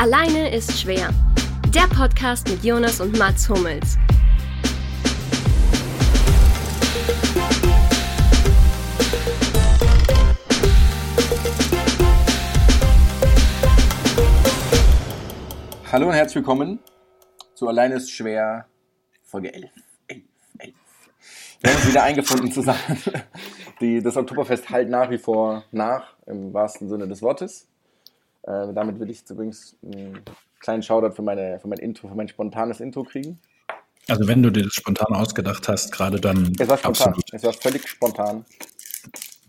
Alleine 0.00 0.54
ist 0.54 0.80
schwer. 0.80 1.10
Der 1.74 1.88
Podcast 1.92 2.48
mit 2.48 2.62
Jonas 2.62 3.00
und 3.00 3.18
Mats 3.18 3.48
Hummels. 3.48 3.98
Hallo 15.90 16.06
und 16.06 16.12
herzlich 16.12 16.36
willkommen 16.36 16.78
zu 17.54 17.66
Alleine 17.66 17.96
ist 17.96 18.12
schwer, 18.12 18.66
Folge 19.24 19.52
11. 19.52 19.70
11, 20.06 20.22
11. 20.58 20.74
Wir 21.58 21.70
haben 21.70 21.76
uns 21.76 21.88
wieder 21.88 22.02
eingefunden 22.04 22.52
zusammen. 22.52 22.78
Die, 23.80 24.00
das 24.00 24.16
Oktoberfest 24.16 24.70
halt 24.70 24.90
nach 24.90 25.10
wie 25.10 25.18
vor 25.18 25.64
nach, 25.72 26.14
im 26.26 26.54
wahrsten 26.54 26.88
Sinne 26.88 27.08
des 27.08 27.20
Wortes. 27.20 27.66
Äh, 28.48 28.72
damit 28.72 28.98
will 28.98 29.10
ich 29.10 29.18
jetzt 29.18 29.30
übrigens 29.30 29.76
einen 29.84 30.22
kleinen 30.60 30.82
Shoutout 30.82 31.14
für, 31.14 31.22
meine, 31.22 31.60
für 31.60 31.68
mein 31.68 31.78
Intro, 31.78 32.08
für 32.08 32.14
mein 32.14 32.28
spontanes 32.28 32.80
Intro 32.80 33.04
kriegen. 33.04 33.38
Also 34.08 34.26
wenn 34.26 34.42
du 34.42 34.50
dir 34.50 34.62
das 34.64 34.72
spontan 34.72 35.14
ausgedacht 35.14 35.68
hast, 35.68 35.92
gerade 35.92 36.18
dann 36.18 36.54
Es 36.58 36.66
war 36.66 36.78
spontan. 36.78 37.08
absolut. 37.08 37.24
Es 37.32 37.42
war 37.42 37.52
völlig 37.52 37.86
spontan. 37.86 38.46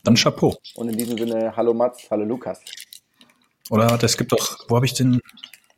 Dann 0.04 0.16
Chapeau. 0.16 0.58
Und 0.76 0.90
in 0.90 0.98
diesem 0.98 1.18
Sinne, 1.18 1.56
hallo 1.56 1.74
Mats, 1.74 2.08
hallo 2.12 2.26
Lukas. 2.26 2.60
Oder 3.70 3.98
es 4.04 4.18
gibt 4.18 4.34
doch, 4.34 4.66
wo 4.68 4.76
habe 4.76 4.86
ich 4.86 4.94
den, 4.94 5.22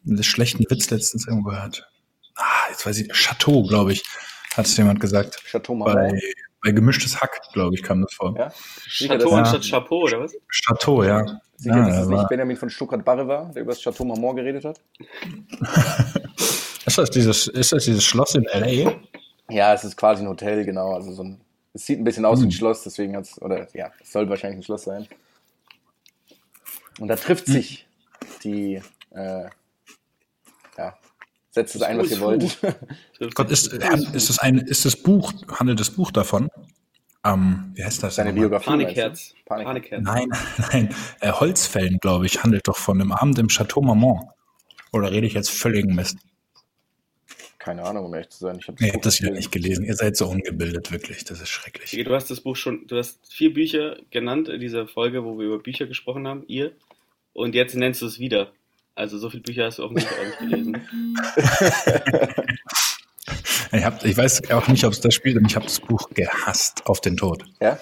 den 0.04 0.24
schlechten 0.24 0.66
Witz 0.70 0.90
letztens 0.90 1.28
irgendwo 1.28 1.50
gehört? 1.50 1.88
Ah, 2.36 2.70
jetzt 2.70 2.86
weiß 2.86 2.98
ich, 2.98 3.12
Chateau, 3.12 3.64
glaube 3.64 3.94
ich, 3.94 4.04
hat 4.56 4.66
es 4.66 4.76
jemand 4.78 5.00
gesagt. 5.00 5.44
Chateau 5.46 5.76
Marmont. 5.76 6.14
bei 6.14 6.22
gemischtes 6.62 7.20
Hack, 7.20 7.42
glaube 7.54 7.76
ich, 7.76 7.84
kam 7.84 8.02
das 8.02 8.14
vor. 8.14 8.36
Ja? 8.38 8.52
Sicher, 8.88 9.18
Chateau 9.18 9.32
anstatt 9.32 9.68
Chapeau, 9.68 10.04
oder 10.04 10.22
was? 10.22 10.36
Chateau, 10.50 11.04
ja. 11.04 11.26
sicher, 11.58 11.78
ja, 11.78 11.88
dass 11.88 11.98
es 12.04 12.08
nicht 12.08 12.18
war, 12.18 12.28
Benjamin 12.28 12.56
von 12.56 12.70
Stuttgart-Barre 12.70 13.28
war, 13.28 13.52
der 13.52 13.64
über 13.64 13.72
das 13.72 13.82
Chateau 13.82 14.06
Marmont 14.06 14.38
geredet 14.38 14.66
hat? 14.66 14.80
ist, 16.86 16.98
das 16.98 17.10
dieses, 17.10 17.48
ist 17.48 17.72
das 17.72 17.86
dieses 17.86 18.04
Schloss 18.04 18.36
in 18.36 18.46
L.A.? 18.46 18.94
Ja, 19.50 19.74
es 19.74 19.84
ist 19.84 19.98
quasi 19.98 20.24
ein 20.24 20.30
Hotel, 20.30 20.64
genau. 20.64 20.94
Also 20.94 21.12
so 21.14 21.24
ein, 21.24 21.42
es 21.74 21.86
sieht 21.86 22.00
ein 22.00 22.04
bisschen 22.04 22.26
aus 22.26 22.42
wie 22.42 22.46
ein 22.46 22.52
Schloss, 22.52 22.84
deswegen 22.84 23.16
hat 23.16 23.26
es, 23.26 23.42
oder 23.42 23.68
ja, 23.74 23.92
es 24.00 24.12
soll 24.12 24.30
wahrscheinlich 24.30 24.60
ein 24.60 24.64
Schloss 24.64 24.84
sein. 24.84 25.08
Und 27.00 27.08
da 27.08 27.16
trifft 27.16 27.48
sich 27.48 27.88
die, 28.44 28.82
äh, 29.12 29.46
ja, 30.78 30.96
setzt 31.52 31.76
es 31.76 31.82
ein, 31.82 32.00
was 32.00 32.10
ihr 32.10 32.20
wollt. 32.20 32.58
Gott, 33.36 33.52
ist, 33.52 33.68
ist, 33.68 34.30
das 34.30 34.40
ein, 34.40 34.58
ist 34.58 34.86
das 34.86 34.96
Buch, 34.96 35.34
handelt 35.60 35.80
das 35.80 35.92
Buch 35.92 36.12
davon? 36.12 36.50
Ähm, 37.24 37.72
wie 37.76 37.84
heißt 37.84 38.02
das? 38.02 38.16
Seine? 38.16 38.34
Biografie. 38.34 38.72
Panikherz. 38.72 39.36
Panik. 39.46 39.66
Panikherz. 39.68 40.04
Nein, 40.04 40.30
nein. 40.72 40.96
Äh, 41.20 41.32
Holzfällen, 41.32 42.00
glaube 42.00 42.26
ich, 42.26 42.42
handelt 42.44 42.68
doch 42.68 42.78
von 42.78 42.98
dem 42.98 43.12
Abend 43.12 43.38
im 43.38 43.48
Chateau 43.48 43.82
Marmont. 43.82 44.24
Oder 44.92 45.12
rede 45.12 45.28
ich 45.28 45.34
jetzt 45.34 45.52
völligen 45.52 45.94
Mist? 45.94 46.18
Keine 47.60 47.84
Ahnung, 47.84 48.06
um 48.06 48.14
ehrlich 48.16 48.30
zu 48.30 48.40
sein. 48.40 48.58
Ich 48.60 48.68
habe 48.68 48.84
Ihr 48.84 48.92
habt 48.92 49.06
das 49.06 49.20
ja 49.20 49.30
nicht 49.30 49.52
gelesen. 49.52 49.86
Ihr 49.86 49.94
seid 49.94 50.18
so 50.18 50.28
ungebildet, 50.28 50.92
wirklich. 50.92 51.24
Das 51.26 51.42
ist 51.42 51.50
schrecklich. 51.50 51.92
Du 52.04 52.16
hast 52.16 52.32
das 52.32 52.42
Buch 52.42 52.56
schon, 52.56 52.88
du 52.88 52.98
hast 52.98 53.20
vier 53.32 53.54
Bücher 53.54 53.98
genannt 54.10 54.50
in 54.50 54.60
dieser 54.60 54.88
Folge, 54.88 55.24
wo 55.24 55.38
wir 55.38 55.46
über 55.46 55.60
Bücher 55.60 55.86
gesprochen 55.86 56.28
haben, 56.28 56.44
ihr. 56.48 56.72
Und 57.34 57.54
jetzt 57.54 57.76
nennst 57.76 58.02
du 58.02 58.08
es 58.08 58.18
wieder. 58.18 58.52
Also 58.96 59.18
so 59.18 59.30
viele 59.30 59.44
Bücher 59.44 59.66
hast 59.66 59.80
du 59.80 59.84
offensichtlich 59.84 60.20
auch 60.20 60.26
nicht 60.26 60.40
gelesen. 60.40 60.82
Ich, 63.74 63.86
hab, 63.86 64.04
ich 64.04 64.18
weiß 64.18 64.52
auch 64.52 64.68
nicht, 64.68 64.84
ob 64.84 64.92
es 64.92 65.00
das 65.00 65.14
spielt, 65.14 65.38
aber 65.38 65.46
ich 65.48 65.56
habe 65.56 65.66
das 65.66 65.80
Buch 65.80 66.10
gehasst 66.14 66.86
auf 66.88 67.00
den 67.00 67.16
Tod. 67.16 67.46
Ja? 67.62 67.80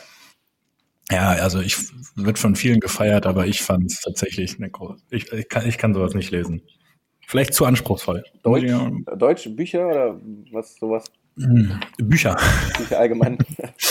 Ja, 1.10 1.30
also 1.30 1.60
ich 1.62 1.76
wird 2.16 2.38
von 2.38 2.56
vielen 2.56 2.80
gefeiert, 2.80 3.26
aber 3.26 3.48
ich 3.48 3.64
fand 3.64 3.92
es 3.92 4.02
tatsächlich 4.02 4.58
eine 4.58 4.70
große. 4.70 5.02
Ich, 5.10 5.32
ich, 5.32 5.50
kann, 5.50 5.68
ich 5.68 5.80
kann 5.80 5.96
sowas 5.96 6.14
nicht 6.14 6.30
lesen. 6.30 6.62
Vielleicht 7.26 7.56
zu 7.56 7.66
anspruchsvoll. 7.66 8.24
Deutsch, 8.44 8.66
Ja, 8.66 8.92
Deutsche 9.16 9.50
Bücher 9.50 9.88
oder 9.88 10.20
was, 10.52 10.76
sowas? 10.76 11.06
mh, 11.38 11.80
Bücher. 11.98 12.38
Bücher 12.78 13.00
allgemein. 13.00 13.40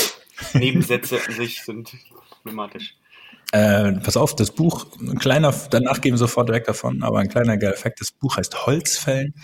Nebensätze 0.55 1.18
an 1.27 1.33
sich 1.35 1.62
sind 1.64 1.92
problematisch. 2.30 2.95
Äh, 3.53 3.92
pass 3.92 4.17
auf, 4.17 4.36
das 4.36 4.51
Buch, 4.51 4.86
ein 5.01 5.19
kleiner, 5.19 5.55
danach 5.70 6.01
gehen 6.01 6.13
wir 6.13 6.19
sofort 6.19 6.51
weg 6.51 6.64
davon, 6.64 7.03
aber 7.03 7.19
ein 7.20 7.29
kleiner 7.29 7.57
geiler 7.57 7.73
Effekt, 7.73 8.01
das 8.01 8.11
Buch 8.11 8.36
heißt 8.36 8.67
Holzfällen, 8.67 9.35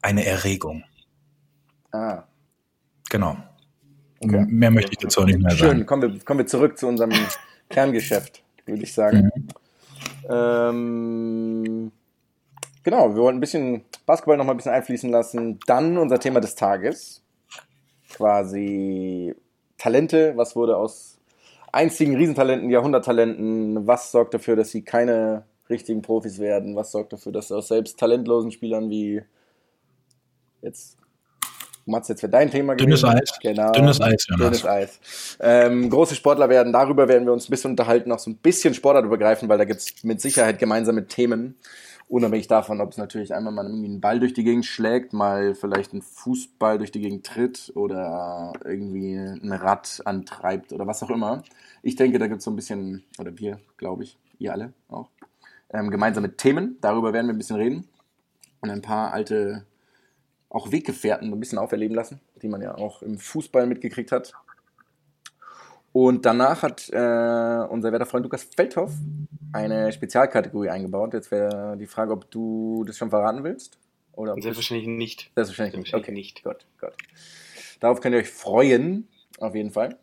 eine 0.00 0.24
Erregung. 0.24 0.84
ah, 1.92 2.24
Genau. 3.10 3.36
Okay. 4.20 4.46
Mehr 4.48 4.70
möchte 4.70 4.92
ich 4.92 4.98
dazu 4.98 5.20
auch 5.20 5.26
nicht 5.26 5.38
mehr 5.40 5.50
schön. 5.50 5.68
sagen. 5.68 5.86
Kommen 5.86 6.02
wir, 6.14 6.20
kommen 6.24 6.38
wir 6.38 6.46
zurück 6.46 6.78
zu 6.78 6.86
unserem 6.86 7.12
Kerngeschäft, 7.68 8.42
würde 8.64 8.82
ich 8.84 8.94
sagen. 8.94 9.30
Mhm. 9.34 9.48
Ähm, 10.30 11.92
genau, 12.82 13.14
wir 13.14 13.22
wollten 13.22 13.38
ein 13.38 13.40
bisschen 13.40 13.84
Basketball 14.06 14.36
noch 14.36 14.44
mal 14.44 14.52
ein 14.52 14.56
bisschen 14.56 14.72
einfließen 14.72 15.10
lassen. 15.10 15.58
Dann 15.66 15.98
unser 15.98 16.20
Thema 16.20 16.40
des 16.40 16.54
Tages. 16.54 17.22
Quasi 18.10 19.34
Talente. 19.76 20.32
Was 20.36 20.54
wurde 20.54 20.76
aus 20.76 21.11
einzigen 21.72 22.16
Riesentalenten, 22.16 22.70
Jahrhunderttalenten? 22.70 23.86
Was 23.86 24.12
sorgt 24.12 24.34
dafür, 24.34 24.56
dass 24.56 24.70
sie 24.70 24.82
keine 24.82 25.44
richtigen 25.68 26.02
Profis 26.02 26.38
werden? 26.38 26.76
Was 26.76 26.92
sorgt 26.92 27.12
dafür, 27.12 27.32
dass 27.32 27.50
aus 27.50 27.68
selbst 27.68 27.98
talentlosen 27.98 28.52
Spielern 28.52 28.90
wie 28.90 29.22
jetzt 30.60 30.98
Mats, 31.84 32.08
jetzt 32.08 32.22
wäre 32.22 32.30
dein 32.30 32.50
Thema 32.50 32.76
Dünnes 32.76 33.02
gewesen. 33.02 33.18
Eis. 33.18 33.38
Genau. 33.40 33.72
Dünnes 33.72 34.00
Eis, 34.00 34.26
Jonas. 34.28 34.46
Dünnes 34.46 34.64
Eis. 34.64 35.36
Ähm, 35.40 35.90
große 35.90 36.14
Sportler 36.14 36.48
werden, 36.48 36.72
darüber 36.72 37.08
werden 37.08 37.26
wir 37.26 37.32
uns 37.32 37.48
ein 37.48 37.50
bisschen 37.50 37.72
unterhalten, 37.72 38.12
auch 38.12 38.20
so 38.20 38.30
ein 38.30 38.36
bisschen 38.36 38.74
sportartübergreifend, 38.74 39.48
weil 39.48 39.58
da 39.58 39.64
gibt 39.64 39.80
es 39.80 40.04
mit 40.04 40.20
Sicherheit 40.20 40.58
gemeinsame 40.58 41.06
Themen. 41.06 41.56
Unabhängig 42.12 42.46
davon, 42.46 42.82
ob 42.82 42.92
es 42.92 42.98
natürlich 42.98 43.34
einmal 43.34 43.54
mal 43.54 43.64
einen 43.64 44.02
Ball 44.02 44.20
durch 44.20 44.34
die 44.34 44.44
Gegend 44.44 44.66
schlägt, 44.66 45.14
mal 45.14 45.54
vielleicht 45.54 45.92
einen 45.92 46.02
Fußball 46.02 46.76
durch 46.76 46.90
die 46.90 47.00
Gegend 47.00 47.24
tritt 47.24 47.72
oder 47.74 48.52
irgendwie 48.66 49.14
ein 49.14 49.50
Rad 49.50 50.02
antreibt 50.04 50.74
oder 50.74 50.86
was 50.86 51.02
auch 51.02 51.08
immer. 51.08 51.42
Ich 51.80 51.96
denke, 51.96 52.18
da 52.18 52.26
gibt 52.26 52.40
es 52.40 52.44
so 52.44 52.50
ein 52.50 52.56
bisschen, 52.56 53.02
oder 53.18 53.38
wir, 53.38 53.60
glaube 53.78 54.02
ich, 54.02 54.18
ihr 54.38 54.52
alle 54.52 54.74
auch, 54.88 55.08
ähm, 55.70 55.90
gemeinsame 55.90 56.36
Themen. 56.36 56.76
Darüber 56.82 57.14
werden 57.14 57.28
wir 57.28 57.34
ein 57.34 57.38
bisschen 57.38 57.56
reden 57.56 57.88
und 58.60 58.68
ein 58.68 58.82
paar 58.82 59.14
alte 59.14 59.64
auch 60.50 60.70
Weggefährten 60.70 61.32
ein 61.32 61.40
bisschen 61.40 61.58
auferleben 61.58 61.96
lassen, 61.96 62.20
die 62.42 62.48
man 62.48 62.60
ja 62.60 62.74
auch 62.74 63.00
im 63.00 63.16
Fußball 63.16 63.66
mitgekriegt 63.66 64.12
hat. 64.12 64.34
Und 65.92 66.24
danach 66.24 66.62
hat 66.62 66.88
äh, 66.90 67.66
unser 67.68 67.92
werter 67.92 68.06
Freund 68.06 68.24
Lukas 68.24 68.44
Feldhoff 68.44 68.92
eine 69.52 69.92
Spezialkategorie 69.92 70.70
eingebaut. 70.70 71.12
Jetzt 71.12 71.30
wäre 71.30 71.76
die 71.76 71.86
Frage, 71.86 72.12
ob 72.12 72.30
du 72.30 72.84
das 72.86 72.96
schon 72.96 73.10
verraten 73.10 73.44
willst. 73.44 73.78
Oder 74.12 74.34
Selbstverständlich 74.34 74.88
nicht. 74.88 75.30
Selbstverständlich 75.34 75.84
nicht. 75.84 75.94
Okay, 75.94 76.12
nicht. 76.12 76.42
Gut, 76.42 76.66
gut. 76.80 76.94
Darauf 77.80 78.00
könnt 78.00 78.14
ihr 78.14 78.20
euch 78.20 78.30
freuen, 78.30 79.08
auf 79.38 79.54
jeden 79.54 79.70
Fall. 79.70 79.98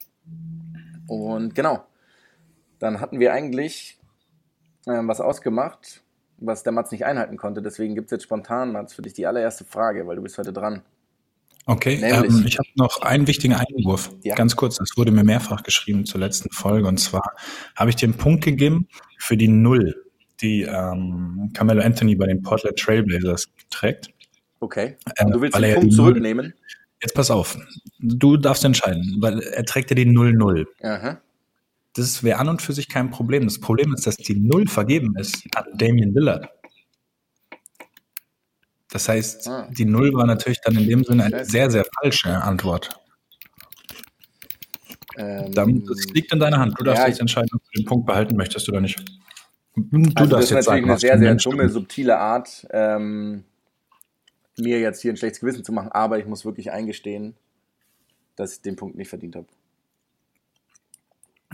Und 1.07 1.55
genau, 1.55 1.83
dann 2.77 2.99
hatten 3.01 3.19
wir 3.19 3.33
eigentlich 3.33 3.99
ähm, 4.87 5.07
was 5.07 5.21
ausgemacht, 5.21 6.03
was 6.37 6.63
der 6.63 6.71
Mats 6.71 6.91
nicht 6.91 7.05
einhalten 7.05 7.37
konnte. 7.37 7.61
Deswegen 7.61 7.95
gibt 7.95 8.07
es 8.07 8.11
jetzt 8.11 8.23
spontan, 8.23 8.71
Mats, 8.71 8.93
für 8.93 9.01
dich 9.01 9.13
die 9.13 9.25
allererste 9.25 9.65
Frage, 9.65 10.05
weil 10.07 10.15
du 10.15 10.21
bist 10.21 10.37
heute 10.37 10.53
dran. 10.53 10.83
Okay, 11.69 11.99
ähm, 12.01 12.45
ich 12.47 12.57
habe 12.57 12.67
noch 12.73 13.03
einen 13.03 13.27
wichtigen 13.27 13.53
Einwurf. 13.53 14.09
Ja. 14.23 14.33
Ganz 14.33 14.55
kurz, 14.55 14.77
das 14.77 14.97
wurde 14.97 15.11
mir 15.11 15.23
mehrfach 15.23 15.61
geschrieben 15.61 16.03
zur 16.03 16.19
letzten 16.19 16.49
Folge. 16.49 16.87
Und 16.87 16.99
zwar 16.99 17.21
habe 17.75 17.91
ich 17.91 17.95
dir 17.95 18.07
einen 18.07 18.17
Punkt 18.17 18.43
gegeben 18.43 18.87
für 19.19 19.37
die 19.37 19.47
Null, 19.47 19.95
die 20.41 20.63
ähm, 20.63 21.51
Carmelo 21.53 21.83
Anthony 21.83 22.15
bei 22.15 22.25
den 22.25 22.41
Portland 22.41 22.75
Trailblazers 22.79 23.45
trägt. 23.69 24.09
Okay. 24.61 24.97
Äh, 25.15 25.25
du 25.29 25.41
willst 25.41 25.55
den 25.55 25.75
Punkt 25.75 25.95
Null- 25.95 25.95
zurücknehmen? 25.95 26.55
Jetzt 27.03 27.13
pass 27.13 27.29
auf, 27.29 27.55
du 27.99 28.35
darfst 28.35 28.65
entscheiden, 28.65 29.17
weil 29.19 29.39
er 29.39 29.63
trägt 29.63 29.91
ja 29.91 29.95
die 29.95 30.07
0-0. 30.07 30.65
Aha. 30.81 31.21
Das 31.93 32.23
wäre 32.23 32.39
an 32.39 32.49
und 32.49 32.63
für 32.63 32.73
sich 32.73 32.89
kein 32.89 33.11
Problem. 33.11 33.43
Das 33.43 33.59
Problem 33.59 33.93
ist, 33.93 34.07
dass 34.07 34.17
die 34.17 34.39
Null 34.39 34.67
vergeben 34.67 35.15
ist 35.17 35.43
an 35.55 35.65
Damian 35.75 36.13
Lillard. 36.15 36.49
Das 38.91 39.07
heißt, 39.07 39.47
Ah. 39.47 39.69
die 39.71 39.85
Null 39.85 40.13
war 40.13 40.25
natürlich 40.25 40.59
dann 40.61 40.75
in 40.77 40.87
dem 40.87 41.03
Sinne 41.03 41.25
eine 41.25 41.45
sehr, 41.45 41.69
sehr 41.69 41.85
falsche 42.01 42.41
Antwort. 42.41 42.99
Ähm, 45.17 45.51
das 45.85 46.05
liegt 46.13 46.31
in 46.33 46.39
deiner 46.39 46.59
Hand. 46.59 46.79
Du 46.79 46.83
darfst 46.83 47.01
Ja, 47.03 47.07
jetzt 47.09 47.19
entscheiden, 47.19 47.49
ob 47.53 47.61
du 47.63 47.81
den 47.81 47.85
Punkt 47.85 48.05
behalten 48.05 48.35
möchtest 48.35 48.67
oder 48.69 48.81
nicht. 48.81 48.97
Du 49.75 49.97
also 49.97 50.11
das 50.11 50.13
darfst 50.13 50.43
ist 50.43 50.49
jetzt 50.49 50.51
natürlich 50.51 50.65
sagen, 50.65 50.89
eine 50.89 50.99
sehr, 50.99 51.19
sehr 51.19 51.35
dumme, 51.35 51.69
subtile 51.69 52.17
Art, 52.17 52.67
ähm, 52.71 53.43
mir 54.57 54.79
jetzt 54.79 55.01
hier 55.01 55.13
ein 55.13 55.17
schlechtes 55.17 55.39
Gewissen 55.39 55.63
zu 55.63 55.71
machen, 55.71 55.91
aber 55.91 56.19
ich 56.19 56.25
muss 56.25 56.43
wirklich 56.45 56.71
eingestehen, 56.71 57.35
dass 58.35 58.53
ich 58.53 58.61
den 58.61 58.75
Punkt 58.75 58.97
nicht 58.97 59.09
verdient 59.09 59.35
habe. 59.35 59.47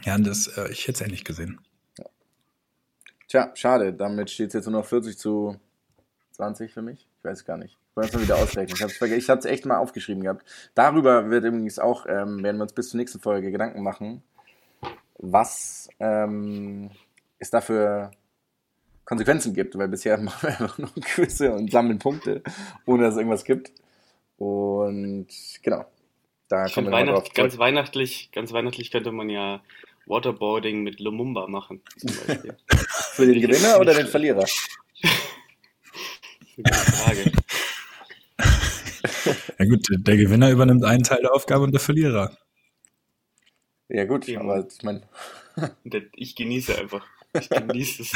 Ja, 0.03 0.17
das, 0.17 0.47
äh, 0.57 0.69
ich 0.71 0.87
hätte 0.87 0.93
es 0.93 1.01
ähnlich 1.01 1.23
gesehen. 1.23 1.59
Tja, 3.27 3.51
schade. 3.55 3.93
Damit 3.93 4.29
steht 4.29 4.49
es 4.49 4.53
jetzt 4.53 4.65
nur 4.67 4.79
noch 4.81 4.85
40 4.85 5.17
zu 5.17 5.59
20 6.31 6.71
für 6.71 6.81
mich. 6.81 7.07
Ich 7.25 7.31
weiß 7.31 7.45
gar 7.45 7.57
nicht. 7.57 7.75
Ich 7.89 7.95
wollte 7.95 8.09
es 8.09 8.15
mal 8.15 8.21
wieder 8.21 8.35
ausrechnen. 8.35 8.75
Ich 9.17 9.29
habe 9.29 9.39
es 9.39 9.45
echt 9.45 9.65
mal 9.65 9.77
aufgeschrieben 9.77 10.21
gehabt. 10.21 10.45
Darüber 10.75 11.31
wird 11.31 11.43
übrigens 11.43 11.79
auch, 11.79 12.05
ähm, 12.05 12.43
werden 12.43 12.57
wir 12.57 12.63
uns 12.63 12.73
bis 12.73 12.89
zur 12.89 12.99
nächsten 12.99 13.19
Folge 13.19 13.51
Gedanken 13.51 13.81
machen. 13.81 14.21
Was 15.17 15.89
ähm, 15.99 16.91
ist 17.39 17.53
dafür 17.55 18.11
Konsequenzen 19.05 19.55
gibt, 19.55 19.75
weil 19.75 19.87
bisher 19.87 20.17
machen 20.21 20.37
wir 20.43 20.49
einfach 20.49 20.77
nur 20.77 20.91
Quizze 21.01 21.51
und 21.51 21.71
sammeln 21.71 21.97
Punkte, 21.97 22.43
ohne 22.85 23.03
dass 23.03 23.13
es 23.13 23.17
irgendwas 23.17 23.43
gibt. 23.43 23.71
Und 24.37 25.27
genau, 25.63 25.85
da 26.47 26.67
Ich 26.67 26.75
kommen 26.75 26.87
wir 26.87 26.93
Weihnacht, 26.93 27.33
ganz 27.33 27.57
weihnachtlich, 27.57 28.29
ganz 28.33 28.53
weihnachtlich 28.53 28.91
könnte 28.91 29.11
man 29.11 29.29
ja 29.29 29.63
Waterboarding 30.05 30.83
mit 30.83 30.99
Lumumba 30.99 31.47
machen, 31.47 31.81
zum 31.97 32.11
Beispiel. 32.27 32.55
Für 33.15 33.25
den 33.25 33.41
Gewinner 33.41 33.79
oder 33.79 33.95
den 33.95 34.05
Verlierer? 34.05 34.45
Eine 36.57 36.63
gute 36.63 36.73
Frage. 36.73 37.31
Ja 39.57 39.65
gut, 39.65 39.87
der 39.89 40.17
Gewinner 40.17 40.49
übernimmt 40.51 40.83
einen 40.83 41.03
Teil 41.03 41.19
der 41.21 41.33
Aufgabe 41.33 41.63
und 41.63 41.71
der 41.71 41.79
Verlierer. 41.79 42.35
Ja 43.87 44.03
gut, 44.05 44.27
Ja. 44.27 44.41
aber 44.41 44.65
ich 44.67 44.83
meine, 44.83 45.01
Ich 46.15 46.35
genieße 46.35 46.77
einfach. 46.77 47.05
Ich 47.33 47.49
genieße 47.49 48.03
es. 48.03 48.11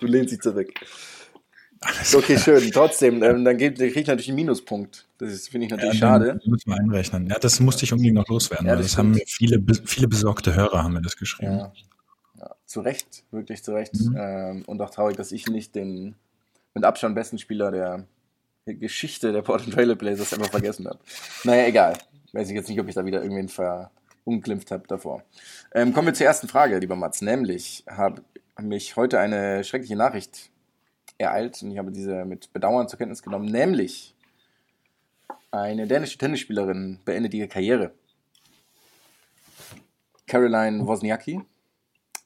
du 0.00 0.06
lehnst 0.06 0.32
dich 0.32 0.40
zurück. 0.40 0.72
Okay, 2.14 2.38
schön. 2.38 2.70
Trotzdem, 2.72 3.22
ähm, 3.22 3.44
dann 3.44 3.56
geht- 3.56 3.80
dann 3.80 3.88
krieg 3.88 4.02
ich 4.02 4.06
natürlich 4.06 4.28
einen 4.28 4.36
Minuspunkt. 4.36 5.06
Das 5.18 5.48
finde 5.48 5.66
ich 5.66 5.70
natürlich 5.72 5.94
Ja, 5.94 6.00
schade. 6.08 6.40
Müssen 6.44 6.70
wir 6.70 6.78
einrechnen. 6.78 7.26
Ja, 7.28 7.38
das 7.38 7.58
musste 7.60 7.84
ich 7.84 7.92
unbedingt 7.92 8.16
noch 8.16 8.28
loswerden, 8.28 8.66
Ja, 8.66 8.76
das 8.76 8.86
das 8.86 8.98
haben 8.98 9.18
viele, 9.26 9.62
viele 9.86 10.06
besorgte 10.08 10.54
Hörer 10.54 10.82
haben 10.84 10.92
mir 10.92 11.02
das 11.02 11.16
geschrieben. 11.16 11.52
Ja. 11.58 11.72
ja. 12.38 12.54
Zu 12.66 12.80
Recht, 12.82 13.24
wirklich 13.30 13.62
zu 13.64 13.72
Recht. 13.72 13.94
Mhm. 13.94 14.16
Ähm, 14.18 14.62
und 14.66 14.80
auch 14.82 14.90
traurig, 14.90 15.16
dass 15.16 15.32
ich 15.32 15.46
nicht 15.46 15.74
den 15.74 16.14
mit 16.74 16.84
Abstand 16.84 17.14
besten 17.14 17.38
Spieler 17.38 17.70
der 17.70 18.06
Geschichte 18.66 19.32
der 19.32 19.42
Portland 19.42 19.74
Trail 19.74 19.96
Blazers 19.96 20.32
einfach 20.32 20.50
vergessen 20.50 20.86
habe. 20.86 20.98
Naja, 21.44 21.66
egal. 21.66 21.98
Weiß 22.32 22.48
ich 22.48 22.54
jetzt 22.54 22.68
nicht, 22.68 22.80
ob 22.80 22.88
ich 22.88 22.94
da 22.94 23.04
wieder 23.04 23.22
irgendwen 23.22 23.48
verunglimpft 23.48 24.70
habe 24.70 24.86
davor. 24.86 25.22
Ähm, 25.74 25.92
kommen 25.92 26.06
wir 26.06 26.14
zur 26.14 26.26
ersten 26.26 26.48
Frage, 26.48 26.78
lieber 26.78 26.96
Mats. 26.96 27.22
Nämlich 27.22 27.84
habe 27.88 28.22
mich 28.60 28.96
heute 28.96 29.18
eine 29.18 29.64
schreckliche 29.64 29.96
Nachricht 29.96 30.50
ereilt 31.18 31.62
und 31.62 31.72
ich 31.72 31.78
habe 31.78 31.90
diese 31.90 32.24
mit 32.24 32.52
Bedauern 32.52 32.88
zur 32.88 32.98
Kenntnis 32.98 33.22
genommen. 33.22 33.46
Nämlich 33.46 34.14
eine 35.50 35.86
dänische 35.86 36.18
Tennisspielerin 36.18 37.00
beendet 37.04 37.34
ihre 37.34 37.48
Karriere. 37.48 37.92
Caroline 40.26 40.86
Wozniacki 40.86 41.40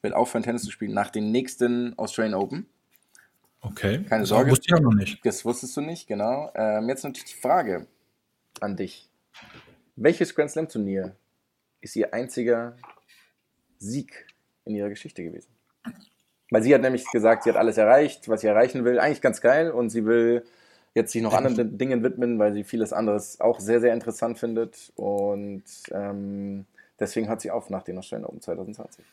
wird 0.01 0.13
aufhören, 0.13 0.43
Tennis 0.43 0.63
zu 0.63 0.71
spielen 0.71 0.93
nach 0.93 1.09
den 1.09 1.31
nächsten 1.31 1.97
Australian 1.97 2.35
Open. 2.35 2.67
Okay. 3.65 4.03
Keine 4.07 4.21
Das 4.21 4.29
Sorge. 4.29 4.51
wusste 4.51 4.65
ich 4.67 4.73
auch 4.73 4.81
noch 4.83 4.93
nicht. 4.93 5.25
Das 5.25 5.43
wusstest 5.45 5.75
du 5.77 5.81
nicht, 5.81 6.07
genau. 6.07 6.51
Ähm, 6.55 6.87
jetzt 6.89 7.03
natürlich 7.03 7.25
die 7.33 7.39
Frage 7.41 7.87
an 8.61 8.75
dich. 8.75 9.09
Welches 9.95 10.35
Grand 10.35 10.51
Slam 10.51 10.67
Turnier 10.67 11.15
ist 11.81 11.95
ihr 11.95 12.13
einziger 12.13 12.75
Sieg 13.79 14.27
in 14.65 14.75
ihrer 14.75 14.89
Geschichte 14.89 15.23
gewesen? 15.23 15.49
Weil 16.51 16.63
sie 16.63 16.73
hat 16.73 16.81
nämlich 16.81 17.05
gesagt, 17.11 17.43
sie 17.43 17.49
hat 17.49 17.57
alles 17.57 17.77
erreicht, 17.77 18.29
was 18.29 18.41
sie 18.41 18.47
erreichen 18.47 18.85
will. 18.85 18.99
Eigentlich 18.99 19.21
ganz 19.21 19.41
geil 19.41 19.71
und 19.71 19.89
sie 19.89 20.05
will 20.05 20.45
jetzt 20.93 21.11
sich 21.11 21.21
noch 21.21 21.33
anderen 21.33 21.77
Dingen 21.77 22.03
widmen, 22.03 22.39
weil 22.39 22.53
sie 22.53 22.63
vieles 22.63 22.93
anderes 22.93 23.41
auch 23.41 23.59
sehr, 23.59 23.81
sehr 23.81 23.93
interessant 23.93 24.37
findet. 24.37 24.91
Und 24.95 25.63
ähm, 25.91 26.65
deswegen 26.99 27.29
hat 27.29 27.41
sie 27.41 27.51
auf 27.51 27.69
nach 27.69 27.83
den 27.83 27.97
Australian 27.97 28.25
Open 28.27 28.41
2020. 28.41 29.03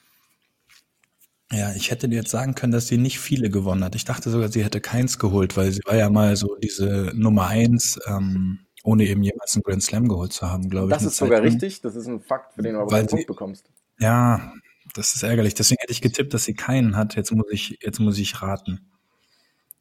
Ja, 1.53 1.73
ich 1.75 1.91
hätte 1.91 2.09
dir 2.09 2.17
jetzt 2.17 2.31
sagen 2.31 2.55
können, 2.55 2.73
dass 2.73 2.89
sie 2.89 2.97
nicht 2.97 3.21
viele 3.21 3.51
gewonnen 3.51 3.85
hat. 3.85 3.95
Ich 3.95 4.07
dachte 4.07 4.31
sogar, 4.31 4.49
sie 4.49 4.65
hätte 4.65 4.81
keins 4.81 5.19
geholt, 5.19 5.55
weil 5.57 5.71
sie 5.71 5.83
war 5.85 5.97
ja 5.97 6.09
mal 6.09 6.35
so 6.35 6.57
diese 6.57 7.13
Nummer 7.15 7.47
eins, 7.47 8.01
ähm, 8.07 8.61
ohne 8.83 9.05
eben 9.05 9.23
jemals 9.23 9.55
einen 9.55 9.63
Grand 9.63 9.83
Slam 9.83 10.09
geholt 10.09 10.33
zu 10.33 10.51
haben, 10.51 10.71
glaube 10.71 10.87
ich. 10.87 10.95
Das 10.95 11.03
ist 11.03 11.19
sogar 11.19 11.41
lang. 11.41 11.49
richtig. 11.51 11.83
Das 11.83 11.95
ist 11.95 12.07
ein 12.07 12.21
Fakt, 12.21 12.55
für 12.55 12.63
den 12.63 12.75
du 12.75 12.81
aber 12.81 12.97
einen 12.97 13.07
Punkt 13.07 13.27
bekommst. 13.27 13.69
Ja, 13.99 14.55
das 14.95 15.15
ist 15.15 15.23
ärgerlich. 15.23 15.53
Deswegen 15.53 15.81
hätte 15.81 15.93
ich 15.93 16.01
getippt, 16.01 16.33
dass 16.33 16.45
sie 16.45 16.55
keinen 16.55 16.97
hat. 16.97 17.17
Jetzt 17.17 17.33
muss 17.33 17.47
ich, 17.51 17.79
jetzt 17.83 18.01
muss 18.01 18.19
ich 18.19 18.41
raten. 18.41 18.91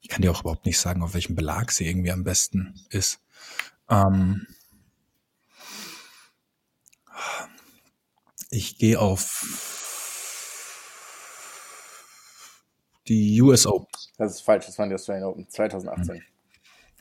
Ich 0.01 0.09
kann 0.09 0.21
dir 0.21 0.31
auch 0.31 0.41
überhaupt 0.41 0.65
nicht 0.65 0.77
sagen, 0.77 1.01
auf 1.01 1.13
welchem 1.13 1.35
Belag 1.35 1.71
sie 1.71 1.87
irgendwie 1.87 2.11
am 2.11 2.25
besten 2.25 2.75
ist. 2.89 3.21
Ähm, 3.89 4.45
ich 8.49 8.77
gehe 8.77 8.99
auf 8.99 9.70
die 13.07 13.41
US 13.41 13.65
Open. 13.65 13.87
Das 14.17 14.33
ist 14.33 14.41
falsch, 14.41 14.65
das 14.65 14.77
waren 14.77 14.89
die 14.89 14.95
Australian 14.95 15.29
Open 15.29 15.47
2018. 15.49 16.21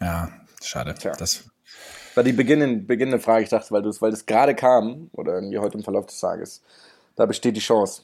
Ja, 0.01 0.31
schade. 0.63 0.95
Tja. 0.95 1.13
Das, 1.13 1.51
war 2.15 2.25
die 2.25 2.33
beginnende, 2.33 2.85
beginnende 2.85 3.21
Frage, 3.21 3.45
ich 3.45 3.51
dachte, 3.51 3.71
weil 3.71 3.83
du 3.83 3.91
weil 4.01 4.11
das 4.11 4.27
gerade 4.27 4.55
kam, 4.55 5.11
oder 5.13 5.35
irgendwie 5.35 5.59
heute 5.59 5.79
im 5.79 5.85
Verlauf 5.85 6.07
des 6.07 6.19
Tages, 6.19 6.63
da 7.17 7.27
besteht 7.27 7.57
die 7.57 7.61
Chance. 7.61 8.03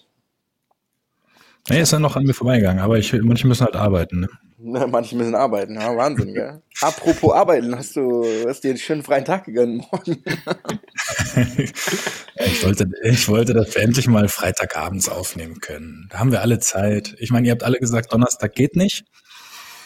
nee, 1.68 1.80
ist 1.80 1.92
ja 1.92 1.98
noch 1.98 2.16
an 2.16 2.24
mir 2.24 2.34
vorbeigegangen, 2.34 2.82
aber 2.82 2.98
ich, 2.98 3.12
manche 3.12 3.46
müssen 3.46 3.64
halt 3.64 3.76
arbeiten. 3.76 4.20
Ne? 4.20 4.28
Ne, 4.58 4.86
Manche 4.86 5.16
müssen 5.16 5.34
arbeiten, 5.34 5.74
ja, 5.74 5.94
Wahnsinn, 5.94 6.32
gell? 6.32 6.62
Apropos 6.80 7.34
arbeiten, 7.34 7.76
hast 7.76 7.94
du 7.96 8.24
hast 8.46 8.64
dir 8.64 8.70
einen 8.70 8.78
schönen 8.78 9.02
freien 9.02 9.24
Tag 9.24 9.44
gegönnt 9.44 9.84
morgen? 9.92 10.22
ich, 12.36 12.64
wollte, 12.64 12.88
ich 13.02 13.28
wollte, 13.28 13.52
dass 13.52 13.74
wir 13.74 13.82
endlich 13.82 14.08
mal 14.08 14.28
Freitagabends 14.28 15.10
aufnehmen 15.10 15.60
können. 15.60 16.08
Da 16.10 16.20
haben 16.20 16.32
wir 16.32 16.40
alle 16.40 16.58
Zeit. 16.58 17.14
Ich 17.18 17.30
meine, 17.30 17.46
ihr 17.46 17.52
habt 17.52 17.64
alle 17.64 17.78
gesagt, 17.78 18.14
Donnerstag 18.14 18.54
geht 18.54 18.76
nicht. 18.76 19.04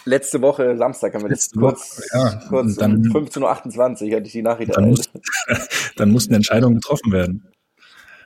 Letzte 0.05 0.41
Woche, 0.41 0.77
Samstag, 0.77 1.15
haben 1.15 1.23
wir 1.23 1.31
das 1.31 1.51
kurz, 1.51 1.99
Woche, 1.99 2.07
ja. 2.13 2.43
kurz 2.49 2.77
dann- 2.77 2.97
um 2.97 3.27
15.28 3.27 4.09
Uhr 4.11 4.17
hatte 4.17 4.27
ich 4.27 4.33
die 4.33 4.43
Nachricht 4.43 4.77
Dann, 4.77 4.91
muss, 4.91 5.11
dann 5.97 6.11
mussten 6.11 6.33
Entscheidungen 6.35 6.77
getroffen 6.77 7.13
werden. 7.13 7.53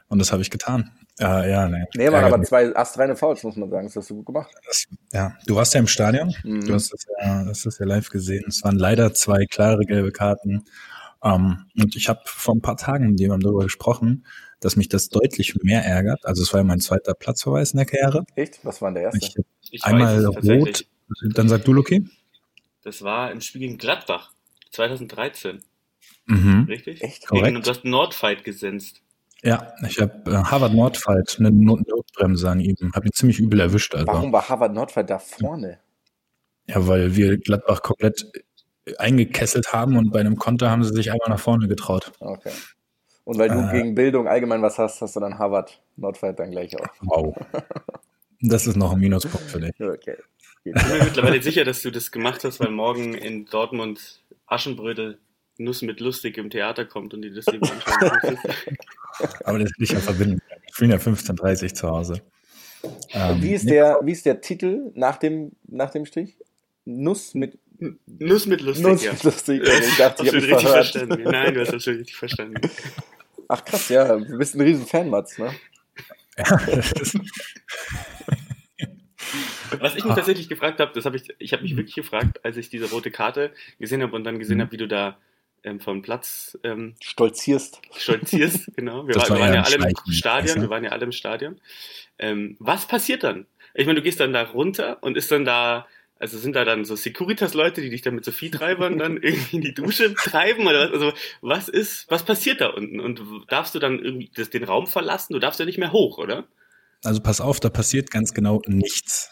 Und 0.09 0.19
das 0.19 0.31
habe 0.31 0.43
ich 0.43 0.51
getan. 0.51 0.91
Ja, 1.21 1.47
ja, 1.47 1.69
nee. 1.69 1.85
Nee, 1.95 2.11
waren 2.11 2.25
aber 2.25 2.43
zwei 2.43 2.75
astreine 2.75 3.15
Fouls, 3.15 3.43
muss 3.45 3.55
man 3.57 3.71
sagen. 3.71 3.87
Das 3.87 3.95
hast 3.97 4.11
du 4.11 4.17
gut 4.17 4.27
gemacht. 4.27 4.51
Das, 4.67 4.87
ja, 5.13 5.37
du 5.47 5.55
warst 5.55 5.73
ja 5.75 5.81
im 5.81 5.87
Stadion. 5.87 6.35
Mhm. 6.43 6.67
Du 6.67 6.75
hast 6.75 6.93
das 6.93 7.07
ja, 7.21 7.45
hast 7.47 7.67
das 7.67 7.79
ja 7.79 7.87
live 7.87 8.09
gesehen. 8.09 8.45
Es 8.49 8.65
waren 8.65 8.77
leider 8.79 9.15
zwei 9.15 9.47
klare 9.47 9.85
gelbe 9.85 10.11
Karten. 10.11 10.65
Ähm, 11.23 11.67
und 11.79 11.95
ich 11.95 12.09
habe 12.09 12.21
vor 12.27 12.55
ein 12.57 12.61
paar 12.63 12.77
Tagen 12.77 13.11
mit 13.11 13.21
jemandem 13.21 13.47
darüber 13.49 13.63
gesprochen, 13.65 14.27
dass 14.61 14.75
mich 14.77 14.89
das 14.89 15.09
deutlich 15.09 15.55
mehr 15.63 15.85
ärgert. 15.85 16.25
Also 16.25 16.43
es 16.43 16.53
war 16.53 16.61
ja 16.61 16.65
mein 16.65 16.81
zweiter 16.81 17.15
Platzverweis 17.15 17.73
in 17.73 17.77
der 17.79 17.87
Karriere. 17.87 18.25
Echt? 18.35 18.65
Was 18.65 18.83
war 18.83 18.89
denn 18.91 18.95
der 18.97 19.05
erste? 19.05 19.19
Ich, 19.19 19.73
Ich 19.73 19.85
einmal 19.85 20.25
rot. 20.27 20.87
Dann 21.35 21.49
sag 21.49 21.65
du, 21.65 21.73
Luki. 21.73 22.09
Das 22.83 23.03
war 23.03 23.31
im 23.31 23.41
Spiel 23.41 23.61
gegen 23.61 23.79
Gladbach 23.79 24.33
2013, 24.73 25.63
Mhm. 26.27 26.65
richtig? 26.69 27.03
Echt? 27.03 27.27
Korrekt. 27.27 27.47
Gegen, 27.47 27.63
du 27.63 27.71
hast 27.71 27.85
Nordfight 27.85 28.43
gesenzt. 28.45 29.01
Ja, 29.45 29.75
ich 29.87 30.01
habe 30.01 30.31
äh, 30.31 30.37
Harvard 30.37 30.73
Nordfight 30.73 31.37
eine 31.39 31.51
Not 31.51 31.87
Notbremse 31.87 32.49
an 32.51 32.61
ihm. 32.61 32.77
Habe 32.95 33.07
ihn 33.07 33.13
ziemlich 33.13 33.39
übel 33.39 33.61
erwischt. 33.61 33.95
Also. 33.95 34.07
Warum 34.07 34.33
war 34.33 34.49
Harvard 34.49 34.73
Nordfall 34.73 35.05
da 35.05 35.19
vorne? 35.19 35.79
Ja, 36.67 36.87
weil 36.89 37.15
wir 37.15 37.37
Gladbach 37.37 37.83
komplett 37.83 38.25
eingekesselt 38.99 39.73
haben 39.73 39.97
und 39.99 40.13
bei 40.13 40.21
einem 40.21 40.37
Konter 40.37 40.71
haben 40.71 40.83
sie 40.83 40.95
sich 40.95 41.13
einmal 41.13 41.29
nach 41.29 41.39
vorne 41.41 41.69
getraut. 41.69 42.13
Okay. 42.21 42.53
Und 43.25 43.39
weil 43.39 43.49
du 43.49 43.59
Äh. 43.59 43.73
gegen 43.73 43.95
Bildung 43.95 44.29
allgemein 44.29 44.63
was 44.63 44.79
hast, 44.79 45.01
hast 45.03 45.17
du 45.17 45.21
dann 45.21 45.39
Harvard 45.39 45.83
Nordfall 45.97 46.35
dann 46.35 46.51
gleich 46.51 46.79
auch. 46.79 46.87
Wow. 47.03 47.37
Das 48.41 48.67
ist 48.67 48.77
noch 48.77 48.93
ein 48.93 48.99
Minuspunkt 48.99 49.51
für 49.51 49.61
dich. 49.61 49.73
Okay. 49.81 50.17
Ich 50.65 50.73
bin 50.73 50.89
mir 50.89 51.05
mittlerweile 51.05 51.43
sicher, 51.43 51.65
dass 51.65 51.83
du 51.83 51.91
das 51.91 52.11
gemacht 52.11 52.45
hast, 52.45 52.61
weil 52.61 52.71
morgen 52.71 53.15
in 53.15 53.47
Dortmund 53.47 54.23
Aschenbrödel 54.47 55.19
Nuss 55.59 55.83
mit 55.83 56.01
Lustig 56.01 56.39
im 56.39 56.51
Theater 56.51 56.85
kommt 56.85 57.15
und 57.15 57.23
die 57.23 57.33
das 57.33 57.47
eben 57.49 57.63
anschauen. 57.63 58.39
Aber 59.45 59.59
das 59.59 59.71
will 59.77 59.85
ich 59.85 59.91
ja 59.91 60.01
verbinden. 60.01 60.43
Ich 60.67 60.77
bin 60.79 60.91
ja 60.91 60.97
15.30 60.97 61.75
zu 61.75 61.89
Hause. 61.89 62.23
Ähm, 63.13 63.41
Wie 63.41 63.53
ist 63.55 63.69
der, 63.69 64.01
wie 64.03 64.13
ist 64.13 64.27
der 64.27 64.41
Titel 64.41 64.91
nach 64.95 65.17
dem, 65.17 65.53
nach 65.69 65.91
dem 65.91 66.05
Strich? 66.05 66.37
Nuss 66.85 67.35
mit 67.35 67.59
Nuss 68.07 68.47
mit 68.47 68.61
Lustig, 68.61 68.85
Nuss 68.85 69.05
ja. 69.05 69.13
mit 69.13 69.23
lustig. 69.25 69.67
Ja, 69.67 69.75
ich 69.75 69.97
dachte, 69.97 70.23
ich 70.23 70.29
habe 70.29 70.37
richtig 70.39 70.61
verhört. 70.61 70.87
verstanden. 70.87 71.23
Nein, 71.25 71.55
du 71.55 71.61
hast 71.61 71.73
das 71.73 71.83
schon 71.83 71.97
richtig 71.97 72.17
verstanden. 72.17 72.61
Ach 73.49 73.65
krass, 73.65 73.89
ja, 73.89 74.17
du 74.17 74.39
bist 74.39 74.55
ein 74.55 74.61
riesen 74.61 74.87
Fan, 74.87 75.11
Mats, 75.11 75.39
ne? 75.39 75.51
ja, 76.39 76.45
Was 79.81 79.97
ich 79.97 80.05
mich 80.05 80.15
tatsächlich 80.15 80.49
gefragt 80.49 80.81
habe, 80.81 80.93
das 80.95 81.05
habe 81.05 81.17
ich, 81.17 81.35
ich 81.39 81.53
habe 81.53 81.63
mich 81.63 81.77
wirklich 81.77 81.95
gefragt, 81.95 82.45
als 82.45 82.57
ich 82.57 82.69
diese 82.69 82.89
rote 82.91 83.11
Karte 83.11 83.53
gesehen 83.79 84.03
habe 84.03 84.15
und 84.15 84.25
dann 84.25 84.39
gesehen 84.39 84.61
habe, 84.61 84.73
wie 84.73 84.77
du 84.77 84.87
da 84.87 85.19
ähm, 85.65 85.81
vom 85.81 86.03
Platz 86.03 86.59
ähm, 86.63 86.95
Stolzierst. 87.01 87.81
stolzierst. 87.97 88.71
Genau, 88.77 89.07
wir, 89.07 89.15
Das 89.15 89.31
war, 89.31 89.37
wir 89.37 89.43
war 89.43 89.49
waren 89.49 89.55
ja 89.55 89.63
alle 89.63 89.93
im 90.07 90.13
Stadion, 90.13 90.61
wir 90.61 90.71
waren 90.71 90.85
ja 90.85 90.91
alle 90.91 91.05
im 91.05 91.13
Stadion. 91.13 91.61
Ähm, 92.19 92.57
was 92.61 92.87
passiert 92.87 93.25
dann? 93.25 93.47
Ich 93.75 93.87
meine, 93.87 93.99
du 93.99 94.03
gehst 94.03 94.21
dann 94.21 94.33
da 94.33 94.43
runter 94.43 94.99
und 95.03 95.17
ist 95.17 95.33
dann 95.33 95.45
da, 95.45 95.87
also 96.19 96.39
sind 96.39 96.55
da 96.55 96.65
dann 96.65 96.85
so 96.85 96.95
Securitas-Leute, 96.95 97.81
die 97.81 97.91
dich 97.91 98.03
dann 98.03 98.15
mit 98.15 98.25
so 98.25 98.31
Viehtreibern 98.31 98.99
dann 98.99 99.17
irgendwie 99.23 99.57
in 99.57 99.63
die 99.63 99.75
Dusche 99.75 100.15
treiben 100.15 100.67
oder 100.67 100.87
was? 100.87 100.93
Also 100.93 101.13
was 101.41 101.69
ist, 101.69 102.11
was 102.11 102.25
passiert 102.25 102.61
da 102.61 102.69
unten? 102.69 103.01
Und 103.01 103.21
darfst 103.49 103.75
du 103.75 103.79
dann 103.79 103.99
irgendwie 103.99 104.31
das, 104.35 104.51
den 104.51 104.65
Raum 104.65 104.87
verlassen? 104.87 105.33
Du 105.33 105.41
darfst 105.41 105.59
ja 105.59 105.67
nicht 105.67 105.79
mehr 105.79 105.93
hoch, 105.93 106.19
oder? 106.19 106.47
also 107.05 107.21
pass 107.21 107.41
auf, 107.41 107.61
da 107.61 107.69
passiert 107.69 108.11
ganz 108.11 108.33
genau 108.33 108.63
nichts. 108.67 109.31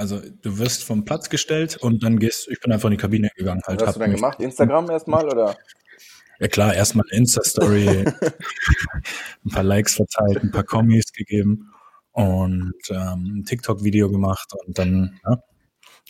Also 0.00 0.18
du 0.18 0.56
wirst 0.56 0.82
vom 0.82 1.04
Platz 1.04 1.28
gestellt 1.28 1.76
und 1.76 2.02
dann 2.02 2.18
gehst, 2.18 2.48
ich 2.48 2.58
bin 2.60 2.72
einfach 2.72 2.88
in 2.88 2.92
die 2.92 2.96
Kabine 2.96 3.28
gegangen. 3.36 3.60
Halt, 3.66 3.82
Was 3.82 3.88
hast 3.88 3.96
du 3.96 4.00
dann 4.00 4.14
gemacht? 4.14 4.40
Instagram 4.40 4.88
erstmal 4.88 5.26
oder? 5.26 5.58
Ja 6.38 6.48
klar, 6.48 6.74
erstmal 6.74 7.04
eine 7.10 7.18
Insta-Story, 7.18 7.86
ein 9.44 9.50
paar 9.52 9.62
Likes 9.62 9.96
verteilt, 9.96 10.42
ein 10.42 10.50
paar 10.52 10.64
Kommis 10.64 11.12
gegeben. 11.12 11.70
und 12.12 12.72
ähm, 12.88 13.40
ein 13.40 13.44
TikTok-Video 13.44 14.10
gemacht 14.10 14.50
und 14.64 14.78
dann, 14.78 15.20
ja, 15.22 15.42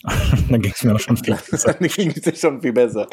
dann 0.49 0.61
ging 0.61 0.71
es 0.73 0.83
mir 0.85 0.95
auch 0.95 0.99
schon 0.99 1.17
viel 1.17 1.35
besser. 1.35 1.73
dann 1.79 1.89
ging 1.89 2.13
es 2.15 2.39
schon 2.39 2.61
viel 2.61 2.71
besser. 2.71 3.09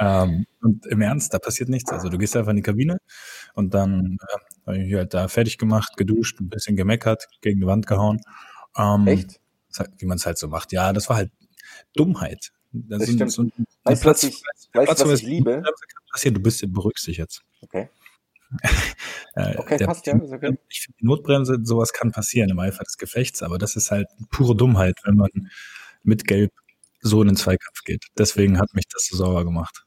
ähm, 0.00 0.44
und 0.60 0.86
im 0.86 1.00
Ernst, 1.00 1.32
da 1.32 1.38
passiert 1.38 1.68
nichts. 1.68 1.92
Also 1.92 2.08
du 2.08 2.18
gehst 2.18 2.36
einfach 2.36 2.50
in 2.50 2.56
die 2.56 2.62
Kabine 2.62 2.98
und 3.54 3.74
dann 3.74 4.18
äh, 4.20 4.66
habe 4.66 4.78
ich 4.78 4.92
halt 4.92 5.14
da 5.14 5.28
fertig 5.28 5.56
gemacht, 5.56 5.96
geduscht, 5.96 6.40
ein 6.40 6.48
bisschen 6.48 6.74
gemeckert, 6.74 7.28
gegen 7.42 7.60
die 7.60 7.66
Wand 7.66 7.86
gehauen. 7.86 8.20
Ähm, 8.78 9.06
Echt? 9.06 9.40
Wie 9.98 10.06
man 10.06 10.16
es 10.16 10.26
halt 10.26 10.38
so 10.38 10.48
macht. 10.48 10.72
Ja, 10.72 10.92
das 10.92 11.08
war 11.08 11.16
halt 11.16 11.30
Dummheit. 11.94 12.52
Das, 12.72 13.00
das 13.00 13.10
stimmt. 13.10 13.32
So 13.32 13.42
ein, 13.42 13.52
weißt 13.84 14.04
du, 14.04 14.08
was 14.08 14.22
ich, 14.22 14.42
weißt, 14.72 15.04
was 15.04 15.20
ich 15.20 15.26
liebe? 15.26 15.62
Passiert, 16.10 16.36
du 16.36 16.40
bist 16.40 16.62
dich 16.62 17.16
jetzt. 17.16 17.42
Okay. 17.62 17.88
Äh, 19.34 19.56
okay, 19.56 19.76
der, 19.76 19.86
passt 19.86 20.04
ja. 20.06 20.16
Okay. 20.16 20.58
Ich 20.68 20.80
finde, 20.80 20.98
die 21.00 21.04
Notbremse, 21.04 21.58
sowas 21.62 21.92
kann 21.92 22.10
passieren 22.10 22.50
im 22.50 22.58
Eifer 22.58 22.82
des 22.82 22.96
Gefechts, 22.96 23.42
aber 23.42 23.56
das 23.56 23.76
ist 23.76 23.92
halt 23.92 24.08
pure 24.30 24.56
Dummheit, 24.56 24.96
wenn 25.04 25.14
man 25.14 25.30
mit 26.02 26.26
Gelb 26.26 26.50
so 27.00 27.22
in 27.22 27.28
den 27.28 27.36
Zweikampf 27.36 27.84
geht. 27.84 28.06
Deswegen 28.16 28.58
hat 28.58 28.74
mich 28.74 28.88
das 28.88 29.06
so 29.06 29.16
sauer 29.16 29.44
gemacht. 29.44 29.84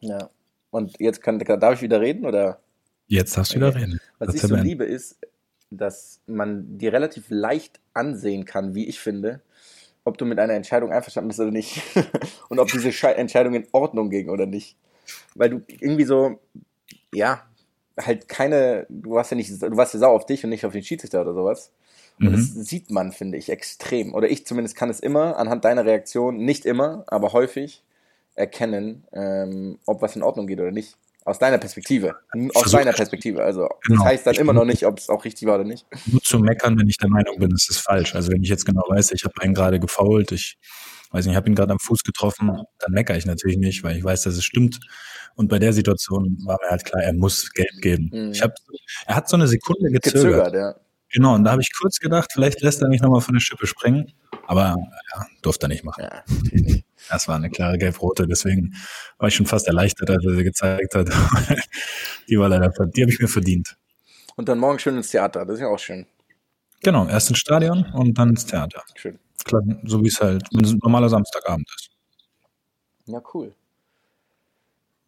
Ja. 0.00 0.30
Und 0.70 0.98
jetzt 0.98 1.20
kann, 1.20 1.38
darf 1.38 1.74
ich 1.74 1.82
wieder 1.82 2.00
reden 2.00 2.24
oder? 2.24 2.60
Jetzt 3.06 3.36
darfst 3.36 3.54
du 3.54 3.58
okay. 3.58 3.66
wieder 3.66 3.80
reden. 3.80 4.00
Was 4.18 4.26
das 4.28 4.36
ich 4.36 4.42
so 4.42 4.56
liebe 4.56 4.84
ist, 4.84 5.18
dass 5.70 6.20
man 6.26 6.78
dir 6.78 6.92
relativ 6.92 7.26
leicht 7.28 7.80
ansehen 7.94 8.44
kann, 8.44 8.74
wie 8.74 8.86
ich 8.86 9.00
finde, 9.00 9.40
ob 10.04 10.18
du 10.18 10.24
mit 10.24 10.38
einer 10.38 10.54
Entscheidung 10.54 10.92
einverstanden 10.92 11.28
bist 11.28 11.40
oder 11.40 11.50
nicht. 11.50 11.82
und 12.48 12.58
ob 12.58 12.68
diese 12.70 12.90
Entscheidung 13.16 13.54
in 13.54 13.66
Ordnung 13.72 14.10
ging 14.10 14.28
oder 14.28 14.46
nicht. 14.46 14.76
Weil 15.34 15.50
du 15.50 15.62
irgendwie 15.80 16.04
so, 16.04 16.38
ja, 17.12 17.42
halt 17.98 18.28
keine, 18.28 18.86
du 18.88 19.12
warst 19.12 19.30
ja 19.30 19.36
nicht, 19.36 19.50
du 19.50 19.76
warst 19.76 19.94
ja 19.94 20.00
sauer 20.00 20.14
auf 20.14 20.26
dich 20.26 20.44
und 20.44 20.50
nicht 20.50 20.66
auf 20.66 20.72
den 20.72 20.82
Schiedsrichter 20.82 21.22
oder 21.22 21.34
sowas. 21.34 21.72
Und 22.18 22.28
mhm. 22.28 22.32
das 22.32 22.54
sieht 22.54 22.90
man, 22.90 23.12
finde 23.12 23.36
ich, 23.38 23.50
extrem. 23.50 24.14
Oder 24.14 24.30
ich 24.30 24.46
zumindest 24.46 24.76
kann 24.76 24.90
es 24.90 25.00
immer 25.00 25.36
anhand 25.36 25.64
deiner 25.64 25.84
Reaktion, 25.84 26.36
nicht 26.36 26.64
immer, 26.64 27.04
aber 27.08 27.32
häufig 27.32 27.82
erkennen, 28.34 29.04
ähm, 29.12 29.78
ob 29.86 30.02
was 30.02 30.16
in 30.16 30.22
Ordnung 30.22 30.46
geht 30.46 30.60
oder 30.60 30.72
nicht. 30.72 30.96
Aus 31.26 31.40
deiner 31.40 31.58
Perspektive. 31.58 32.14
Aus 32.54 32.62
Versuch, 32.62 32.78
deiner 32.78 32.92
Perspektive. 32.92 33.42
Also 33.42 33.68
genau. 33.82 33.98
das 33.98 34.12
heißt 34.12 34.26
dann 34.28 34.36
immer 34.36 34.52
noch 34.52 34.64
nicht, 34.64 34.86
ob 34.86 34.98
es 34.98 35.08
auch 35.08 35.24
richtig 35.24 35.48
war 35.48 35.56
oder 35.56 35.64
nicht. 35.64 35.84
Nur 36.06 36.22
zu 36.22 36.38
meckern, 36.38 36.78
wenn 36.78 36.88
ich 36.88 36.98
der 36.98 37.10
Meinung 37.10 37.40
bin, 37.40 37.52
es 37.52 37.68
ist 37.68 37.78
falsch. 37.78 38.14
Also 38.14 38.30
wenn 38.30 38.44
ich 38.44 38.48
jetzt 38.48 38.64
genau 38.64 38.84
weiß, 38.88 39.10
ich 39.10 39.24
habe 39.24 39.34
einen 39.42 39.52
gerade 39.52 39.80
gefault, 39.80 40.30
ich 40.30 40.56
weiß 41.10 41.24
nicht, 41.24 41.32
ich 41.32 41.36
habe 41.36 41.48
ihn 41.48 41.56
gerade 41.56 41.72
am 41.72 41.80
Fuß 41.80 42.04
getroffen, 42.04 42.52
dann 42.78 42.92
meckere 42.92 43.16
ich 43.16 43.26
natürlich 43.26 43.58
nicht, 43.58 43.82
weil 43.82 43.96
ich 43.96 44.04
weiß, 44.04 44.22
dass 44.22 44.36
es 44.36 44.44
stimmt. 44.44 44.78
Und 45.34 45.48
bei 45.48 45.58
der 45.58 45.72
Situation 45.72 46.38
war 46.46 46.58
mir 46.62 46.70
halt 46.70 46.84
klar, 46.84 47.02
er 47.02 47.12
muss 47.12 47.50
Geld 47.52 47.82
geben. 47.82 48.08
Mhm. 48.12 48.30
Ich 48.30 48.42
hab, 48.42 48.52
er 49.06 49.16
hat 49.16 49.28
so 49.28 49.36
eine 49.36 49.48
Sekunde 49.48 49.90
gezögert. 49.90 50.52
gezögert 50.52 50.54
ja. 50.54 50.74
Genau, 51.12 51.34
und 51.34 51.42
da 51.42 51.50
habe 51.50 51.62
ich 51.62 51.70
kurz 51.76 51.98
gedacht, 51.98 52.30
vielleicht 52.32 52.60
lässt 52.60 52.82
er 52.82 52.88
mich 52.88 53.00
nochmal 53.00 53.20
von 53.20 53.34
der 53.34 53.40
Schippe 53.40 53.66
springen. 53.66 54.12
Aber 54.46 54.76
ja, 55.14 55.26
durfte 55.42 55.66
er 55.66 55.70
nicht 55.70 55.84
machen. 55.84 56.04
Ja, 56.04 56.22
das 57.08 57.28
war 57.28 57.36
eine 57.36 57.50
klare 57.50 57.78
Gelb-Rote, 57.78 58.26
deswegen 58.26 58.74
war 59.18 59.28
ich 59.28 59.34
schon 59.34 59.46
fast 59.46 59.66
erleichtert, 59.66 60.10
als 60.10 60.24
er 60.24 60.34
sie 60.34 60.44
gezeigt 60.44 60.94
hat. 60.94 61.08
die 62.28 62.38
war 62.38 62.48
leider, 62.48 62.68
die 62.68 63.02
habe 63.02 63.10
ich 63.10 63.18
mir 63.18 63.28
verdient. 63.28 63.76
Und 64.36 64.48
dann 64.48 64.58
morgen 64.58 64.78
schön 64.78 64.96
ins 64.96 65.10
Theater, 65.10 65.44
das 65.44 65.56
ist 65.56 65.60
ja 65.60 65.68
auch 65.68 65.78
schön. 65.78 66.06
Genau, 66.82 67.08
erst 67.08 67.30
ins 67.30 67.38
Stadion 67.38 67.86
und 67.94 68.18
dann 68.18 68.30
ins 68.30 68.46
Theater. 68.46 68.82
Schön. 68.94 69.18
Klar, 69.44 69.62
so 69.84 70.02
wie 70.02 70.08
es 70.08 70.20
halt 70.20 70.44
ein 70.52 70.78
normaler 70.82 71.08
Samstagabend 71.08 71.68
ist. 71.74 71.90
Ja, 73.06 73.22
cool. 73.34 73.54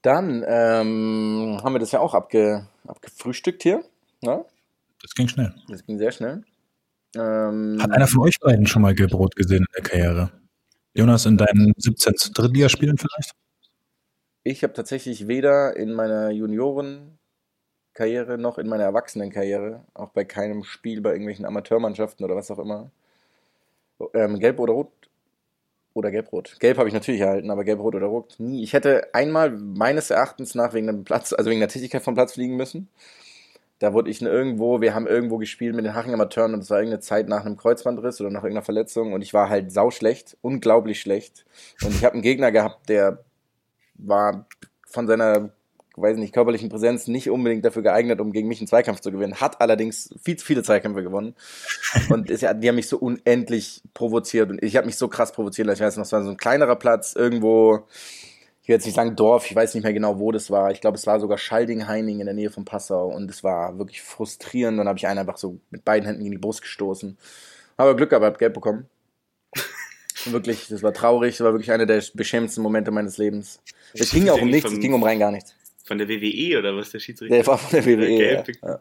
Dann 0.03 0.45
ähm, 0.47 1.61
haben 1.63 1.75
wir 1.75 1.81
das 1.81 1.93
ja 1.93 2.01
auch 2.01 2.15
abge, 2.15 2.67
abgefrühstückt 2.87 3.63
hier. 3.63 3.85
Ne? 4.23 4.45
Das 5.03 5.15
ging 5.15 5.29
schnell. 5.29 5.53
Das 5.69 5.85
ging 5.85 5.99
sehr 5.99 6.13
schnell. 6.13 6.45
Ähm, 7.17 7.79
Hat 7.81 7.91
einer 7.91 8.07
von 8.07 8.21
euch 8.21 8.39
beiden 8.41 8.67
schon 8.67 8.83
mal 8.83 8.95
Gelbrot 8.95 9.35
gesehen 9.35 9.67
in 9.67 9.73
der 9.75 9.83
Karriere? 9.83 10.31
Jonas, 10.99 11.27
in 11.27 11.37
deinen 11.37 11.75
17 11.77 12.33
Drittligaspielen 12.35 12.99
vielleicht? 12.99 13.31
Ich 14.43 14.65
habe 14.65 14.73
tatsächlich 14.73 15.29
weder 15.29 15.77
in 15.77 15.93
meiner 15.93 16.31
Juniorenkarriere 16.31 18.37
noch 18.37 18.59
in 18.59 18.69
meiner 18.69 18.83
Erwachsenenkarriere, 18.83 19.85
auch 19.95 20.11
bei 20.11 20.25
keinem 20.25 20.65
Spiel 20.65 21.01
bei 21.01 21.11
irgendwelchen 21.11 21.45
Amateurmannschaften 21.45 22.25
oder 22.25 22.35
was 22.35 22.51
auch 22.51 22.59
immer, 22.59 22.91
ähm, 24.13 24.41
gelb 24.41 24.59
oder 24.59 24.73
rot 24.73 24.91
oder 25.95 26.11
gelb-rot. 26.11 26.57
Gelb 26.59 26.79
habe 26.79 26.89
ich 26.89 26.95
natürlich 26.95 27.21
erhalten, 27.21 27.53
aber 27.53 27.63
gelb-rot 27.63 27.95
oder 27.95 28.09
rot 28.09 28.35
nie. 28.39 28.65
Ich 28.65 28.73
hätte 28.73 29.15
einmal 29.15 29.51
meines 29.51 30.11
Erachtens 30.11 30.57
nach 30.57 30.75
wegen 30.75 30.89
dem 30.89 31.05
Platz, 31.05 31.33
also 31.33 31.49
wegen 31.49 31.61
der 31.61 31.69
Tätigkeit 31.69 32.03
vom 32.03 32.15
Platz 32.15 32.33
fliegen 32.33 32.57
müssen. 32.57 32.89
Da 33.79 33.93
wurde 33.93 34.11
ich 34.11 34.21
irgendwo, 34.21 34.81
wir 34.81 34.95
haben 34.95 35.07
irgendwo 35.07 35.39
gespielt 35.39 35.77
mit 35.77 35.85
den 35.85 35.95
Haching 35.95 36.13
Amateuren 36.13 36.55
und 36.55 36.61
es 36.61 36.71
war 36.71 36.79
irgendeine 36.79 37.01
Zeit 37.01 37.29
nach 37.29 37.45
einem 37.45 37.57
Kreuzbandriss 37.57 38.21
oder 38.21 38.31
nach 38.31 38.43
irgendeiner 38.43 38.65
Verletzung 38.65 39.13
und 39.13 39.23
ich 39.23 39.33
war 39.33 39.49
halt 39.49 39.73
sauschlecht, 39.73 40.37
unglaublich 40.43 41.01
schlecht. 41.01 41.45
Und 41.85 41.95
ich 41.95 42.05
habe 42.05 42.15
einen 42.15 42.23
Gegner 42.23 42.51
gehabt, 42.51 42.89
der 42.89 43.25
war 43.95 44.47
von 44.87 45.07
seiner 45.07 45.51
weiß 46.01 46.17
nicht, 46.17 46.33
körperlichen 46.33 46.69
Präsenz 46.69 47.07
nicht 47.09 47.31
unbedingt 47.31 47.65
dafür 47.65 47.83
geeignet, 47.83 48.21
um 48.21 48.33
gegen 48.33 48.49
mich 48.49 48.61
einen 48.61 48.69
Zweikampf 48.69 49.01
zu 49.01 49.11
gewinnen. 49.11 49.41
Hat 49.41 49.61
allerdings 49.61 50.15
viel 50.23 50.37
zu 50.37 50.47
viele 50.47 50.63
Zweikämpfe 50.63 51.03
gewonnen. 51.03 51.35
Und 52.11 52.31
ist, 52.31 52.43
die 52.43 52.69
haben 52.69 52.77
mich 52.77 52.89
so 52.89 52.99
unendlich 52.99 53.83
provoziert. 53.95 54.51
Und 54.51 54.63
ich 54.63 54.77
habe 54.77 54.87
mich 54.87 54.97
so 54.97 55.09
krass 55.09 55.33
provoziert. 55.33 55.69
Ich 55.69 55.81
weiß 55.81 55.97
noch, 55.97 56.05
es 56.05 56.13
war 56.13 56.23
so 56.23 56.31
ein 56.31 56.37
kleinerer 56.37 56.77
Platz 56.77 57.15
irgendwo, 57.15 57.87
ich 58.69 58.71
will 58.71 58.77
jetzt 58.77 58.85
nicht 58.85 58.97
sagen 58.97 59.17
Dorf, 59.17 59.51
ich 59.51 59.57
weiß 59.57 59.73
nicht 59.73 59.85
mehr 59.85 59.95
genau, 59.95 60.19
wo 60.19 60.31
das 60.31 60.51
war. 60.51 60.71
Ich 60.71 60.83
glaube, 60.83 60.99
es 60.99 61.07
war 61.07 61.19
sogar 61.21 61.39
Schalding-Heining 61.39 62.21
in 62.21 62.27
der 62.27 62.35
Nähe 62.35 62.51
von 62.51 62.67
Passau. 62.67 63.07
Und 63.09 63.31
es 63.31 63.43
war 63.43 63.79
wirklich 63.79 64.03
frustrierend. 64.03 64.79
Dann 64.79 64.87
habe 64.87 64.99
ich 64.99 65.07
einen 65.07 65.21
einfach 65.21 65.39
so 65.39 65.59
mit 65.71 65.87
beiden 65.87 66.07
Händen 66.07 66.27
in 66.27 66.33
die 66.33 66.37
Brust 66.37 66.61
gestoßen. 66.61 67.17
Aber 67.79 67.97
Glück 67.97 68.11
gehabt, 68.11 68.27
hab 68.27 68.39
Geld 68.39 68.53
bekommen. 68.53 68.85
wirklich, 70.27 70.69
das 70.69 70.83
war 70.83 70.93
traurig. 70.93 71.39
Das 71.39 71.47
war 71.47 71.55
wirklich 71.55 71.73
einer 71.73 71.87
der 71.87 72.05
beschämendsten 72.13 72.63
Momente 72.63 72.91
meines 72.91 73.17
Lebens. 73.17 73.59
Es 73.95 74.11
ging 74.11 74.29
auch 74.29 74.43
um 74.43 74.51
nichts, 74.51 74.71
es 74.71 74.81
ging 74.81 74.93
um 74.93 75.03
rein 75.03 75.19
gar 75.19 75.31
nichts. 75.31 75.55
Von 75.85 75.97
der 75.97 76.07
WWE 76.07 76.59
oder 76.59 76.77
was 76.77 76.91
der 76.91 76.99
Schiedsrichter? 76.99 77.37
Der 77.37 77.47
war 77.47 77.57
von 77.57 77.71
der 77.71 77.87
WWE. 77.87 78.45
Ja. 78.61 78.79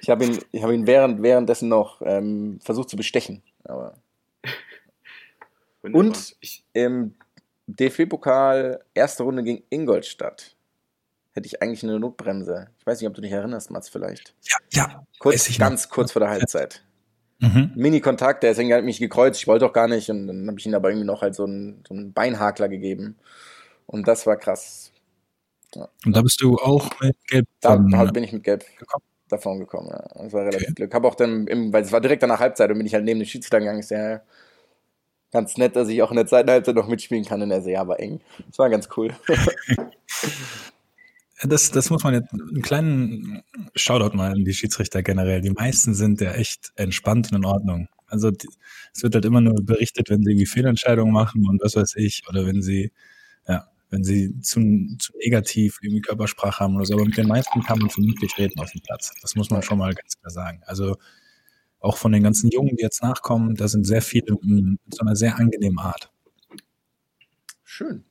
Ich 0.00 0.10
habe 0.10 0.26
ihn, 0.26 0.38
ich 0.52 0.62
hab 0.62 0.70
ihn 0.70 0.86
während, 0.86 1.24
währenddessen 1.24 1.68
noch 1.68 2.00
ähm, 2.04 2.60
versucht 2.62 2.88
zu 2.88 2.96
bestechen. 2.96 3.42
Aber 3.64 3.96
Und 5.82 6.36
im 6.72 7.16
DFB-Pokal 7.66 8.84
erste 8.94 9.22
Runde 9.22 9.42
gegen 9.42 9.64
Ingolstadt 9.70 10.56
hätte 11.32 11.46
ich 11.46 11.62
eigentlich 11.62 11.82
eine 11.82 11.98
Notbremse. 11.98 12.68
Ich 12.78 12.86
weiß 12.86 13.00
nicht, 13.00 13.08
ob 13.08 13.14
du 13.14 13.22
dich 13.22 13.32
erinnerst, 13.32 13.70
Mats, 13.70 13.88
vielleicht. 13.88 14.34
Ja, 14.42 14.56
ja. 14.72 15.06
Kurz, 15.18 15.56
ganz 15.58 15.84
noch. 15.84 15.90
kurz 15.90 16.12
vor 16.12 16.20
der 16.20 16.30
Halbzeit. 16.30 16.84
Mhm. 17.40 17.72
Mini-Kontakt, 17.74 18.44
der 18.44 18.54
hat 18.54 18.84
mich 18.84 18.98
gekreuzt, 18.98 19.40
ich 19.40 19.46
wollte 19.48 19.64
doch 19.64 19.72
gar 19.72 19.88
nicht. 19.88 20.10
Und 20.10 20.26
dann 20.26 20.46
habe 20.46 20.58
ich 20.58 20.66
ihm 20.66 20.74
aber 20.74 20.90
irgendwie 20.90 21.06
noch 21.06 21.22
halt 21.22 21.34
so 21.34 21.44
einen, 21.44 21.82
so 21.88 21.94
einen 21.94 22.12
Beinhakler 22.12 22.68
gegeben. 22.68 23.16
Und 23.86 24.06
das 24.06 24.26
war 24.26 24.36
krass. 24.36 24.92
Ja. 25.74 25.88
Und 26.04 26.14
da 26.14 26.22
bist 26.22 26.40
du 26.40 26.56
auch 26.56 26.88
mit 27.00 27.16
Gelb 27.26 27.46
Da 27.60 27.72
von, 27.72 28.12
bin 28.12 28.24
ich 28.24 28.32
mit 28.32 28.44
Gelb 28.44 28.64
gekommen. 28.78 29.04
davon 29.28 29.58
gekommen. 29.58 29.88
Ja. 29.90 30.22
Das 30.22 30.32
war 30.32 30.42
relativ 30.42 30.62
okay. 30.62 30.74
Glück. 30.74 30.94
Habe 30.94 31.08
auch 31.08 31.14
dann, 31.14 31.46
im, 31.46 31.72
weil 31.72 31.82
es 31.82 31.92
war 31.92 32.00
direkt 32.00 32.22
danach 32.22 32.40
Halbzeit 32.40 32.70
und 32.70 32.76
bin 32.76 32.86
ich 32.86 32.94
halt 32.94 33.04
neben 33.04 33.20
den 33.20 33.26
Schiedsrichter 33.26 33.58
gegangen. 33.58 33.80
Ist 33.80 33.90
ja 33.90 34.20
ganz 35.32 35.56
nett, 35.56 35.74
dass 35.74 35.88
ich 35.88 36.02
auch 36.02 36.10
in 36.10 36.16
der 36.16 36.26
zweiten 36.26 36.50
Halbzeit 36.50 36.76
noch 36.76 36.88
mitspielen 36.88 37.24
kann. 37.24 37.42
Und 37.42 37.50
er 37.50 37.62
so, 37.62 37.70
ja, 37.70 37.86
war 37.88 37.98
eng. 37.98 38.20
Das 38.48 38.58
war 38.58 38.70
ganz 38.70 38.88
cool. 38.96 39.10
das, 41.42 41.70
das 41.70 41.90
muss 41.90 42.04
man 42.04 42.14
jetzt, 42.14 42.32
einen 42.32 42.62
kleinen 42.62 43.42
Shoutout 43.74 44.16
mal 44.16 44.32
an 44.32 44.44
die 44.44 44.54
Schiedsrichter 44.54 45.02
generell. 45.02 45.40
Die 45.40 45.50
meisten 45.50 45.94
sind 45.94 46.20
ja 46.20 46.32
echt 46.32 46.72
entspannt 46.76 47.32
und 47.32 47.38
in 47.38 47.44
Ordnung. 47.44 47.88
Also 48.06 48.30
es 48.94 49.02
wird 49.02 49.14
halt 49.14 49.24
immer 49.24 49.40
nur 49.40 49.64
berichtet, 49.64 50.10
wenn 50.10 50.22
sie 50.22 50.32
irgendwie 50.32 50.46
Fehlentscheidungen 50.46 51.12
machen 51.12 51.48
und 51.48 51.62
was 51.62 51.76
weiß 51.76 51.96
ich, 51.96 52.24
oder 52.28 52.46
wenn 52.46 52.60
sie, 52.60 52.92
ja, 53.48 53.66
wenn 53.88 54.04
sie 54.04 54.38
zu, 54.40 54.60
zu 54.98 55.12
negativ 55.16 55.78
irgendwie 55.80 56.02
Körpersprache 56.02 56.60
haben 56.60 56.76
oder 56.76 56.84
so. 56.84 56.94
Aber 56.94 57.06
mit 57.06 57.16
den 57.16 57.26
meisten 57.26 57.62
kann 57.62 57.78
man 57.78 57.88
vernünftig 57.88 58.36
reden 58.36 58.60
auf 58.60 58.70
dem 58.70 58.82
Platz. 58.82 59.14
Das 59.22 59.34
muss 59.34 59.48
man 59.48 59.62
schon 59.62 59.78
mal 59.78 59.94
ganz 59.94 60.20
klar 60.20 60.30
sagen. 60.30 60.60
Also 60.66 60.96
auch 61.82 61.96
von 61.96 62.12
den 62.12 62.22
ganzen 62.22 62.50
Jungen, 62.50 62.76
die 62.76 62.82
jetzt 62.82 63.02
nachkommen, 63.02 63.54
da 63.54 63.68
sind 63.68 63.84
sehr 63.84 64.02
viele 64.02 64.38
mit 64.42 64.78
so 64.94 65.00
einer 65.00 65.16
sehr 65.16 65.36
angenehmen 65.36 65.78
Art. 65.78 66.10
Schön. 67.64 68.04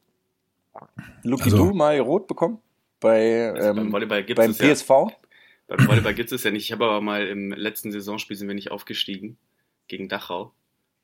Luki, 1.24 1.44
also, 1.44 1.58
du 1.58 1.74
mal 1.74 2.00
rot 2.00 2.28
bekommen? 2.28 2.60
Bei, 3.00 3.52
also 3.52 3.70
ähm, 3.70 3.76
beim, 3.76 3.92
Volleyball 3.92 4.24
gibt's 4.24 4.40
beim 4.40 4.54
PSV? 4.54 4.90
Ja, 4.90 5.76
beim 5.76 5.88
Volleyball 5.88 6.14
gibt 6.14 6.32
es 6.32 6.44
ja 6.44 6.52
nicht. 6.52 6.66
Ich 6.66 6.72
habe 6.72 6.86
aber 6.86 7.02
mal 7.02 7.28
im 7.28 7.52
letzten 7.52 7.92
Saisonspiel 7.92 8.38
sind 8.38 8.48
wir 8.48 8.56
nicht 8.56 8.72
aufgestiegen 8.72 9.38
gegen 9.88 10.10
Dachau. 10.10 10.54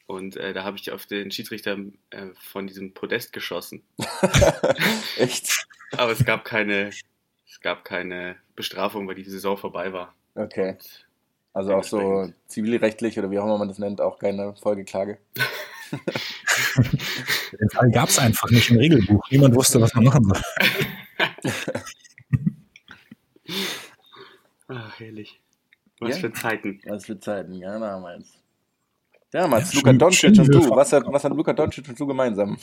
Und 0.05 0.37
äh, 0.37 0.53
da 0.53 0.63
habe 0.63 0.77
ich 0.77 0.91
auf 0.91 1.05
den 1.05 1.31
Schiedsrichter 1.31 1.77
äh, 2.11 2.27
von 2.39 2.67
diesem 2.67 2.93
Podest 2.93 3.33
geschossen. 3.33 3.83
Echt? 5.17 5.67
Aber 5.91 6.11
es 6.11 6.23
gab 6.23 6.45
keine, 6.45 6.89
es 6.89 7.59
gab 7.61 7.83
keine 7.83 8.37
Bestrafung, 8.55 9.07
weil 9.07 9.15
die 9.15 9.23
Saison 9.23 9.57
vorbei 9.57 9.91
war. 9.91 10.15
Okay. 10.35 10.71
Und 10.71 11.06
also 11.57 11.73
auch 11.73 11.83
so 11.83 12.31
zivilrechtlich 12.45 13.17
oder 13.17 13.31
wie 13.31 13.39
auch 13.39 13.45
immer 13.45 13.57
man 13.57 13.67
das 13.67 13.79
nennt, 13.79 13.99
auch 13.99 14.19
keine 14.19 14.53
Folgeklage. 14.55 15.17
Den 17.59 17.69
Fall 17.69 17.89
gab 17.91 18.09
es 18.09 18.19
einfach 18.19 18.49
nicht 18.51 18.69
im 18.69 18.77
Regelbuch. 18.77 19.23
Niemand 19.31 19.55
wusste, 19.55 19.81
was 19.81 19.93
man 19.95 20.03
machen 20.05 20.23
soll. 20.23 20.41
Ach, 24.67 24.99
herrlich. 24.99 25.41
Was 25.99 26.09
Ja. 26.15 26.17
für 26.17 26.33
Zeiten. 26.33 26.79
Was 26.85 27.05
für 27.05 27.19
Zeiten, 27.19 27.53
ja, 27.53 27.79
damals. 27.79 28.27
Damals, 29.31 29.73
Ja, 29.73 29.79
Luka 29.79 29.89
schön- 29.91 29.99
Doncic 29.99 30.19
schön 30.35 30.39
und 30.39 30.53
du. 30.53 30.69
Was 30.69 30.93
hat, 30.93 31.03
was 31.07 31.23
hat 31.23 31.33
Luka 31.33 31.53
Doncic 31.53 31.87
und 31.89 31.99
du 31.99 32.07
gemeinsam? 32.07 32.57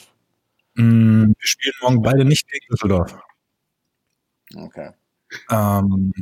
Mm, 0.75 1.33
Wir 1.39 1.47
spielen 1.47 1.75
morgen 1.83 2.03
beide 2.03 2.25
nicht 2.25 2.49
gegen 2.49 2.67
Düsseldorf. 2.71 3.19
Okay. 4.55 4.91
Ähm, 5.51 6.13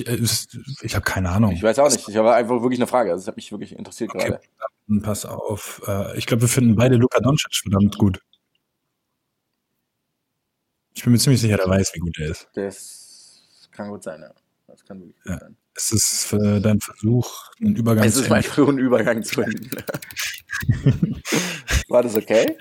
ich 0.00 0.06
äh, 0.08 0.14
es- 0.14 0.48
ich 0.82 0.94
habe 0.94 1.04
keine 1.04 1.30
Ahnung. 1.30 1.52
Ich 1.52 1.62
weiß 1.62 1.78
auch 1.78 1.90
nicht. 1.90 2.08
Ich 2.08 2.16
habe 2.16 2.34
einfach 2.34 2.60
wirklich 2.62 2.78
eine 2.80 2.86
Frage. 2.86 3.10
Also, 3.10 3.22
das 3.22 3.28
hat 3.28 3.36
mich 3.36 3.50
wirklich 3.52 3.76
interessiert 3.76 4.10
Okay. 4.14 4.28
gerade. 4.28 4.40
Dann 4.88 5.02
Pass 5.02 5.24
auf. 5.24 5.82
Äh, 5.86 6.16
ich 6.18 6.26
glaube, 6.26 6.42
wir 6.42 6.48
finden 6.48 6.74
beide 6.76 6.96
Luka 6.96 7.20
Doncic 7.20 7.54
verdammt 7.54 7.96
gut. 7.98 8.20
Ich 10.94 11.02
bin 11.04 11.12
mir 11.12 11.18
ziemlich 11.18 11.40
sicher, 11.40 11.56
der 11.56 11.68
weiß, 11.68 11.92
wie 11.94 12.00
gut 12.00 12.18
er 12.18 12.28
ist. 12.30 12.48
Das 12.54 13.68
kann 13.70 13.88
gut 13.88 14.02
sein, 14.02 14.20
ja. 14.20 14.32
Das 14.66 14.84
kann 14.84 15.00
wirklich 15.00 15.16
gut 15.22 15.32
Ja. 15.32 15.38
sein. 15.38 15.56
Es 15.74 15.90
ist 15.90 16.24
für 16.26 16.60
dein 16.60 16.80
Versuch, 16.80 17.48
einen 17.60 17.76
Übergang 17.76 18.04
Es 18.04 18.14
zu 18.14 18.22
ist 18.22 18.28
mein. 18.28 18.42
Versuch, 18.42 18.68
einen 18.68 18.78
Übergang 18.78 19.22
zu 19.22 19.42
finden. 19.42 19.70
War 21.88 22.02
das 22.02 22.14
okay? 22.14 22.56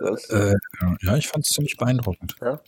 Das, 0.00 0.24
Äh, 0.30 0.54
ja, 1.02 1.16
ich 1.16 1.28
fand 1.28 1.44
es 1.44 1.50
ziemlich 1.52 1.76
beeindruckend. 1.76 2.34
Ja? 2.40 2.60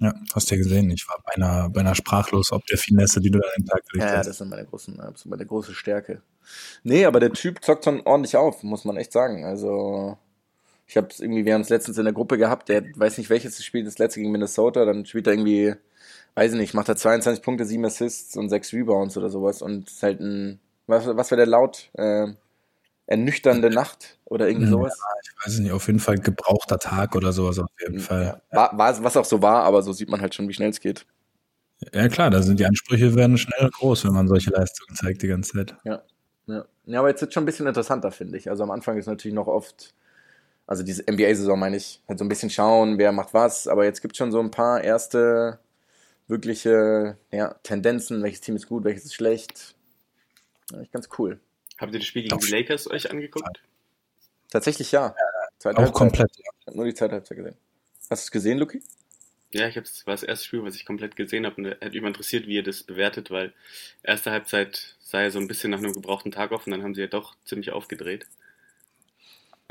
Ja, 0.00 0.14
hast 0.34 0.50
ja 0.50 0.56
gesehen, 0.56 0.90
ich 0.90 1.06
war 1.08 1.22
beinahe, 1.26 1.68
beinahe 1.68 1.94
sprachlos 1.94 2.52
ob 2.52 2.64
der 2.66 2.78
Finesse, 2.78 3.20
die 3.20 3.30
du 3.30 3.38
da 3.38 3.46
an 3.48 3.62
den 3.62 3.66
Tag 3.66 3.86
gelegt 3.86 4.06
Ja, 4.06 4.12
ja, 4.12 4.18
hast. 4.18 4.28
das 4.28 4.38
sind 4.38 4.48
meine 4.48 4.64
großen, 4.64 4.94
sind 4.94 5.26
meine 5.26 5.44
große 5.44 5.74
Stärke. 5.74 6.22
Nee, 6.82 7.04
aber 7.04 7.20
der 7.20 7.32
Typ 7.32 7.62
zockt 7.62 7.84
schon 7.84 8.00
ordentlich 8.06 8.36
auf, 8.36 8.62
muss 8.62 8.86
man 8.86 8.96
echt 8.96 9.12
sagen. 9.12 9.44
Also, 9.44 10.16
ich 10.86 10.96
habe 10.96 11.08
irgendwie, 11.18 11.44
wir 11.44 11.52
haben 11.52 11.60
es 11.60 11.68
letztens 11.68 11.98
in 11.98 12.04
der 12.04 12.14
Gruppe 12.14 12.38
gehabt, 12.38 12.70
der 12.70 12.82
weiß 12.96 13.18
nicht 13.18 13.28
welches 13.28 13.62
spielt, 13.62 13.86
das 13.86 13.98
letzte 13.98 14.20
gegen 14.20 14.32
Minnesota, 14.32 14.86
dann 14.86 15.04
spielt 15.04 15.26
er 15.26 15.34
irgendwie, 15.34 15.74
weiß 16.34 16.52
ich 16.52 16.58
nicht, 16.58 16.72
macht 16.74 16.88
er 16.88 16.96
22 16.96 17.44
Punkte, 17.44 17.66
7 17.66 17.84
Assists 17.84 18.36
und 18.38 18.48
6 18.48 18.72
Rebounds 18.72 19.18
oder 19.18 19.28
sowas 19.28 19.60
und 19.60 19.88
ist 19.88 20.02
halt 20.02 20.20
ein, 20.20 20.60
was, 20.86 21.06
was 21.06 21.30
war 21.30 21.36
der 21.36 21.46
laut? 21.46 21.90
Äh, 21.92 22.28
ernüchternde 23.10 23.70
Nacht 23.70 24.18
oder 24.24 24.48
irgendwie 24.48 24.66
Ja, 24.66 24.70
sowas. 24.70 24.98
Ich 25.22 25.46
weiß 25.46 25.58
nicht, 25.58 25.72
auf 25.72 25.86
jeden 25.88 25.98
Fall 25.98 26.18
gebrauchter 26.18 26.78
Tag 26.78 27.16
oder 27.16 27.32
sowas 27.32 27.58
auf 27.58 27.68
jeden 27.80 27.98
Fall. 27.98 28.40
Ja. 28.52 28.56
War, 28.56 28.78
war, 28.78 29.04
was 29.04 29.16
auch 29.16 29.24
so 29.24 29.42
war, 29.42 29.64
aber 29.64 29.82
so 29.82 29.92
sieht 29.92 30.08
man 30.08 30.20
halt 30.20 30.34
schon, 30.34 30.48
wie 30.48 30.54
schnell 30.54 30.70
es 30.70 30.80
geht. 30.80 31.04
Ja, 31.92 32.08
klar, 32.08 32.30
da 32.30 32.40
sind 32.42 32.60
die 32.60 32.66
Ansprüche 32.66 33.14
werden 33.16 33.36
schnell 33.36 33.68
groß, 33.68 34.04
wenn 34.04 34.12
man 34.12 34.28
solche 34.28 34.50
Leistungen 34.50 34.94
zeigt 34.94 35.22
die 35.22 35.28
ganze 35.28 35.52
Zeit. 35.52 35.76
Ja. 35.84 36.02
Ja, 36.46 36.64
ja 36.86 36.98
aber 37.00 37.08
jetzt 37.08 37.20
wird 37.20 37.34
schon 37.34 37.42
ein 37.42 37.46
bisschen 37.46 37.66
interessanter, 37.66 38.12
finde 38.12 38.38
ich. 38.38 38.48
Also 38.48 38.62
am 38.62 38.70
Anfang 38.70 38.96
ist 38.96 39.06
natürlich 39.06 39.34
noch 39.34 39.48
oft, 39.48 39.92
also 40.66 40.82
diese 40.84 41.02
NBA-Saison 41.02 41.58
meine 41.58 41.76
ich, 41.76 42.02
halt 42.06 42.18
so 42.18 42.24
ein 42.24 42.28
bisschen 42.28 42.50
schauen, 42.50 42.98
wer 42.98 43.10
macht 43.10 43.34
was, 43.34 43.66
aber 43.66 43.84
jetzt 43.84 44.02
gibt 44.02 44.12
es 44.12 44.18
schon 44.18 44.30
so 44.30 44.38
ein 44.40 44.50
paar 44.52 44.82
erste 44.82 45.58
wirkliche 46.28 47.16
ja, 47.32 47.54
Tendenzen, 47.64 48.22
welches 48.22 48.40
Team 48.40 48.54
ist 48.54 48.68
gut, 48.68 48.84
welches 48.84 49.06
ist 49.06 49.14
schlecht. 49.14 49.74
Ja, 50.70 50.80
ich 50.80 50.92
ganz 50.92 51.08
cool. 51.18 51.40
Habt 51.80 51.92
ihr 51.94 51.98
das 51.98 52.06
Spiel 52.06 52.22
gegen 52.24 52.38
die 52.38 52.50
Lakers 52.50 52.90
euch 52.90 53.10
angeguckt? 53.10 53.62
Tatsächlich 54.50 54.92
ja. 54.92 55.14
Zweite 55.58 55.78
Auch 55.78 55.82
Halbzeit. 55.82 55.94
komplett. 55.96 56.30
Ich 56.38 56.66
hab 56.66 56.74
nur 56.74 56.84
die 56.84 56.94
zweite 56.94 57.14
Halbzeit 57.14 57.38
gesehen. 57.38 57.56
Hast 58.10 58.24
du 58.24 58.26
es 58.26 58.30
gesehen, 58.30 58.58
Luki? 58.58 58.82
Ja, 59.52 59.66
ich 59.66 59.76
hab's, 59.76 60.06
war 60.06 60.14
das 60.14 60.22
erste 60.22 60.44
Spiel, 60.46 60.62
was 60.62 60.76
ich 60.76 60.84
komplett 60.86 61.16
gesehen 61.16 61.44
habe 61.46 61.56
und 61.56 61.66
hat 61.68 61.92
mich 61.92 62.00
mal 62.00 62.08
interessiert, 62.08 62.46
wie 62.46 62.54
ihr 62.54 62.62
das 62.62 62.82
bewertet, 62.84 63.30
weil 63.30 63.52
erste 64.02 64.30
Halbzeit 64.30 64.96
sah 65.00 65.22
ja 65.22 65.30
so 65.30 65.38
ein 65.40 65.48
bisschen 65.48 65.70
nach 65.70 65.78
einem 65.78 65.92
gebrauchten 65.92 66.30
Tag 66.30 66.52
auf 66.52 66.66
und 66.66 66.70
dann 66.72 66.82
haben 66.82 66.94
sie 66.94 67.00
ja 67.00 67.06
doch 67.08 67.34
ziemlich 67.44 67.72
aufgedreht. 67.72 68.26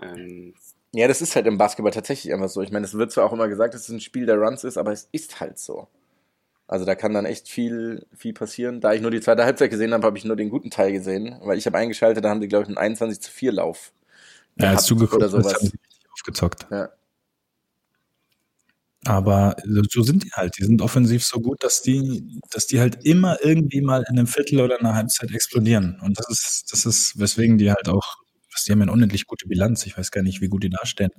Ähm, 0.01 0.53
Ja, 0.91 1.07
das 1.07 1.21
ist 1.21 1.35
halt 1.35 1.45
im 1.47 1.57
Basketball 1.57 1.93
tatsächlich 1.93 2.33
einfach 2.33 2.49
so. 2.49 2.61
Ich 2.61 2.71
meine, 2.71 2.85
es 2.85 2.93
wird 2.95 3.11
zwar 3.11 3.25
auch 3.25 3.33
immer 3.33 3.47
gesagt, 3.47 3.73
dass 3.73 3.83
es 3.83 3.89
ein 3.89 4.01
Spiel 4.01 4.25
der 4.25 4.37
Runs 4.37 4.63
ist, 4.63 4.77
aber 4.77 4.91
es 4.91 5.07
ist 5.11 5.39
halt 5.39 5.59
so. 5.59 5.87
Also 6.69 6.85
da 6.85 6.93
kann 6.93 7.13
dann 7.13 7.25
echt 7.25 7.49
viel, 7.49 8.05
viel 8.15 8.31
passieren. 8.33 8.79
Da 8.79 8.93
ich 8.93 9.01
nur 9.01 9.09
die 9.09 9.21
zweite 9.21 9.43
Halbzeit 9.43 9.71
gesehen 9.71 9.91
habe, 9.91 10.05
habe 10.05 10.19
ich 10.19 10.23
nur 10.23 10.35
den 10.35 10.49
guten 10.49 10.69
Teil 10.69 10.91
gesehen, 10.91 11.35
weil 11.41 11.57
ich 11.57 11.65
habe 11.65 11.75
eingeschaltet, 11.79 12.23
da 12.23 12.29
haben 12.29 12.41
die, 12.41 12.47
glaube 12.47 12.61
ich, 12.63 12.67
einen 12.69 12.77
21 12.77 13.19
zu 13.21 13.31
4 13.31 13.51
Lauf. 13.53 13.91
Ja, 14.59 14.69
als 14.69 14.85
gehabt 14.85 14.89
du 14.91 14.95
geguckt 14.97 15.15
oder 15.15 15.25
hast, 15.25 15.31
sowas. 15.31 15.53
haben 15.55 15.65
sie 15.65 15.71
richtig 15.77 16.09
aufgezockt. 16.13 16.67
Ja. 16.69 16.89
Aber 19.05 19.55
so- 19.65 19.81
so 19.89 20.03
sind 20.03 20.25
die 20.25 20.31
halt. 20.31 20.59
Die 20.59 20.63
sind 20.63 20.81
offensiv 20.83 21.23
so 21.25 21.39
gut, 21.39 21.63
dass 21.63 21.81
die, 21.81 22.39
dass 22.51 22.67
die 22.67 22.79
halt 22.79 23.03
immer 23.03 23.37
irgendwie 23.43 23.81
mal 23.81 24.01
in 24.09 24.19
einem 24.19 24.27
Viertel 24.27 24.61
oder 24.61 24.79
einer 24.79 24.93
Halbzeit 24.93 25.31
explodieren. 25.31 25.99
Und 26.03 26.19
das 26.19 26.29
ist, 26.29 26.71
das 26.71 26.85
ist, 26.85 27.17
weswegen 27.17 27.57
die 27.57 27.71
halt 27.71 27.87
auch, 27.89 28.17
die 28.67 28.71
haben 28.71 28.79
ja 28.79 28.83
eine 28.83 28.91
unendlich 28.91 29.25
gute 29.25 29.47
Bilanz. 29.47 29.85
Ich 29.87 29.97
weiß 29.97 30.11
gar 30.11 30.21
nicht, 30.21 30.41
wie 30.41 30.49
gut 30.49 30.63
die 30.63 30.69
dastehen. 30.69 31.11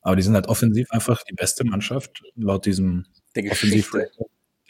Aber 0.00 0.16
die 0.16 0.22
sind 0.22 0.34
halt 0.34 0.48
offensiv 0.48 0.90
einfach 0.90 1.22
die 1.22 1.34
beste 1.34 1.64
Mannschaft 1.64 2.22
laut 2.34 2.66
diesem 2.66 3.04
Der 3.36 3.44
Offensiv 3.52 3.92
Geschichte. 3.92 4.10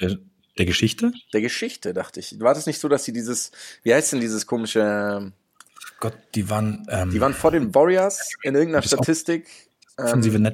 Der, 0.00 0.18
der 0.58 0.66
Geschichte. 0.66 1.12
Der 1.32 1.40
Geschichte, 1.40 1.94
dachte 1.94 2.20
ich. 2.20 2.38
War 2.40 2.54
das 2.54 2.66
nicht 2.66 2.78
so, 2.78 2.88
dass 2.88 3.04
sie 3.04 3.12
dieses, 3.12 3.52
wie 3.82 3.94
heißt 3.94 4.12
denn 4.12 4.20
dieses 4.20 4.46
komische, 4.46 5.32
Gott, 6.00 6.14
die 6.34 6.50
waren, 6.50 6.86
ähm, 6.90 7.10
die 7.10 7.20
waren 7.20 7.34
vor 7.34 7.52
den 7.52 7.74
Warriors 7.74 8.32
in 8.42 8.54
irgendeiner 8.54 8.82
Statistik. 8.82 9.46
offensive 9.96 10.36
Ähm, 10.36 10.52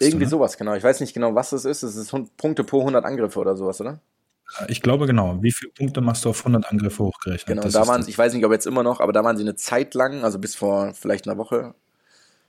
irgendwie 0.00 0.24
du, 0.24 0.24
ne? 0.24 0.28
sowas, 0.30 0.56
genau. 0.58 0.74
Ich 0.74 0.82
weiß 0.82 1.00
nicht 1.00 1.14
genau, 1.14 1.34
was 1.34 1.50
das 1.50 1.64
ist. 1.64 1.82
Es 1.82 1.96
ist 1.96 2.14
Punkte 2.36 2.64
pro 2.64 2.80
100 2.80 3.04
Angriffe 3.04 3.38
oder 3.38 3.56
sowas, 3.56 3.80
oder? 3.80 4.00
Ich 4.68 4.82
glaube 4.82 5.06
genau. 5.06 5.42
Wie 5.42 5.52
viele 5.52 5.72
Punkte 5.72 6.00
machst 6.00 6.24
du 6.24 6.30
auf 6.30 6.40
100 6.40 6.70
Angriffe 6.70 7.04
hochgerechnet? 7.04 7.46
Genau, 7.46 7.62
Das 7.62 7.72
da 7.72 7.86
waren 7.86 8.04
ich 8.06 8.18
weiß 8.18 8.34
nicht, 8.34 8.44
ob 8.44 8.52
jetzt 8.52 8.66
immer 8.66 8.82
noch, 8.82 9.00
aber 9.00 9.12
da 9.12 9.24
waren 9.24 9.36
sie 9.36 9.44
eine 9.44 9.56
Zeit 9.56 9.94
lang, 9.94 10.24
also 10.24 10.38
bis 10.38 10.54
vor 10.54 10.92
vielleicht 10.94 11.26
einer 11.26 11.38
Woche, 11.38 11.74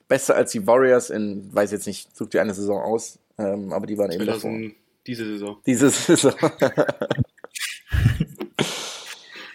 besser 0.07 0.35
als 0.35 0.51
die 0.51 0.67
Warriors 0.67 1.09
in, 1.09 1.53
weiß 1.53 1.71
jetzt 1.71 1.87
nicht, 1.87 2.15
such 2.15 2.29
dir 2.29 2.41
eine 2.41 2.53
Saison 2.53 2.81
aus, 2.81 3.19
ähm, 3.37 3.71
aber 3.71 3.87
die 3.87 3.97
waren 3.97 4.11
eben 4.11 4.25
davor. 4.25 4.51
2000, 5.03 5.07
diese 5.07 5.25
Saison. 5.25 5.57
Diese 5.65 5.89
Saison. 5.89 6.33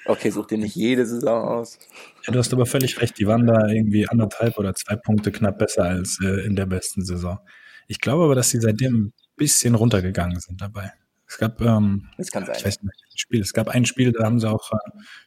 okay, 0.07 0.31
such 0.31 0.47
dir 0.47 0.59
nicht 0.59 0.75
jede 0.75 1.07
Saison 1.07 1.43
aus. 1.49 1.79
Ja, 2.27 2.33
du 2.33 2.39
hast 2.39 2.53
aber 2.53 2.67
völlig 2.67 3.01
recht. 3.01 3.19
Die 3.19 3.27
waren 3.27 3.47
da 3.47 3.69
irgendwie 3.69 4.09
anderthalb 4.09 4.59
oder 4.59 4.75
zwei 4.75 4.97
Punkte 4.97 5.33
knapp 5.33 5.59
besser 5.59 5.85
als 5.85 6.19
äh, 6.23 6.45
in 6.47 6.57
der 6.57 6.67
besten 6.67 7.05
Saison. 7.05 7.39
Ich 7.87 8.01
glaube 8.01 8.25
aber, 8.25 8.35
dass 8.35 8.51
sie 8.51 8.61
seitdem 8.61 9.07
ein 9.07 9.13
bisschen 9.37 9.75
runtergegangen 9.75 10.39
sind 10.41 10.61
dabei. 10.61 10.93
Es 11.27 11.37
gab, 11.39 11.61
ähm, 11.61 12.09
Das 12.17 12.31
kann 12.31 12.47
sein. 12.47 12.57
ich 12.59 12.65
weiß 12.65 12.83
nicht, 12.83 13.03
welches 13.03 13.21
Spiel. 13.21 13.41
Es 13.41 13.53
gab 13.53 13.69
ein 13.69 13.85
Spiel, 13.85 14.13
da 14.13 14.25
haben 14.25 14.41
sie 14.41 14.49
auch 14.49 14.73
äh, 14.73 14.77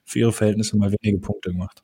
für 0.03 0.19
ihre 0.19 0.33
Verhältnisse 0.33 0.77
mal 0.77 0.91
wenige 0.91 1.19
Punkte 1.19 1.51
gemacht. 1.51 1.83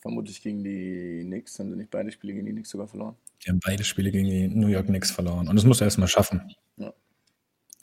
Vermutlich 0.00 0.40
gegen 0.42 0.64
die 0.64 1.22
Knicks, 1.26 1.58
haben 1.58 1.70
sie 1.70 1.76
nicht 1.76 1.90
beide 1.90 2.10
Spiele 2.10 2.32
gegen 2.32 2.46
die 2.46 2.52
Knicks 2.52 2.70
sogar 2.70 2.88
verloren. 2.88 3.16
Die 3.44 3.50
haben 3.50 3.60
beide 3.60 3.84
Spiele 3.84 4.10
gegen 4.10 4.28
die 4.28 4.48
New 4.48 4.68
York 4.68 4.86
Knicks 4.86 5.10
verloren. 5.10 5.46
Und 5.46 5.56
das 5.56 5.66
musst 5.66 5.80
du 5.80 5.84
erstmal 5.84 6.08
schaffen. 6.08 6.54
Ja. 6.78 6.92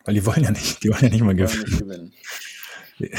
Weil 0.08 0.14
die 0.16 0.26
wollen 0.26 0.44
ja 0.44 0.52
nicht, 0.52 0.84
die 0.84 0.90
wollen 0.90 1.04
ja 1.04 1.10
nicht 1.10 1.22
mal 1.24 1.36
gewinnen. 1.36 1.64
nicht 1.66 1.80
gewinnen. 1.80 2.14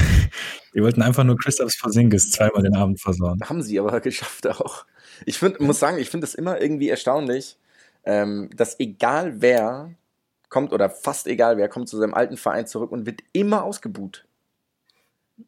Die 0.75 0.83
wollten 0.83 1.03
einfach 1.03 1.23
nur 1.23 1.37
Christoph 1.37 1.73
Porzingis 1.81 2.31
zweimal 2.33 2.63
den 2.63 2.75
Abend 2.75 3.01
versauen. 3.01 3.41
Haben 3.49 3.63
sie 3.63 3.79
aber 3.79 4.01
geschafft 4.01 4.47
auch. 4.49 4.85
Ich 5.25 5.39
find, 5.39 5.61
muss 5.61 5.79
sagen, 5.79 5.99
ich 5.99 6.11
finde 6.11 6.27
es 6.27 6.35
immer 6.35 6.61
irgendwie 6.61 6.89
erstaunlich, 6.89 7.57
ähm, 8.05 8.51
dass 8.57 8.79
egal 8.81 9.41
wer 9.41 9.93
kommt 10.49 10.73
oder 10.73 10.91
fast 10.91 11.27
egal 11.29 11.59
wer 11.59 11.69
kommt 11.69 11.89
zu 11.89 11.97
seinem 11.97 12.15
alten 12.15 12.37
Verein 12.37 12.67
zurück 12.67 12.91
und 12.91 13.07
wird 13.07 13.21
immer 13.33 13.63
ausgebuht. 13.63 14.25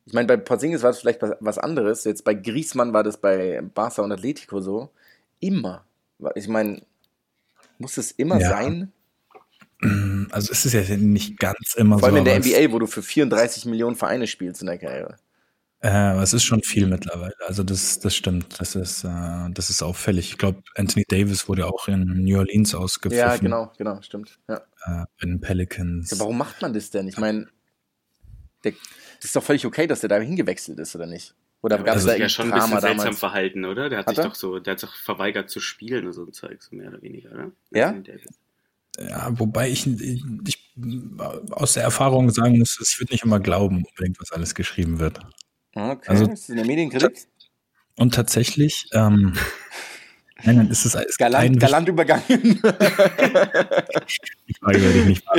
Ich 0.06 0.12
meine, 0.12 0.28
bei 0.28 0.36
Porzingis 0.36 0.82
war 0.84 0.90
es 0.90 1.00
vielleicht 1.00 1.20
was- 1.22 1.58
anderes. 1.58 2.04
Jetzt 2.04 2.24
bei 2.24 2.34
Griezmann 2.34 2.92
war 2.92 3.02
das 3.02 3.16
bei 3.20 3.60
Barca 3.74 4.02
und 4.02 4.12
Atletico 4.12 4.60
so. 4.60 4.90
Immer. 5.40 5.84
Ich 6.36 6.46
meine, 6.48 6.82
muss 7.78 7.96
es 7.96 8.12
immer 8.12 8.38
Ja. 8.40 8.48
sein? 8.48 8.92
Also 10.32 10.52
es 10.52 10.64
ist 10.64 10.72
ja 10.72 10.96
nicht 10.96 11.38
ganz 11.38 11.74
immer 11.76 11.98
Vor 11.98 12.08
allem 12.08 12.16
so. 12.16 12.18
in 12.18 12.24
der 12.24 12.38
NBA, 12.38 12.72
wo 12.72 12.78
du 12.78 12.86
für 12.86 13.02
34 13.02 13.66
Millionen 13.66 13.96
Vereine 13.96 14.26
spielst 14.26 14.60
in 14.60 14.66
der 14.66 14.78
Karriere. 14.78 15.16
Äh, 15.82 15.88
aber 15.88 16.22
es 16.22 16.34
ist 16.34 16.44
schon 16.44 16.62
viel 16.62 16.86
mittlerweile. 16.86 17.34
Also 17.46 17.62
das, 17.62 18.00
das 18.00 18.14
stimmt. 18.14 18.60
Das 18.60 18.74
ist, 18.74 19.02
äh, 19.04 19.50
das 19.50 19.70
ist 19.70 19.82
auffällig. 19.82 20.30
Ich 20.30 20.38
glaube, 20.38 20.62
Anthony 20.74 21.04
Davis 21.08 21.48
wurde 21.48 21.66
auch 21.66 21.88
in 21.88 22.24
New 22.24 22.38
Orleans 22.38 22.74
ausgepfiffen. 22.74 23.26
Ja, 23.26 23.36
genau, 23.36 23.72
genau, 23.78 24.02
stimmt. 24.02 24.38
Ja. 24.48 24.56
Äh, 24.56 25.04
bei 25.20 25.26
den 25.26 25.40
Pelicans. 25.40 26.10
Ja, 26.10 26.18
warum 26.18 26.36
macht 26.36 26.60
man 26.60 26.74
das 26.74 26.90
denn? 26.90 27.08
Ich 27.08 27.16
meine, 27.16 27.48
das 28.62 28.74
ist 29.22 29.34
doch 29.36 29.42
völlig 29.42 29.64
okay, 29.64 29.86
dass 29.86 30.00
der 30.00 30.08
da 30.10 30.18
hingewechselt 30.18 30.78
ist, 30.78 30.94
oder 30.94 31.06
nicht? 31.06 31.34
Oder 31.62 31.76
gab 31.78 31.94
das 31.94 31.96
es 31.98 32.04
da 32.06 32.12
ist 32.12 32.18
ja 32.18 32.24
irgendwie 32.24 32.30
schon 32.34 32.46
ein 32.46 32.54
bisschen 32.54 32.70
Drama 32.70 32.80
seltsam 32.80 32.98
damals? 32.98 33.18
verhalten, 33.18 33.64
oder? 33.64 33.88
Der 33.90 33.98
hat, 34.00 34.06
Hat 34.06 34.16
sich 34.16 34.24
er? 34.24 34.28
doch 34.28 34.34
so, 34.34 34.58
der 34.60 34.72
hat 34.72 34.80
sich 34.80 34.90
verweigert 34.90 35.50
zu 35.50 35.60
spielen 35.60 36.04
oder 36.04 36.12
so 36.14 36.24
ein 36.24 36.32
Zeug, 36.32 36.62
so 36.62 36.74
mehr 36.74 36.88
oder 36.88 37.02
weniger, 37.02 37.32
oder? 37.32 37.52
Ja? 37.70 37.94
Ja, 39.08 39.28
wobei 39.38 39.70
ich, 39.70 39.86
ich, 39.86 40.22
aus 41.50 41.72
der 41.74 41.82
Erfahrung 41.84 42.30
sagen 42.30 42.58
muss, 42.58 42.78
ich 42.80 42.98
würde 43.00 43.12
nicht 43.14 43.24
immer 43.24 43.40
glauben, 43.40 43.84
unbedingt, 43.84 44.20
was 44.20 44.32
alles 44.32 44.54
geschrieben 44.54 44.98
wird. 44.98 45.18
Okay, 45.74 45.98
Also- 46.06 46.24
ist 46.24 46.30
das 46.32 46.48
in 46.50 46.56
der 46.56 46.66
Medienkritik? 46.66 47.26
Und 47.96 48.14
tatsächlich, 48.14 48.88
ähm, 48.92 49.34
nein, 50.44 50.56
nein, 50.56 50.70
ist 50.70 50.84
es, 50.84 50.92
gibt 50.96 51.18
Galant, 51.18 51.58
galant 51.60 51.88
übergangen. 51.88 52.22
Die 52.28 52.58
Frage 54.58 54.82
werde 54.82 54.98
ich 55.00 55.06
nicht 55.06 55.24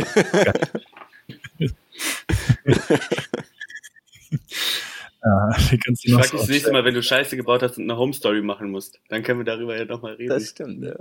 ja, 5.24 5.50
kannst 5.84 6.06
Ich 6.06 6.12
noch 6.12 6.20
frag 6.20 6.30
so 6.30 6.38
dich 6.38 6.42
das 6.42 6.50
nächste 6.50 6.72
Mal, 6.72 6.86
wenn 6.86 6.94
du 6.94 7.04
Scheiße 7.04 7.36
gebaut 7.36 7.62
hast 7.64 7.78
und 7.78 7.84
eine 7.84 7.98
Home 7.98 8.14
Story 8.14 8.42
machen 8.42 8.72
musst. 8.72 9.00
Dann 9.10 9.24
können 9.24 9.40
wir 9.40 9.46
darüber 9.46 9.78
ja 9.78 9.86
nochmal 9.86 10.14
reden. 10.14 10.30
das 10.30 10.50
stimmt, 10.50 10.84
ja. 10.84 10.96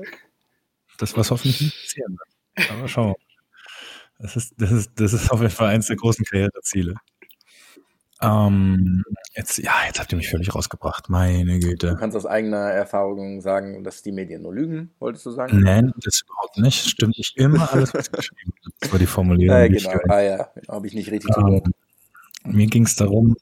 Das, 0.98 1.16
was 1.16 1.30
hoffentlich 1.30 1.60
nicht 1.60 1.80
passieren 1.82 2.12
wird. 2.12 2.28
Aber 2.56 2.88
schauen 2.88 3.06
wir 3.06 3.10
mal. 3.10 3.16
Das 4.18 4.36
ist, 4.36 4.54
das, 4.58 4.70
ist, 4.70 4.90
das 4.96 5.12
ist 5.14 5.30
auf 5.30 5.40
jeden 5.40 5.52
Fall 5.52 5.68
eins 5.68 5.86
der 5.86 5.96
großen 5.96 6.24
Karriereziele. 6.24 6.94
Ähm, 8.22 9.02
jetzt, 9.34 9.56
ja, 9.58 9.72
jetzt 9.86 9.98
habt 9.98 10.12
ihr 10.12 10.16
mich 10.16 10.28
völlig 10.28 10.54
rausgebracht. 10.54 11.08
Meine 11.08 11.58
Güte. 11.58 11.88
Du 11.88 11.96
kannst 11.96 12.16
aus 12.16 12.26
eigener 12.26 12.70
Erfahrung 12.70 13.40
sagen, 13.40 13.82
dass 13.82 14.02
die 14.02 14.12
Medien 14.12 14.42
nur 14.42 14.52
lügen, 14.52 14.90
wolltest 14.98 15.24
du 15.24 15.30
sagen? 15.30 15.60
Nein, 15.60 15.92
das 15.96 16.22
überhaupt 16.22 16.58
nicht. 16.58 16.86
Stimmt 16.86 17.16
nicht 17.16 17.36
immer 17.38 17.72
alles, 17.72 17.94
was 17.94 18.12
geschrieben. 18.12 18.52
Das 18.80 18.92
war 18.92 18.98
die 18.98 19.06
Formulierung. 19.06 19.70
Die 19.70 19.76
ich 19.76 19.84
genau, 19.84 19.94
gehört 19.94 20.10
ah 20.10 20.20
ja, 20.20 20.50
genau, 20.54 20.74
habe 20.74 20.86
ich 20.86 20.92
nicht 20.92 21.10
richtig. 21.10 21.34
Ähm, 21.34 21.62
mir 22.44 22.66
ging 22.66 22.84
es 22.84 22.94
darum, 22.94 23.36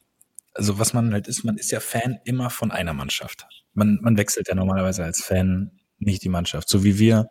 also 0.55 0.79
was 0.79 0.93
man 0.93 1.13
halt 1.13 1.27
ist, 1.27 1.43
man 1.45 1.57
ist 1.57 1.73
ja 1.73 1.81
Fan 1.81 2.19
immer 2.25 2.49
von 2.51 2.71
einer 2.71 2.93
Mannschaft. 2.93 3.47
Man, 3.75 3.99
man 4.01 4.17
wechselt 4.17 4.49
ja 4.49 4.55
normalerweise 4.55 5.03
als 5.03 5.23
Fan 5.23 5.73
nicht 5.99 6.23
die 6.23 6.29
Mannschaft. 6.29 6.69
So 6.69 6.85
wie 6.85 7.01
wir 7.01 7.29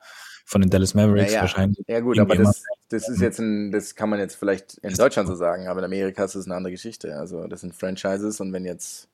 von 0.47 0.61
den 0.61 0.69
Dallas 0.69 0.93
Mavericks 0.93 1.33
Ja, 1.33 1.39
ja. 1.39 1.41
wahrscheinlich. 1.41 1.83
Ja 1.87 1.99
gut, 1.99 2.17
aber 2.17 2.35
das, 2.37 2.63
das 2.87 3.09
ist 3.09 3.19
jetzt 3.19 3.39
ein, 3.39 3.69
das 3.73 3.95
kann 3.95 4.09
man 4.09 4.17
jetzt 4.17 4.35
vielleicht 4.35 4.77
in 4.77 4.93
Deutschland 4.93 5.27
so 5.27 5.35
sagen, 5.35 5.67
aber 5.67 5.79
in 5.79 5.85
Amerika 5.85 6.23
ist 6.23 6.35
es 6.35 6.45
eine 6.45 6.55
andere 6.55 6.71
Geschichte. 6.71 7.17
Also 7.17 7.47
das 7.47 7.61
sind 7.61 7.75
Franchises 7.75 8.39
und 8.39 8.53
wenn 8.53 8.63
jetzt 8.63 9.09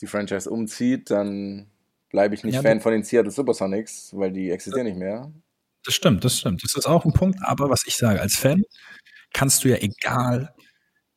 die 0.00 0.06
Franchise 0.06 0.48
umzieht, 0.48 1.10
dann 1.10 1.66
bleibe 2.08 2.34
ich 2.34 2.42
nicht 2.42 2.54
Ja, 2.54 2.62
Fan 2.62 2.80
von 2.80 2.92
den 2.92 3.04
Seattle 3.04 3.30
Supersonics, 3.30 4.16
weil 4.16 4.32
die 4.32 4.50
existieren 4.50 4.86
nicht 4.86 4.96
mehr. 4.96 5.30
Das 5.84 5.94
stimmt, 5.94 6.24
das 6.24 6.38
stimmt. 6.38 6.64
Das 6.64 6.74
ist 6.74 6.86
auch 6.86 7.04
ein 7.04 7.12
Punkt. 7.12 7.38
Aber 7.42 7.68
was 7.68 7.86
ich 7.86 7.96
sage, 7.98 8.18
als 8.18 8.36
Fan 8.36 8.62
kannst 9.34 9.62
du 9.62 9.68
ja 9.68 9.76
egal, 9.76 10.54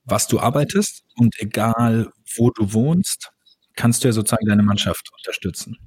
was 0.04 0.28
du 0.28 0.38
arbeitest 0.42 1.06
und 1.16 1.40
egal, 1.40 2.12
wo 2.36 2.50
du 2.50 2.74
wohnst, 2.74 3.32
kannst 3.76 4.04
du 4.04 4.10
ja 4.10 4.12
sozusagen 4.12 4.48
deine 4.48 4.64
Mannschaft 4.64 5.10
unterstützen. 5.18 5.78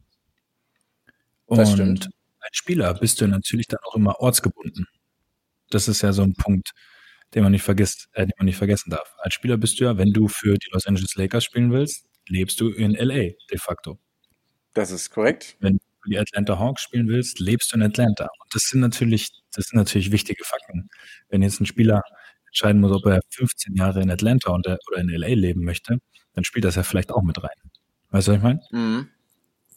Und 1.45 1.59
Das 1.59 1.71
stimmt. 1.71 2.09
Als 2.45 2.57
Spieler 2.57 2.95
bist 2.95 3.21
du 3.21 3.27
natürlich 3.27 3.67
dann 3.67 3.81
auch 3.85 3.97
immer 3.97 4.21
ortsgebunden. 4.21 4.87
Das 5.71 5.89
ist 5.89 6.03
ja 6.03 6.13
so 6.13 6.23
ein 6.23 6.35
Punkt, 6.35 6.73
den 7.35 7.43
man 7.43 7.53
nicht 7.53 7.63
vergisst, 7.63 8.09
äh, 8.13 8.27
den 8.27 8.35
man 8.39 8.47
nicht 8.47 8.57
vergessen 8.57 8.91
darf. 8.91 9.15
Als 9.19 9.35
Spieler 9.35 9.57
bist 9.57 9.81
du 9.81 9.85
ja, 9.85 9.97
wenn 9.99 10.13
du 10.13 10.29
für 10.29 10.57
die 10.57 10.69
Los 10.73 10.87
Angeles 10.87 11.15
Lakers 11.17 11.45
spielen 11.45 11.73
willst, 11.73 12.07
lebst 12.29 12.61
du 12.61 12.71
in 12.71 12.95
LA 12.95 13.33
de 13.51 13.59
facto. 13.59 13.99
Das 14.75 14.91
ist 14.91 15.11
korrekt. 15.11 15.57
wenn 15.61 15.75
du 15.75 15.85
für 16.03 16.11
die 16.11 16.19
Atlanta 16.19 16.59
Hawks 16.59 16.83
spielen 16.83 17.09
willst, 17.09 17.39
lebst 17.41 17.73
du 17.73 17.77
in 17.77 17.83
Atlanta. 17.83 18.25
Und 18.25 18.55
das 18.55 18.63
sind 18.65 18.81
natürlich, 18.81 19.31
das 19.55 19.67
sind 19.67 19.79
natürlich 19.79 20.13
wichtige 20.13 20.45
Fakten. 20.45 20.89
Wenn 21.29 21.43
jetzt 21.43 21.61
ein 21.61 21.67
Spieler 21.67 22.03
entscheiden 22.47 22.81
muss, 22.81 22.93
ob 22.93 23.07
er 23.07 23.21
15 23.31 23.75
Jahre 23.75 24.03
in 24.03 24.11
Atlanta 24.11 24.53
oder 24.53 24.79
in 24.97 25.09
LA 25.09 25.29
leben 25.29 25.65
möchte, 25.65 25.99
dann 26.35 26.45
spielt 26.45 26.65
das 26.65 26.75
ja 26.75 26.83
vielleicht 26.83 27.11
auch 27.11 27.23
mit 27.23 27.43
rein. 27.43 27.57
Weißt 28.11 28.29
du, 28.29 28.33
was 28.33 28.37
ich 28.37 28.43
meine? 28.43 28.61
Mhm. 28.71 29.09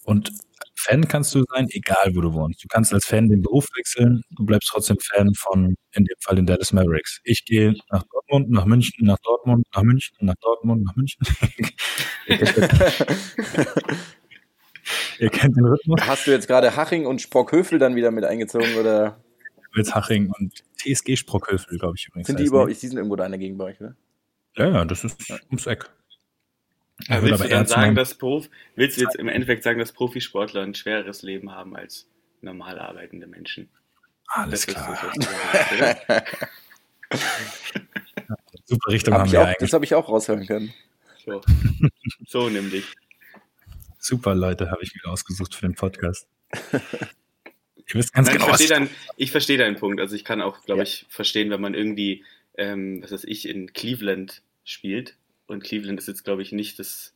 Und 0.04 0.32
Fan 0.80 1.08
kannst 1.08 1.34
du 1.34 1.44
sein, 1.54 1.68
egal 1.72 2.12
wo 2.13 2.22
du 2.22 2.32
wohnst. 2.34 2.63
Du 2.63 2.68
kannst 2.70 2.94
als 2.94 3.06
Fan 3.06 3.28
den 3.30 3.42
Beruf 3.42 3.66
wechseln, 3.76 4.22
du 4.32 4.46
bleibst 4.46 4.70
trotzdem 4.72 4.98
Fan 5.00 5.34
von, 5.34 5.76
in 5.94 6.06
dem 6.06 6.16
Fall 6.20 6.36
den 6.36 6.46
Dallas 6.46 6.72
Mavericks. 6.72 7.20
Ich 7.24 7.44
gehe 7.46 7.74
nach 7.92 8.04
Dortmund, 8.12 8.52
nach 8.52 8.66
München, 8.66 9.06
nach 9.06 9.18
Dortmund, 9.24 9.66
nach 9.74 9.82
München, 9.84 10.16
nach 10.22 10.36
Dortmund, 10.42 10.84
nach 10.86 10.96
München. 10.96 11.20
Ihr 15.20 15.30
kennt- 15.30 15.56
den 15.58 15.66
Rhythmus. 15.66 16.00
Hast 16.06 16.28
du 16.28 16.32
jetzt 16.32 16.48
gerade 16.48 16.76
Haching 16.76 17.06
und 17.06 17.22
Sprockhövel 17.22 17.80
dann 17.80 17.96
wieder 17.96 18.12
mit 18.12 18.24
eingezogen 18.24 18.76
oder 18.76 19.20
Witzhaching 19.74 20.32
und 20.40 20.63
TSG 20.78 21.16
Sprockhövel, 21.18 21.78
glaube 21.78 21.96
ich 21.98 22.08
übrigens. 22.08 22.28
sind 22.28 22.40
die 22.40 22.46
überhaupt, 22.46 22.70
die 22.70 22.76
sind 22.76 22.98
irgendwo 22.98 23.16
da 23.16 23.26
in 23.26 23.32
der 23.32 23.40
Gegend 23.40 23.58
bei 23.58 23.66
euch, 23.66 23.82
oder? 23.82 23.96
Ja, 24.56 24.70
ja, 24.70 24.86
das 24.86 25.04
ist 25.04 25.30
ums 25.50 25.66
Eck. 25.68 25.90
Würde 27.08 27.22
willst 27.30 27.44
du 27.44 27.50
dann 27.50 27.68
sagen, 27.68 27.96
dass 27.96 28.16
Prof, 28.16 28.50
willst 28.76 28.98
du 28.98 29.02
jetzt 29.02 29.16
im 29.16 29.28
Endeffekt 29.28 29.64
sagen, 29.64 29.80
dass 29.80 29.92
Profisportler 29.92 30.64
ein 30.64 30.74
schwereres 30.74 31.22
Leben 31.22 31.52
haben 31.52 31.76
als 31.76 32.08
normal 32.42 32.80
arbeitende 32.80 33.28
Menschen? 33.28 33.70
Alles 34.28 34.66
Das 34.66 34.76
ist 34.76 34.76
klar. 34.76 35.14
oder? 35.80 36.24
Super 38.66 38.92
Richtung 38.92 39.14
Hab 39.14 39.22
haben 39.22 39.32
wir 39.32 39.42
auch, 39.42 39.46
eigentlich. 39.46 39.58
das 39.60 39.74
habe 39.74 39.86
ich 39.86 39.94
auch 39.96 40.10
raushören 40.10 40.46
können. 40.46 40.74
So. 41.26 41.42
so 42.28 42.50
nämlich. 42.50 42.86
Super 44.00 44.36
Leute 44.36 44.70
habe 44.72 44.84
ich 44.84 44.94
wieder 44.94 45.10
ausgesucht 45.10 45.56
für 45.56 45.62
den 45.68 45.76
Podcast. 45.76 46.28
Ihr 46.74 47.94
wisst 47.94 48.14
ganz 48.14 48.28
Nein, 48.28 48.38
genau, 48.38 48.46
ich 48.50 48.56
verstehe 48.58 48.68
deinen, 48.68 48.90
ich 49.16 49.32
verstehe 49.32 49.58
deinen 49.58 49.76
Punkt. 49.78 50.02
Also 50.02 50.16
ich 50.16 50.26
kann 50.26 50.42
auch, 50.42 50.64
glaube 50.66 50.80
Ja. 50.80 50.84
ich, 50.84 51.06
verstehen, 51.10 51.50
wenn 51.50 51.62
man 51.62 51.74
irgendwie, 51.74 52.26
ähm, 52.58 53.02
was 53.02 53.12
weiß 53.14 53.24
ich, 53.24 53.48
in 53.48 53.72
Cleveland 53.72 54.42
spielt. 54.66 55.16
Und 55.48 55.64
Cleveland 55.64 56.00
ist 56.00 56.08
jetzt, 56.08 56.24
glaube 56.24 56.42
ich, 56.42 56.52
nicht 56.52 56.78
das 56.80 57.14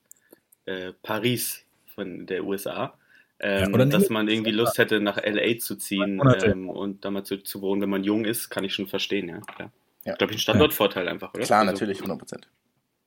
äh, 0.65 0.93
Paris 1.03 1.65
von 1.93 2.25
der 2.25 2.45
USA. 2.45 2.97
Ähm, 3.39 3.63
Ja, 3.63 3.69
oder 3.73 3.85
dass 3.85 4.09
man 4.09 4.27
irgendwie 4.27 4.51
Lust 4.51 4.77
hätte, 4.77 5.01
nach 5.01 5.17
LA 5.17 5.57
zu 5.59 5.75
ziehen 5.75 6.21
ähm, 6.43 6.69
und 6.69 7.03
da 7.03 7.11
mal 7.11 7.23
zu, 7.23 7.37
zu 7.37 7.61
wohnen, 7.61 7.81
wenn 7.81 7.89
man 7.89 8.03
jung 8.03 8.25
ist, 8.25 8.49
kann 8.49 8.63
ich 8.63 8.73
schon 8.73 8.87
verstehen, 8.87 9.29
ja. 9.29 9.39
Klar. 9.41 9.71
Ja. 10.05 10.13
Ich 10.13 10.17
glaube, 10.17 10.33
ein 10.33 10.39
Standortvorteil 10.39 11.07
einfach, 11.07 11.33
oder? 11.33 11.43
Klar, 11.43 11.61
Also, 11.61 11.71
natürlich, 11.71 11.97
100 11.97 12.17
Prozent. 12.17 12.47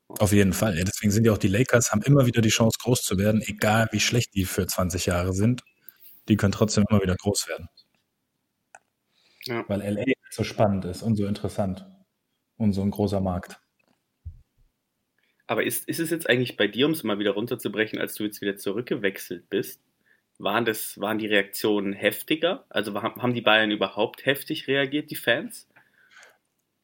Auf 0.09 0.33
jeden 0.33 0.53
Fall. 0.53 0.77
Ja, 0.77 0.85
deswegen 0.85 1.11
sind 1.11 1.25
ja 1.25 1.33
auch 1.33 1.39
die 1.39 1.49
Lakers, 1.49 1.91
haben 1.91 2.03
immer 2.03 2.27
wieder 2.27 2.41
die 2.41 2.51
Chance, 2.51 2.79
groß 2.83 3.03
zu 3.03 3.19
werden, 3.19 3.43
egal 3.43 3.89
wie 3.91 4.01
schlecht 4.01 4.35
die 4.35 4.45
für 4.45 4.67
20 4.67 5.07
Jahre 5.07 5.33
sind. 5.33 5.63
Die 6.29 6.37
können 6.37 6.53
trotzdem 6.53 6.85
immer 6.89 7.03
wieder 7.03 7.17
groß 7.17 7.49
werden. 7.49 7.69
Ja. 9.45 9.65
Weil 9.69 9.83
LA 9.83 10.13
so 10.31 10.45
spannend 10.45 10.85
ist 10.85 11.03
und 11.03 11.17
so 11.17 11.27
interessant. 11.27 11.87
Und 12.57 12.73
so 12.73 12.83
ein 12.83 12.91
großer 12.91 13.21
Markt. 13.21 13.61
Aber 15.47 15.65
ist, 15.65 15.89
ist 15.89 16.01
es 16.01 16.11
jetzt 16.11 16.29
eigentlich 16.29 16.57
bei 16.57 16.69
dir, 16.69 16.87
um 16.87 16.93
es 16.93 17.05
mal 17.05 17.19
wieder 17.19 17.33
runterzubrechen, 17.33 17.99
als 17.99 18.15
du 18.15 18.25
jetzt 18.25 18.41
wieder 18.41 18.57
zurückgewechselt 18.57 19.51
bist, 19.51 19.81
waren, 20.39 20.65
das, 20.65 20.99
waren 20.99 21.19
die 21.19 21.27
Reaktionen 21.27 21.93
heftiger? 21.93 22.65
Also 22.71 22.95
haben, 23.03 23.35
die 23.35 23.43
Bayern 23.43 23.71
überhaupt 23.71 24.25
heftig 24.27 24.67
reagiert, 24.69 25.11
die 25.11 25.17
Fans? 25.17 25.69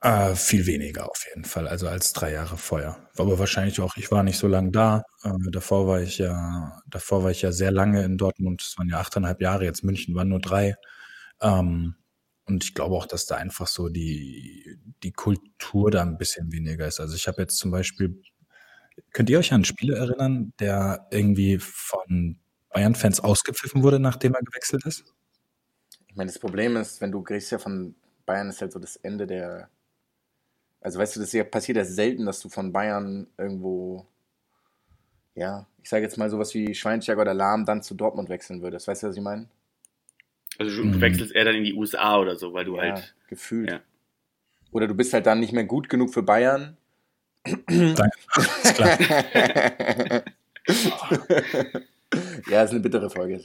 Äh, 0.03 0.35
viel 0.35 0.66
weniger 0.66 1.11
auf 1.11 1.27
jeden 1.29 1.44
Fall, 1.44 1.68
also 1.68 1.87
als 1.87 2.14
drei 2.14 2.33
Jahre 2.33 2.57
vorher. 2.57 3.09
Aber 3.18 3.38
wahrscheinlich 3.38 3.81
auch, 3.81 3.96
ich 3.96 4.11
war 4.11 4.23
nicht 4.23 4.38
so 4.38 4.49
lange 4.49 4.70
da. 4.70 5.03
Äh, 5.23 5.31
davor 5.51 5.87
war 5.87 6.01
ich 6.01 6.18
ja, 6.18 6.81
davor 6.88 7.23
war 7.25 7.31
ich 7.31 7.42
ja 7.42 7.53
sehr 7.53 7.70
lange 7.70 8.03
in 8.05 8.16
Dortmund. 8.16 8.62
Es 8.62 8.79
waren 8.79 8.88
ja 8.88 8.99
achteinhalb 8.99 9.42
Jahre, 9.42 9.64
jetzt 9.64 9.85
München 9.85 10.14
waren 10.14 10.29
nur 10.29 10.40
drei. 10.40 10.75
Ähm, 11.42 11.96
und 12.46 12.64
ich 12.64 12.75
glaube 12.75 12.96
auch, 12.96 13.07
dass 13.07 13.27
da 13.27 13.37
einfach 13.37 13.66
so 13.66 13.88
die, 13.90 14.79
die 15.03 15.12
Kultur 15.12 15.90
da 15.90 16.03
ein 16.03 16.18
bisschen 16.18 16.51
weniger 16.53 16.87
ist. 16.87 16.99
Also 16.99 17.14
ich 17.14 17.29
habe 17.29 17.42
jetzt 17.42 17.59
zum 17.59 17.70
Beispiel, 17.70 18.23
könnt 19.12 19.31
ihr 19.31 19.38
euch 19.38 19.53
an 19.53 19.57
einen 19.57 19.64
Spieler 19.64 19.96
erinnern, 19.96 20.53
der 20.61 21.07
irgendwie 21.11 21.59
von 21.59 22.38
Bayern-Fans 22.72 23.20
ausgepfiffen 23.20 23.83
wurde, 23.83 23.98
nachdem 23.98 24.35
er 24.35 24.42
gewechselt 24.42 24.85
ist? 24.87 25.05
Ich 26.09 26.16
meine, 26.16 26.31
das 26.31 26.38
Problem 26.38 26.76
ist, 26.76 27.00
wenn 27.00 27.12
du 27.12 27.22
gehst 27.22 27.53
ja 27.53 27.59
von 27.59 27.94
Bayern, 28.26 28.48
ist 28.48 28.61
halt 28.61 28.72
so 28.72 28.79
das 28.79 28.96
Ende 28.96 29.26
der. 29.26 29.68
Also 30.81 30.98
weißt 30.98 31.16
du, 31.16 31.20
das 31.20 31.33
ja, 31.33 31.44
passiert 31.44 31.76
ja 31.76 31.85
selten, 31.85 32.26
dass 32.26 32.40
du 32.40 32.48
von 32.48 32.72
Bayern 32.72 33.26
irgendwo, 33.37 34.07
ja, 35.35 35.66
ich 35.83 35.88
sage 35.88 36.05
jetzt 36.05 36.16
mal 36.16 36.31
sowas 36.31 36.55
wie 36.55 36.74
Schweinsteiger 36.74 37.20
oder 37.20 37.35
Lahm 37.35 37.66
dann 37.66 37.83
zu 37.83 37.94
Dortmund 37.94 38.29
wechseln 38.29 38.62
würdest. 38.62 38.88
Weißt 38.88 39.03
du, 39.03 39.09
was 39.09 39.16
ich 39.16 39.22
meine? 39.22 39.48
Also 40.59 40.76
du 40.83 40.88
Mhm. 40.88 41.00
wechselst 41.00 41.35
eher 41.35 41.44
dann 41.44 41.57
in 41.57 41.64
die 41.64 41.74
USA 41.74 42.18
oder 42.18 42.37
so, 42.37 42.53
weil 42.53 42.64
du 42.64 42.76
ja, 42.76 42.83
halt. 42.83 43.14
gefühlt. 43.29 43.70
Ja. 43.70 43.81
Oder 44.72 44.87
du 44.87 44.94
bist 44.94 45.12
halt 45.12 45.26
dann 45.26 45.40
nicht 45.40 45.53
mehr 45.53 45.64
gut 45.64 45.88
genug 45.88 46.12
für 46.12 46.22
Bayern. 46.22 46.76
Danke. 47.44 48.11
Ist 48.62 48.74
klar. 48.74 48.98
ja, 52.50 52.62
ist 52.62 52.70
eine 52.70 52.81
bittere 52.81 53.09
Folge. 53.11 53.40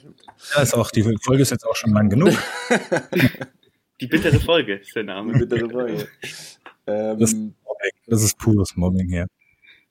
Ja, 0.56 0.62
ist 0.62 0.74
auch, 0.74 0.90
die 0.92 1.04
Folge 1.24 1.42
ist 1.44 1.52
jetzt 1.52 1.66
auch 1.66 1.76
schon 1.76 1.94
lang 1.94 2.10
genug. 2.10 2.34
Die 4.02 4.08
bittere 4.08 4.40
Folge 4.42 4.76
ist 4.76 4.94
der 4.94 5.04
Name. 5.06 5.34
Eine 5.34 5.46
bittere 5.46 5.70
Folge. 5.70 6.08
Das, 6.86 7.34
Ähm, 7.34 7.56
Mobbing. 7.64 7.92
das 8.08 8.24
ist 8.24 8.38
pures 8.38 8.76
Mobbing 8.76 9.08
hier. 9.08 9.26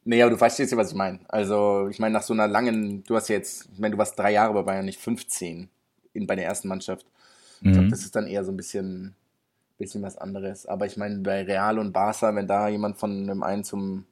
Nee, 0.05 0.21
aber 0.21 0.31
du 0.33 0.37
verstehst 0.37 0.71
ja, 0.73 0.77
was 0.77 0.91
ich 0.91 0.95
meine. 0.95 1.21
Also, 1.29 1.89
ich 1.91 1.99
meine, 1.99 2.13
nach 2.13 2.23
so 2.23 2.35
einer 2.35 2.47
langen, 2.47 3.03
du 3.05 3.17
hast 3.17 3.29
jetzt, 3.29 3.71
ich 3.73 3.79
meine, 3.79 3.93
du 3.93 3.99
warst 3.99 4.19
drei 4.19 4.33
Jahre 4.33 4.53
bei 4.53 4.61
Bayern, 4.63 4.85
nicht 4.85 5.01
15 5.01 5.71
in, 6.13 6.27
bei 6.27 6.37
der 6.37 6.45
ersten 6.45 6.69
Mannschaft. 6.69 7.07
Ich 7.63 7.73
glaube, 7.73 7.87
Mhm. 7.87 7.91
das 7.91 8.01
ist 8.01 8.15
dann 8.15 8.27
eher 8.27 8.45
so 8.45 8.53
ein 8.53 8.59
bisschen, 8.59 9.15
bisschen 9.79 10.03
was 10.03 10.17
anderes. 10.19 10.67
Aber 10.67 10.87
ich 10.87 10.97
meine, 10.97 11.19
bei 11.19 11.43
Real 11.43 11.79
und 11.79 11.93
Barca, 11.93 12.35
wenn 12.35 12.47
da 12.47 12.69
jemand 12.69 12.97
von 12.99 13.27
dem 13.27 13.43
einen 13.43 13.65
zum 13.65 14.07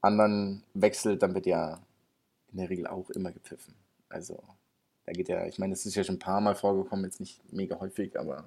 anderen 0.00 0.62
wechselt, 0.74 1.22
dann 1.22 1.34
wird 1.34 1.46
ja 1.46 1.80
in 2.52 2.58
der 2.58 2.70
Regel 2.70 2.86
auch 2.86 3.10
immer 3.10 3.32
gepfiffen. 3.32 3.74
Also, 4.08 4.42
da 5.04 5.12
geht 5.12 5.28
ja, 5.28 5.46
ich 5.46 5.58
meine, 5.58 5.72
das 5.72 5.86
ist 5.86 5.94
ja 5.94 6.04
schon 6.04 6.16
ein 6.16 6.20
paar 6.20 6.40
Mal 6.40 6.54
vorgekommen, 6.54 7.04
jetzt 7.04 7.20
nicht 7.20 7.40
mega 7.52 7.78
häufig, 7.80 8.18
aber. 8.18 8.44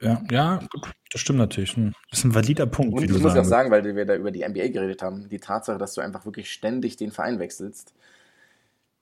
Ja, 0.00 0.22
ja, 0.30 0.60
gut, 0.70 0.92
das 1.10 1.20
stimmt 1.22 1.38
natürlich. 1.38 1.74
Hm, 1.74 1.94
Das 2.10 2.18
ist 2.18 2.24
ein 2.26 2.34
valider 2.34 2.66
Punkt, 2.66 2.94
Und 2.94 3.04
ich 3.04 3.10
muss 3.10 3.22
ja 3.22 3.28
auch 3.28 3.34
sagen 3.34 3.46
sagen, 3.46 3.70
weil 3.70 3.96
wir 3.96 4.04
da 4.04 4.14
über 4.14 4.30
die 4.30 4.46
NBA 4.46 4.68
geredet 4.68 5.02
haben, 5.02 5.28
die 5.28 5.38
Tatsache, 5.38 5.78
dass 5.78 5.94
du 5.94 6.02
einfach 6.02 6.26
wirklich 6.26 6.52
ständig 6.52 6.96
den 6.96 7.12
Verein 7.12 7.38
wechselst, 7.38 7.94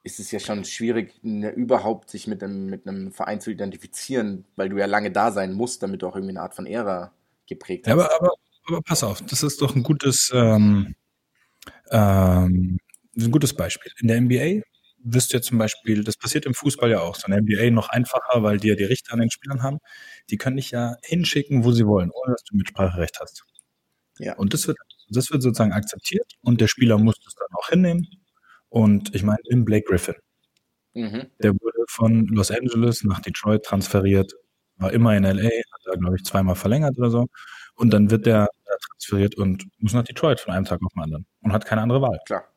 ist 0.05 0.21
es 0.21 0.31
ja 0.31 0.41
schon 0.41 0.65
schwierig, 0.65 1.15
ne, 1.23 1.51
überhaupt 1.51 2.11
sich 2.11 2.27
mit 2.29 2.43
einem, 2.43 2.67
mit 2.67 2.87
einem 2.89 3.13
Verein 3.13 3.41
zu 3.41 3.51
identifizieren, 3.51 4.47
weil 4.57 4.69
du 4.71 4.79
ja 4.79 4.87
lange 4.87 5.11
da 5.13 5.33
sein 5.33 5.55
musst, 5.55 5.83
damit 5.83 6.03
du 6.03 6.09
auch 6.09 6.17
irgendwie 6.17 6.33
eine 6.33 6.43
Art 6.43 6.55
von 6.55 6.67
Ära 6.67 7.13
geprägt 7.49 7.87
Ja, 7.87 7.95
hast. 7.95 8.01
aber, 8.01 8.15
aber, 8.17 8.35
aber 8.67 8.83
pass 8.83 9.03
auf, 9.05 9.23
das 9.23 9.43
ist 9.43 9.61
doch 9.63 9.75
ein 9.75 9.83
gutes, 9.83 10.31
ähm, 10.35 10.95
ähm, 11.91 12.79
ein 13.17 13.31
gutes 13.31 13.55
Beispiel. 13.55 13.93
In 14.01 14.09
der 14.09 14.21
NBA 14.21 14.63
wirst 15.05 15.33
du 15.33 15.37
ja 15.39 15.43
zum 15.43 15.59
Beispiel, 15.59 16.05
das 16.05 16.17
passiert 16.17 16.47
im 16.47 16.55
Fußball 16.55 16.91
ja 16.91 17.01
auch, 17.01 17.17
so 17.17 17.27
in 17.27 17.33
der 17.33 17.43
NBA 17.43 17.71
noch 17.73 17.89
einfacher, 17.91 18.43
weil 18.43 18.59
die 18.59 18.69
ja 18.69 18.75
die 18.77 18.85
Richter 18.85 19.15
an 19.15 19.21
den 19.21 19.31
Spielern 19.31 19.63
haben. 19.63 19.79
Die 20.31 20.37
können 20.39 20.57
dich 20.57 20.71
ja 20.73 20.97
hinschicken, 21.05 21.65
wo 21.65 21.73
sie 21.73 21.87
wollen, 21.87 22.11
ohne 22.13 22.33
dass 22.35 22.45
du 22.45 22.57
Mitspracherecht 22.57 23.19
hast. 23.21 23.45
Ja. 24.19 24.35
Und 24.37 24.55
das 24.55 24.67
wird 24.69 24.79
Das 25.11 25.31
wird 25.31 25.43
sozusagen 25.43 25.73
akzeptiert 25.73 26.33
und 26.43 26.61
der 26.61 26.69
Spieler 26.69 26.99
muss 26.99 27.17
das 27.25 27.35
dann 27.35 27.49
auch 27.59 27.69
hinnehmen. 27.69 28.09
Und 28.75 29.15
ich 29.15 29.23
meine, 29.23 29.39
im 29.51 29.65
Blake 29.65 29.85
Griffin. 29.87 30.17
Mhm. 30.95 31.31
Der 31.41 31.53
wurde 31.53 31.85
von 31.89 32.27
Los 32.27 32.51
Angeles 32.51 33.05
nach 33.05 33.21
Detroit 33.21 33.63
transferiert, 33.63 34.33
war 34.79 34.93
immer 34.93 35.17
in 35.17 35.23
LA, 35.23 35.45
hat 35.45 35.81
da, 35.85 35.93
glaube 35.93 36.17
ich, 36.17 36.25
zweimal 36.25 36.57
verlängert 36.57 36.99
oder 36.99 37.09
so. 37.09 37.27
Und 37.77 37.93
dann 37.93 38.11
wird 38.11 38.27
der 38.27 38.49
transferiert 38.89 39.37
und 39.37 39.65
muss 39.79 39.93
nach 39.93 40.03
Detroit 40.03 40.41
von 40.41 40.53
einem 40.53 40.65
Tag 40.65 40.81
auf 40.85 40.93
den 40.93 41.05
anderen 41.05 41.25
und 41.43 41.53
hat 41.53 41.67
keine 41.67 41.83
andere 41.83 42.03
Wahl, 42.03 42.19
Klar. 42.27 42.49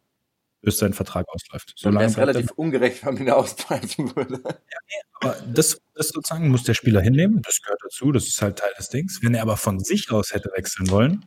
bis 0.61 0.79
sein 0.79 0.93
Vertrag 0.93 1.27
ausläuft. 1.29 1.75
Dann 1.83 1.93
wäre 1.93 2.09
Solange 2.09 2.11
es 2.11 2.17
relativ 2.17 2.51
ungerecht, 2.57 3.05
wenn 3.05 3.13
man 3.13 3.23
ihn 3.23 3.29
auspfeifen 3.29 4.15
würde. 4.15 4.41
Aber 5.21 5.35
das, 5.53 5.79
das 5.93 6.09
sozusagen 6.09 6.49
muss 6.49 6.63
der 6.63 6.73
Spieler 6.73 6.99
hinnehmen. 6.99 7.43
Das 7.43 7.61
gehört 7.61 7.79
dazu. 7.83 8.11
Das 8.11 8.25
ist 8.25 8.41
halt 8.41 8.57
Teil 8.57 8.71
des 8.79 8.89
Dings. 8.89 9.19
Wenn 9.21 9.35
er 9.35 9.43
aber 9.43 9.55
von 9.55 9.79
sich 9.79 10.11
aus 10.11 10.33
hätte 10.33 10.49
wechseln 10.55 10.89
wollen, 10.89 11.23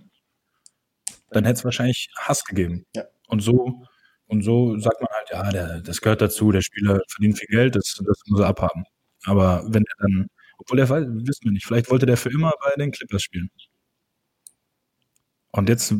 dann 1.30 1.44
hätte 1.44 1.58
es 1.58 1.64
wahrscheinlich 1.64 2.10
Hass 2.16 2.44
gegeben. 2.44 2.86
Ja. 2.96 3.04
Und 3.28 3.38
so, 3.38 3.84
und 4.30 4.42
so 4.42 4.78
sagt 4.78 5.00
man 5.00 5.08
halt, 5.12 5.30
ja, 5.30 5.50
der, 5.50 5.80
das 5.80 6.00
gehört 6.00 6.20
dazu. 6.20 6.52
Der 6.52 6.62
Spieler 6.62 7.00
verdient 7.08 7.38
viel 7.38 7.48
Geld. 7.48 7.74
Das, 7.74 8.00
das 8.04 8.20
muss 8.26 8.40
er 8.40 8.46
abhaben. 8.46 8.84
Aber 9.24 9.64
wenn 9.66 9.82
er 9.84 9.94
dann, 9.98 10.28
obwohl 10.58 10.78
er 10.78 10.88
weiß, 10.88 11.04
wissen 11.04 11.44
wir 11.44 11.52
nicht, 11.52 11.66
vielleicht 11.66 11.90
wollte 11.90 12.06
der 12.06 12.16
für 12.16 12.30
immer 12.30 12.52
bei 12.62 12.72
den 12.78 12.92
Clippers 12.92 13.22
spielen. 13.22 13.50
Und 15.50 15.68
jetzt 15.68 15.92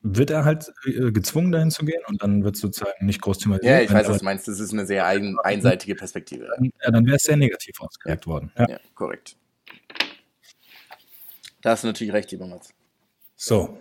wird 0.00 0.30
er 0.30 0.46
halt 0.46 0.72
äh, 0.86 1.12
gezwungen, 1.12 1.52
dahin 1.52 1.70
zu 1.70 1.84
gehen 1.84 2.00
und 2.06 2.22
dann 2.22 2.44
wird 2.44 2.56
sozusagen 2.56 3.04
nicht 3.04 3.20
groß 3.20 3.38
thematisiert. 3.38 3.78
Ja, 3.78 3.84
ich 3.84 3.92
weiß, 3.92 4.08
was 4.08 4.18
du 4.20 4.24
meinst. 4.24 4.48
Das 4.48 4.58
ist 4.58 4.72
eine 4.72 4.86
sehr 4.86 5.04
ein, 5.04 5.36
einseitige 5.42 5.94
Perspektive. 5.94 6.48
dann, 6.56 6.70
ja, 6.82 6.90
dann 6.90 7.04
wäre 7.04 7.16
es 7.16 7.24
sehr 7.24 7.36
negativ 7.36 7.78
ausgelegt 7.78 8.26
worden. 8.26 8.50
Ja. 8.56 8.70
Ja, 8.70 8.80
korrekt. 8.94 9.36
Da 11.60 11.72
hast 11.72 11.84
du 11.84 11.88
natürlich 11.88 12.14
recht, 12.14 12.30
lieber 12.30 12.46
Mats. 12.46 12.72
So, 13.36 13.78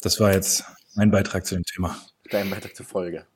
das 0.00 0.18
war 0.18 0.32
jetzt 0.32 0.64
mein 0.96 1.12
Beitrag 1.12 1.46
zu 1.46 1.54
dem 1.54 1.62
Thema. 1.62 1.96
Dein 2.30 2.50
Beitrag 2.50 2.74
zur 2.74 2.86
Folge. 2.86 3.26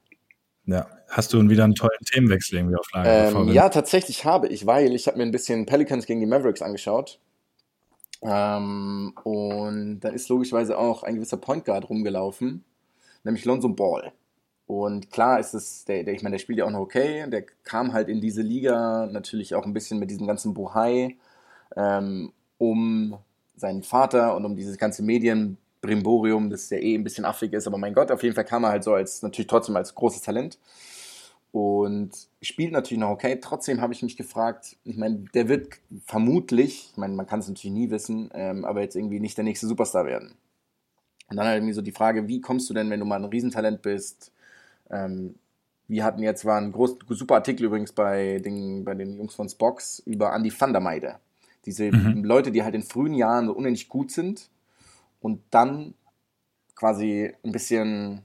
Ja. 0.67 0.89
Hast 1.09 1.33
du 1.33 1.49
wieder 1.49 1.65
einen 1.65 1.75
tollen 1.75 1.91
Themenwechsel 2.07 2.59
irgendwie 2.59 2.77
auf 2.77 2.91
Lager? 2.93 3.29
Ähm, 3.29 3.49
ja, 3.53 3.69
tatsächlich 3.69 4.25
habe 4.25 4.49
ich, 4.49 4.67
weil 4.67 4.95
ich 4.95 5.07
habe 5.07 5.19
mir 5.19 5.25
ein 5.25 5.31
bisschen 5.31 5.67
Pelicans 5.67 6.07
gegen 6.07 6.21
die 6.21 6.27
Mavericks 6.27 6.63
angeschaut. 6.63 7.19
Ähm, 8.23 9.13
und 9.23 10.01
da 10.01 10.09
ist 10.09 10.29
logischerweise 10.29 10.79
auch 10.79 11.03
ein 11.03 11.17
gewisser 11.17 11.37
Point 11.37 11.67
Guard 11.67 11.89
rumgelaufen, 11.91 12.65
nämlich 13.23 13.45
Lonzo 13.45 13.69
Ball. 13.69 14.13
Und 14.67 15.11
klar 15.11 15.39
ist 15.39 15.53
es, 15.53 15.85
der, 15.85 16.05
der, 16.05 16.15
ich 16.15 16.23
meine, 16.23 16.35
der 16.35 16.41
spielt 16.41 16.59
ja 16.59 16.65
auch 16.65 16.71
noch 16.71 16.81
okay. 16.81 17.29
Der 17.29 17.43
kam 17.65 17.93
halt 17.93 18.09
in 18.09 18.23
diese 18.23 18.41
Liga 18.41 19.07
natürlich 19.07 19.55
auch 19.55 19.67
ein 19.67 19.75
bisschen 19.75 19.99
mit 19.99 20.11
diesem 20.11 20.27
ganzen 20.27 20.55
Bohai 20.55 21.17
ähm, 21.77 22.33
um 22.57 23.19
seinen 23.57 23.83
Vater 23.83 24.35
und 24.35 24.47
um 24.47 24.57
dieses 24.57 24.79
ganze 24.79 25.03
Medienbrimborium, 25.85 26.51
das 26.51 26.71
ja 26.71 26.79
eh 26.79 26.95
ein 26.95 27.05
bisschen 27.05 27.25
affig 27.25 27.53
ist. 27.53 27.67
Aber 27.67 27.79
mein 27.79 27.95
Gott, 27.95 28.11
auf 28.11 28.23
jeden 28.23 28.35
Fall 28.35 28.45
kam 28.45 28.65
er 28.65 28.71
halt 28.71 28.85
so 28.85 28.95
als, 28.95 29.23
natürlich 29.23 29.47
trotzdem 29.47 29.77
als 29.77 29.95
großes 29.95 30.23
Talent 30.23 30.59
und 31.53 32.11
spielt 32.43 32.73
natürlich 32.73 33.01
noch 33.01 33.11
okay. 33.11 33.39
Trotzdem 33.41 33.81
habe 33.81 33.93
ich 33.93 34.03
mich 34.03 34.17
gefragt, 34.17 34.77
ich 34.85 34.97
meine, 34.97 35.25
der 35.35 35.49
wird 35.49 35.69
vermutlich, 36.07 36.91
ich 36.93 36.97
meine, 36.97 37.15
man 37.15 37.27
kann 37.27 37.41
es 37.41 37.49
natürlich 37.49 37.75
nie 37.75 37.91
wissen, 37.91 38.31
ähm, 38.35 38.65
aber 38.65 38.81
jetzt 38.81 38.97
irgendwie 38.97 39.21
nicht 39.21 39.37
der 39.37 39.45
nächste 39.45 39.67
Superstar 39.67 40.07
werden. 40.07 40.35
Und 41.31 41.37
dann 41.37 41.47
halt 41.47 41.59
irgendwie 41.59 41.75
so 41.75 41.83
die 41.83 41.93
Frage, 41.93 42.29
wie 42.29 42.41
kommst 42.41 42.69
du 42.69 42.75
denn, 42.75 42.91
wenn 42.91 43.01
du 43.01 43.07
mal 43.07 43.17
ein 43.17 43.25
Riesentalent 43.25 43.83
bist? 43.83 44.33
Ähm, 44.91 45.37
wir 45.87 46.05
hatten 46.05 46.23
jetzt, 46.23 46.45
war 46.45 46.61
ein 46.61 46.73
groß, 46.73 46.97
super 47.11 47.37
Artikel 47.37 47.67
übrigens 47.67 47.93
bei 47.93 48.39
den, 48.39 48.85
bei 48.85 48.95
den 48.95 49.17
Jungs 49.17 49.35
von 49.35 49.49
Spox 49.49 50.01
über 50.01 50.35
Andy 50.35 50.53
van 50.59 50.73
der 50.73 50.81
Meide. 50.81 51.17
Diese 51.67 51.85
Mhm. 51.85 52.25
Leute, 52.25 52.53
die 52.53 52.63
halt 52.63 52.75
in 52.75 52.83
frühen 52.83 53.15
Jahren 53.15 53.47
so 53.47 53.53
unendlich 53.53 53.89
gut 53.89 54.11
sind 54.11 54.51
und 55.25 55.41
dann 55.51 55.95
quasi 56.75 57.33
ein 57.43 57.53
bisschen 57.53 58.23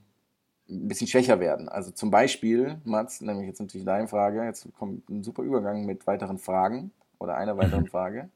ein 0.68 0.88
bisschen 0.90 1.08
schwächer 1.08 1.40
werden. 1.40 1.70
Also 1.70 1.92
zum 1.92 2.12
Beispiel, 2.12 2.80
Mats, 2.84 3.22
nämlich 3.22 3.48
jetzt 3.48 3.62
natürlich 3.62 3.86
deine 3.86 4.08
Frage, 4.08 4.44
jetzt 4.44 4.68
kommt 4.78 5.10
ein 5.10 5.24
super 5.24 5.42
Übergang 5.44 5.86
mit 5.86 6.06
weiteren 6.06 6.38
Fragen 6.38 6.92
oder 7.20 7.38
einer 7.38 7.58
weiteren 7.58 7.88
Frage. 7.94 8.30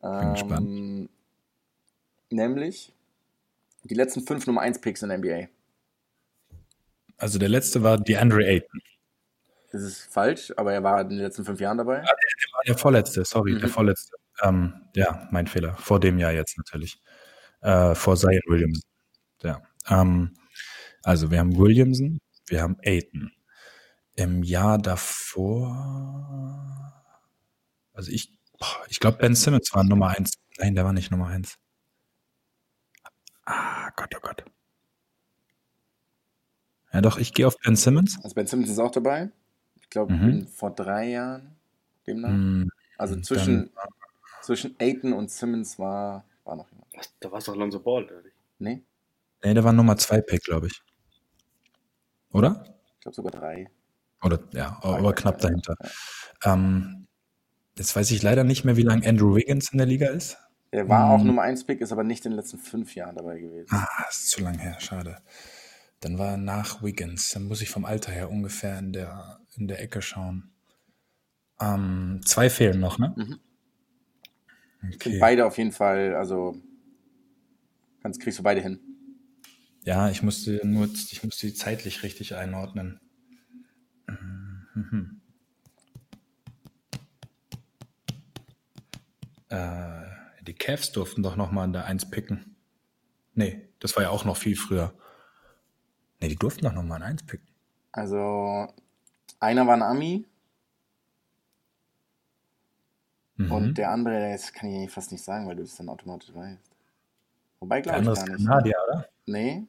Bin 0.00 0.32
gespannt. 0.32 0.68
Ähm, 0.68 1.08
nämlich 2.30 2.92
die 3.82 3.94
letzten 3.94 4.22
fünf 4.22 4.46
Nummer 4.46 4.60
1 4.62 4.80
Picks 4.80 5.02
in 5.02 5.08
der 5.08 5.18
NBA. 5.18 5.48
Also 7.18 7.38
der 7.38 7.48
letzte 7.48 7.82
war 7.82 7.98
DeAndre 7.98 8.44
Ayton. 8.46 8.80
Das 9.72 9.82
ist 9.82 10.04
falsch, 10.12 10.52
aber 10.56 10.72
er 10.72 10.82
war 10.84 11.00
in 11.00 11.08
den 11.10 11.18
letzten 11.18 11.44
fünf 11.44 11.60
Jahren 11.60 11.78
dabei. 11.78 11.96
Der 11.96 12.06
war 12.06 12.62
der 12.68 12.78
vorletzte, 12.78 13.24
sorry, 13.24 13.54
Mhm. 13.54 13.58
der 13.60 13.68
vorletzte. 13.68 14.16
Ähm, 14.42 14.72
ja, 14.94 15.28
mein 15.32 15.46
Fehler. 15.48 15.74
Vor 15.74 15.98
dem 16.00 16.18
Jahr 16.18 16.32
jetzt 16.32 16.56
natürlich. 16.56 17.00
Äh, 17.64 17.94
vor 17.94 18.16
Zion 18.16 18.42
Williamson. 18.46 18.82
Ja. 19.42 19.62
Ähm, 19.88 20.34
also 21.02 21.30
wir 21.30 21.38
haben 21.38 21.56
Williamson, 21.56 22.18
wir 22.46 22.60
haben 22.62 22.76
Ayton. 22.82 23.32
Im 24.16 24.42
Jahr 24.44 24.78
davor, 24.78 25.72
also 27.94 28.10
ich, 28.12 28.38
ich 28.88 29.00
glaube 29.00 29.16
Ben 29.18 29.34
Simmons 29.34 29.74
war 29.74 29.82
Nummer 29.82 30.08
eins. 30.08 30.34
Nein, 30.58 30.74
der 30.74 30.84
war 30.84 30.92
nicht 30.92 31.10
Nummer 31.10 31.26
eins. 31.28 31.56
Ah, 33.46 33.90
Gott, 33.96 34.14
oh 34.16 34.20
Gott. 34.20 34.44
Ja 36.92 37.00
doch, 37.00 37.18
ich 37.18 37.32
gehe 37.34 37.46
auf 37.46 37.56
Ben 37.58 37.76
Simmons. 37.76 38.18
Also 38.22 38.34
Ben 38.34 38.46
Simmons 38.46 38.68
ist 38.70 38.78
auch 38.78 38.92
dabei. 38.92 39.30
Ich 39.80 39.90
glaube, 39.90 40.12
Mhm. 40.12 40.46
vor 40.48 40.70
drei 40.74 41.08
Jahren 41.10 41.56
demnach. 42.06 42.28
Hm, 42.30 42.70
Also 42.98 43.14
dann- 43.14 43.24
zwischen, 43.24 43.70
zwischen 44.42 44.76
Aiton 44.78 45.12
und 45.12 45.30
Simmons 45.30 45.78
war, 45.78 46.24
war 46.44 46.56
noch 46.56 46.70
jemand. 46.70 46.88
Was, 46.94 47.12
da 47.20 47.30
war 47.30 47.38
es 47.38 47.44
doch 47.44 47.56
Lonzo 47.56 47.80
Ball, 47.80 48.04
oder 48.04 48.22
nicht? 48.22 48.36
Nee, 48.58 48.82
nee, 49.44 49.54
der 49.54 49.64
war 49.64 49.72
Nummer 49.72 49.96
zwei 49.96 50.20
Pick, 50.20 50.44
glaube 50.44 50.68
ich. 50.68 50.80
Oder? 52.32 52.64
ich 52.96 53.00
glaube 53.00 53.14
sogar 53.14 53.32
drei. 53.32 53.70
Oder 54.22 54.40
ja, 54.52 54.78
Drei, 54.82 54.88
aber 54.98 55.12
knapp 55.14 55.42
ja, 55.42 55.48
dahinter. 55.48 55.76
ja. 56.44 56.54
Ähm, 56.54 57.06
jetzt 57.76 57.94
weiß 57.94 58.10
ich 58.10 58.22
leider 58.22 58.44
nicht 58.44 58.64
mehr, 58.64 58.76
wie 58.76 58.82
lange 58.82 59.06
Andrew 59.06 59.34
Wiggins 59.34 59.70
in 59.72 59.78
der 59.78 59.86
Liga 59.86 60.08
ist. 60.08 60.38
Er 60.70 60.88
war 60.88 61.10
auch 61.10 61.18
Hm. 61.20 61.26
Nummer 61.28 61.42
1 61.42 61.64
Pick, 61.64 61.80
ist 61.80 61.92
aber 61.92 62.02
nicht 62.04 62.24
in 62.24 62.32
den 62.32 62.38
letzten 62.38 62.58
fünf 62.58 62.94
Jahren 62.94 63.14
dabei 63.16 63.38
gewesen. 63.38 63.68
Ah, 63.70 63.86
ist 64.08 64.30
zu 64.30 64.40
lang 64.42 64.58
her, 64.58 64.80
schade. 64.80 65.18
Dann 66.00 66.18
war 66.18 66.32
er 66.32 66.36
nach 66.36 66.82
Wiggins. 66.82 67.30
Dann 67.30 67.44
muss 67.44 67.62
ich 67.62 67.70
vom 67.70 67.84
Alter 67.84 68.10
her 68.12 68.30
ungefähr 68.30 68.78
in 68.78 68.92
der, 68.92 69.40
in 69.56 69.68
der 69.68 69.80
Ecke 69.80 70.02
schauen. 70.02 70.50
Ähm, 71.60 72.20
zwei 72.24 72.50
fehlen 72.50 72.80
noch, 72.80 72.98
ne? 72.98 73.14
Mhm. 73.16 73.40
Sind 74.90 74.94
Okay. 74.96 75.18
beide 75.18 75.46
auf 75.46 75.58
jeden 75.58 75.72
Fall, 75.72 76.14
also 76.14 76.56
kannst, 78.02 78.20
kriegst 78.20 78.38
du 78.38 78.42
beide 78.42 78.60
hin. 78.60 78.80
Ja, 79.84 80.08
ich 80.08 80.22
musste 80.22 80.60
nur, 80.64 80.86
ich 80.86 81.22
musste 81.24 81.46
die 81.46 81.54
zeitlich 81.54 82.02
richtig 82.02 82.34
einordnen. 82.34 83.00
Mhm. 84.74 85.20
Äh, 89.48 90.02
die 90.42 90.54
Cavs 90.54 90.92
durften 90.92 91.22
doch 91.22 91.36
noch 91.36 91.50
mal 91.50 91.64
an 91.64 91.72
der 91.72 91.84
1 91.84 92.10
picken. 92.10 92.56
Nee, 93.34 93.68
das 93.80 93.94
war 93.96 94.04
ja 94.04 94.10
auch 94.10 94.24
noch 94.24 94.36
viel 94.36 94.56
früher. 94.56 94.94
Nee, 96.20 96.28
die 96.28 96.36
durften 96.36 96.64
doch 96.64 96.72
noch 96.72 96.82
mal 96.82 96.96
an 96.96 97.02
1 97.02 97.24
picken. 97.26 97.48
Also 97.92 98.68
einer 99.40 99.66
war 99.66 99.74
ein 99.74 99.82
Ami 99.82 100.26
Mhm. 103.36 103.50
und 103.52 103.78
der 103.78 103.90
andere, 103.90 104.30
das 104.32 104.52
kann 104.52 104.70
ich 104.70 104.90
fast 104.90 105.10
nicht 105.12 105.24
sagen, 105.24 105.46
weil 105.48 105.56
du 105.56 105.62
es 105.62 105.76
dann 105.76 105.88
automatisch 105.88 106.32
weißt. 106.34 106.60
Wobei 107.60 107.80
glaube 107.80 108.00
ich 108.00 108.04
gar 108.06 108.28
nicht. 108.28 108.46
Kanadier, 108.46 108.76
oder? 108.88 109.08
Nee. 109.26 109.62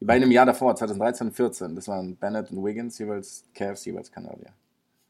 Die 0.00 0.04
beiden 0.06 0.24
im 0.24 0.32
Jahr 0.32 0.46
davor, 0.46 0.74
2013 0.74 1.26
und 1.28 1.32
14, 1.34 1.74
das 1.76 1.86
waren 1.88 2.16
Bennett 2.16 2.50
und 2.50 2.64
Wiggins, 2.64 2.98
jeweils 2.98 3.44
Cavs, 3.54 3.84
jeweils 3.84 4.10
Kanadier. 4.10 4.52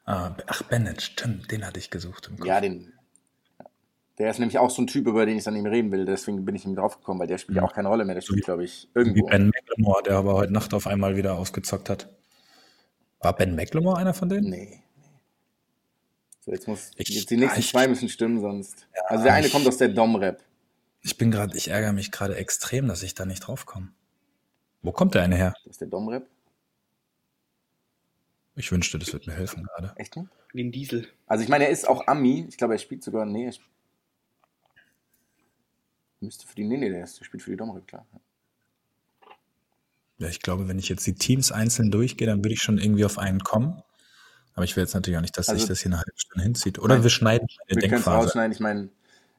Ah, 0.04 0.32
ach, 0.48 0.62
Bennett, 0.64 1.00
stimmt, 1.00 1.50
den 1.52 1.64
hatte 1.64 1.78
ich 1.78 1.90
gesucht 1.90 2.28
im 2.28 2.36
Kopf. 2.38 2.46
Ja, 2.48 2.60
den. 2.60 2.92
ja. 3.60 3.66
Der 4.18 4.30
ist 4.30 4.40
nämlich 4.40 4.58
auch 4.58 4.68
so 4.70 4.82
ein 4.82 4.88
Typ, 4.88 5.06
über 5.06 5.24
den 5.24 5.38
ich 5.38 5.44
dann 5.44 5.54
eben 5.54 5.66
reden 5.66 5.92
will. 5.92 6.04
Deswegen 6.04 6.44
bin 6.44 6.56
ich 6.56 6.64
ihm 6.64 6.74
drauf 6.74 6.96
gekommen, 6.98 7.20
weil 7.20 7.28
der 7.28 7.38
spielt 7.38 7.56
ja 7.56 7.62
Mhm. 7.62 7.68
auch 7.68 7.72
keine 7.72 7.88
Rolle 7.88 8.04
mehr. 8.04 8.14
Der 8.16 8.22
wie- 8.22 8.26
spielt, 8.26 8.44
glaube 8.44 8.64
ich, 8.64 8.88
Wie 8.92 8.98
irgendwo. 8.98 9.26
Ben 9.26 9.46
McLemore, 9.48 10.02
der 10.02 10.16
aber 10.16 10.34
heute 10.34 10.52
Nacht 10.52 10.74
auf 10.74 10.86
einmal 10.88 11.16
wieder 11.16 11.34
ausgezockt 11.38 11.88
hat. 11.88 12.08
War 13.20 13.34
Ben 13.36 13.54
McLemore 13.54 13.98
einer 13.98 14.12
von 14.14 14.28
denen? 14.28 14.50
Nee. 14.50 14.82
So, 16.50 16.54
jetzt 16.54 16.66
muss. 16.66 16.90
Ich- 16.96 17.08
jetzt 17.10 17.30
die 17.30 17.36
nächsten 17.36 17.60
ich- 17.60 17.68
zwei 17.70 17.86
müssen 17.86 18.08
stimmen, 18.08 18.40
sonst. 18.40 18.88
also 19.06 19.22
der 19.22 19.34
eine 19.34 19.46
ich- 19.46 19.52
kommt 19.52 19.68
aus 19.68 19.76
der 19.76 19.88
Dom-Rap. 19.88 20.42
Ich 21.00 21.16
bin 21.16 21.30
gerade, 21.30 21.56
ich 21.56 21.68
ärgere 21.68 21.92
mich 21.92 22.10
gerade 22.10 22.34
extrem, 22.34 22.88
dass 22.88 23.04
ich 23.04 23.14
da 23.14 23.24
nicht 23.24 23.40
drauf 23.46 23.66
komme. 23.66 23.92
Wo 24.82 24.90
kommt 24.90 25.14
der 25.14 25.22
eine 25.22 25.36
her? 25.36 25.54
Das 25.64 25.72
ist 25.74 25.80
der 25.80 25.86
Dom-Rap. 25.88 26.26
Ich 28.56 28.72
wünschte, 28.72 28.98
das 28.98 29.12
wird 29.12 29.28
mir 29.28 29.34
helfen 29.34 29.62
gerade. 29.62 29.92
Echt? 29.96 30.16
Wie 30.52 30.64
ein 30.64 30.72
Diesel. 30.72 31.06
Also 31.26 31.44
ich 31.44 31.48
meine, 31.48 31.64
er 31.66 31.70
ist 31.70 31.86
auch 31.88 32.08
Ami. 32.08 32.46
Ich 32.48 32.56
glaube, 32.58 32.74
er 32.74 32.78
spielt 32.78 33.04
sogar. 33.04 33.24
Nee, 33.24 33.44
er 33.46 33.50
sp- 33.54 33.70
müsste 36.18 36.46
für 36.48 36.56
die. 36.56 36.64
Nee, 36.64 36.78
nee, 36.78 36.90
der, 36.90 37.04
ist, 37.04 37.20
der 37.20 37.24
spielt 37.26 37.44
für 37.44 37.52
die 37.52 37.56
Dom-Rap, 37.58 37.86
klar. 37.86 38.04
Ja, 40.18 40.26
ich 40.28 40.40
glaube, 40.40 40.66
wenn 40.66 40.80
ich 40.80 40.88
jetzt 40.88 41.06
die 41.06 41.14
Teams 41.14 41.52
einzeln 41.52 41.92
durchgehe, 41.92 42.26
dann 42.26 42.38
würde 42.44 42.52
ich 42.54 42.60
schon 42.62 42.78
irgendwie 42.78 43.04
auf 43.04 43.18
einen 43.18 43.38
kommen. 43.40 43.82
Aber 44.61 44.66
ich 44.66 44.77
will 44.77 44.83
jetzt 44.85 44.92
natürlich 44.92 45.16
auch 45.16 45.23
nicht, 45.23 45.38
dass 45.38 45.49
Also- 45.49 45.59
sich 45.61 45.68
das 45.70 45.81
hier 45.81 45.88
eine 45.88 45.96
halbe 45.96 46.12
Stunde 46.16 46.42
hinzieht. 46.42 46.79
Oder 46.79 46.96
Nein. 46.96 47.03
wir 47.03 47.09
schneiden 47.09 47.49
eine 47.66 47.81
Wir 47.81 47.88
Denkphase. 47.88 48.11
rausschneiden. 48.27 48.53
Ich 48.53 48.61
meine, 48.61 48.90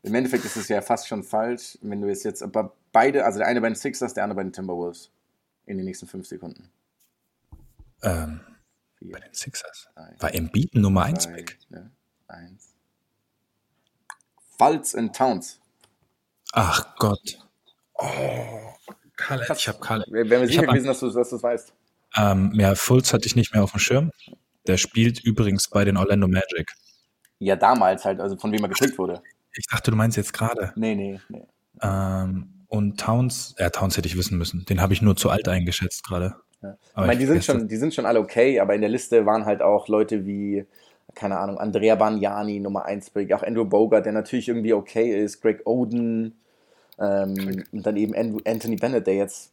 Im 0.01 0.15
Endeffekt 0.15 0.43
ist 0.45 0.57
es 0.57 0.67
ja 0.67 0.81
fast 0.81 1.07
schon 1.07 1.21
falsch, 1.21 1.77
wenn 1.83 2.01
du 2.01 2.09
es 2.09 2.23
jetzt, 2.23 2.41
aber 2.41 2.73
beide, 2.91 3.23
also 3.23 3.37
der 3.37 3.45
eine 3.47 3.61
bei 3.61 3.67
den 3.69 3.75
Sixers, 3.75 4.15
der 4.15 4.23
andere 4.23 4.37
bei 4.37 4.41
den 4.41 4.51
Timberwolves 4.51 5.11
in 5.67 5.77
den 5.77 5.85
nächsten 5.85 6.07
fünf 6.07 6.25
Sekunden. 6.25 6.71
Ähm, 8.01 8.39
Vier, 8.97 9.11
bei 9.11 9.19
den 9.19 9.31
Sixers. 9.35 9.89
drei, 9.93 10.15
War 10.17 10.33
Embiid 10.33 10.73
Nummer 10.73 11.03
1 11.03 11.25
zwei, 11.25 11.33
Pick? 11.33 11.59
ne, 11.69 11.91
eins. 12.27 12.73
Fultz 14.57 14.95
and 14.95 15.15
Towns. 15.15 15.59
Ach 16.53 16.95
Gott. 16.97 17.37
Oh, 17.93 18.07
Karl, 19.17 19.45
ich 19.55 19.67
habe 19.67 19.79
Karl. 19.81 20.03
Wären 20.09 20.29
wir 20.31 20.41
Ich 20.45 20.49
sicher 20.55 20.65
gewesen, 20.65 20.87
dass 20.87 20.99
du 20.99 21.07
es 21.09 21.43
weißt. 21.43 21.73
Ähm, 22.15 22.51
ja, 22.55 22.73
Fultz 22.73 23.13
hatte 23.13 23.27
ich 23.27 23.35
nicht 23.35 23.53
mehr 23.53 23.63
auf 23.63 23.69
dem 23.69 23.79
Schirm. 23.79 24.11
Der 24.67 24.77
spielt 24.77 25.19
übrigens 25.19 25.69
bei 25.69 25.85
den 25.85 25.97
Orlando 25.97 26.27
Magic. 26.27 26.71
Ja, 27.39 27.55
damals 27.55 28.05
halt, 28.05 28.19
also 28.19 28.37
von 28.37 28.51
wem 28.51 28.63
er 28.63 28.69
gepickt 28.69 28.97
wurde. 28.97 29.21
Ich 29.53 29.65
dachte, 29.67 29.91
du 29.91 29.97
meinst 29.97 30.17
jetzt 30.17 30.33
gerade. 30.33 30.71
Nee, 30.75 30.95
nee, 30.95 31.19
nee. 31.29 31.43
Ähm, 31.81 32.65
und 32.67 32.99
Towns, 32.99 33.55
ja, 33.57 33.69
Towns 33.69 33.97
hätte 33.97 34.07
ich 34.07 34.17
wissen 34.17 34.37
müssen. 34.37 34.65
Den 34.65 34.81
habe 34.81 34.93
ich 34.93 35.01
nur 35.01 35.15
zu 35.15 35.29
alt 35.29 35.47
eingeschätzt 35.47 36.05
gerade. 36.05 36.35
Ja. 36.61 36.77
Ich 36.89 36.95
meine, 36.95 37.17
die 37.17 37.25
sind 37.25 37.43
schon, 37.43 37.67
die 37.67 37.77
sind 37.77 37.93
schon 37.93 38.05
alle 38.05 38.19
okay, 38.19 38.59
aber 38.59 38.75
in 38.75 38.81
der 38.81 38.89
Liste 38.89 39.25
waren 39.25 39.45
halt 39.45 39.61
auch 39.61 39.87
Leute 39.87 40.25
wie, 40.25 40.65
keine 41.15 41.39
Ahnung, 41.39 41.57
Andrea 41.57 41.95
Bagnani, 41.95 42.59
Nummer 42.59 42.85
1 42.85 43.09
Pick, 43.09 43.33
auch 43.33 43.43
Andrew 43.43 43.65
Bogart, 43.65 44.05
der 44.05 44.13
natürlich 44.13 44.47
irgendwie 44.47 44.73
okay 44.73 45.23
ist, 45.23 45.41
Greg 45.41 45.61
Oden, 45.65 46.35
ähm, 46.99 47.63
und 47.71 47.85
dann 47.85 47.97
eben 47.97 48.13
Anthony 48.45 48.75
Bennett, 48.75 49.07
der 49.07 49.15
jetzt 49.15 49.51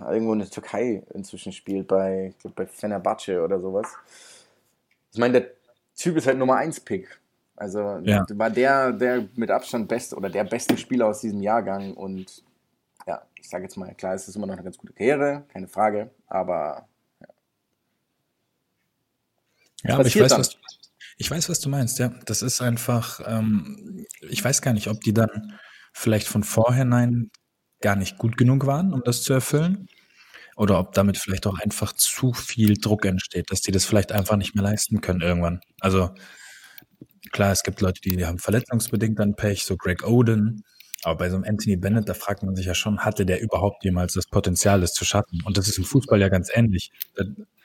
irgendwo 0.00 0.32
in 0.32 0.40
der 0.40 0.50
Türkei 0.50 1.02
inzwischen 1.14 1.52
spielt, 1.52 1.88
bei, 1.88 2.28
ich 2.30 2.38
glaub, 2.38 2.54
bei 2.54 2.66
Fenerbahce 2.66 3.42
oder 3.42 3.60
sowas. 3.60 3.86
Ich 5.12 5.18
meine, 5.18 5.40
der 5.40 5.50
Typ 5.96 6.16
ist 6.16 6.26
halt 6.26 6.38
Nummer 6.38 6.56
1 6.56 6.80
Pick. 6.80 7.20
Also 7.56 7.98
Ja. 8.04 8.24
war 8.30 8.50
der, 8.50 8.92
der 8.92 9.28
mit 9.34 9.50
Abstand 9.50 9.88
beste 9.88 10.16
oder 10.16 10.30
der 10.30 10.44
beste 10.44 10.76
Spieler 10.78 11.08
aus 11.08 11.20
diesem 11.20 11.42
Jahrgang 11.42 11.94
und 11.94 12.42
ja, 13.06 13.22
ich 13.38 13.48
sage 13.48 13.64
jetzt 13.64 13.76
mal, 13.76 13.94
klar, 13.94 14.14
es 14.14 14.28
ist 14.28 14.36
immer 14.36 14.46
noch 14.46 14.54
eine 14.54 14.62
ganz 14.62 14.78
gute 14.78 14.92
Karriere, 14.92 15.44
keine 15.52 15.68
Frage, 15.68 16.10
aber 16.26 16.86
Ja, 19.84 19.94
aber 19.94 20.06
ich 20.06 20.20
weiß, 20.20 20.30
dann? 20.30 20.40
was, 20.40 20.56
ich 21.16 21.30
weiß, 21.30 21.48
was 21.48 21.60
du 21.60 21.68
meinst, 21.68 21.98
ja. 21.98 22.08
Das 22.26 22.42
ist 22.42 22.60
einfach, 22.60 23.20
ähm, 23.26 24.06
ich 24.20 24.44
weiß 24.44 24.62
gar 24.62 24.72
nicht, 24.72 24.88
ob 24.88 25.00
die 25.00 25.14
dann 25.14 25.58
vielleicht 25.92 26.28
von 26.28 26.44
vorhinein 26.44 27.30
gar 27.80 27.96
nicht 27.96 28.18
gut 28.18 28.36
genug 28.36 28.66
waren, 28.66 28.92
um 28.92 29.02
das 29.04 29.22
zu 29.22 29.32
erfüllen. 29.32 29.88
Oder 30.56 30.78
ob 30.78 30.92
damit 30.92 31.16
vielleicht 31.16 31.46
auch 31.46 31.58
einfach 31.58 31.92
zu 31.94 32.32
viel 32.32 32.74
Druck 32.74 33.06
entsteht, 33.06 33.50
dass 33.50 33.62
die 33.62 33.72
das 33.72 33.84
vielleicht 33.84 34.12
einfach 34.12 34.36
nicht 34.36 34.54
mehr 34.54 34.64
leisten 34.64 35.00
können 35.00 35.22
irgendwann. 35.22 35.60
Also 35.80 36.10
klar, 37.32 37.52
es 37.52 37.62
gibt 37.62 37.80
Leute, 37.80 38.00
die 38.02 38.26
haben 38.26 38.38
verletzungsbedingt 38.38 39.18
dann 39.18 39.34
Pech, 39.34 39.64
so 39.64 39.76
Greg 39.76 40.06
Oden. 40.06 40.64
Aber 41.02 41.16
bei 41.16 41.30
so 41.30 41.36
einem 41.36 41.44
Anthony 41.44 41.76
Bennett, 41.76 42.08
da 42.08 42.14
fragt 42.14 42.42
man 42.42 42.54
sich 42.56 42.66
ja 42.66 42.74
schon, 42.74 42.98
hatte 42.98 43.24
der 43.24 43.40
überhaupt 43.40 43.84
jemals 43.84 44.12
das 44.12 44.26
Potenzial, 44.26 44.82
das 44.82 44.92
zu 44.92 45.06
schaffen? 45.06 45.40
Und 45.46 45.56
das 45.56 45.66
ist 45.66 45.78
im 45.78 45.84
Fußball 45.84 46.20
ja 46.20 46.28
ganz 46.28 46.50
ähnlich. 46.52 46.92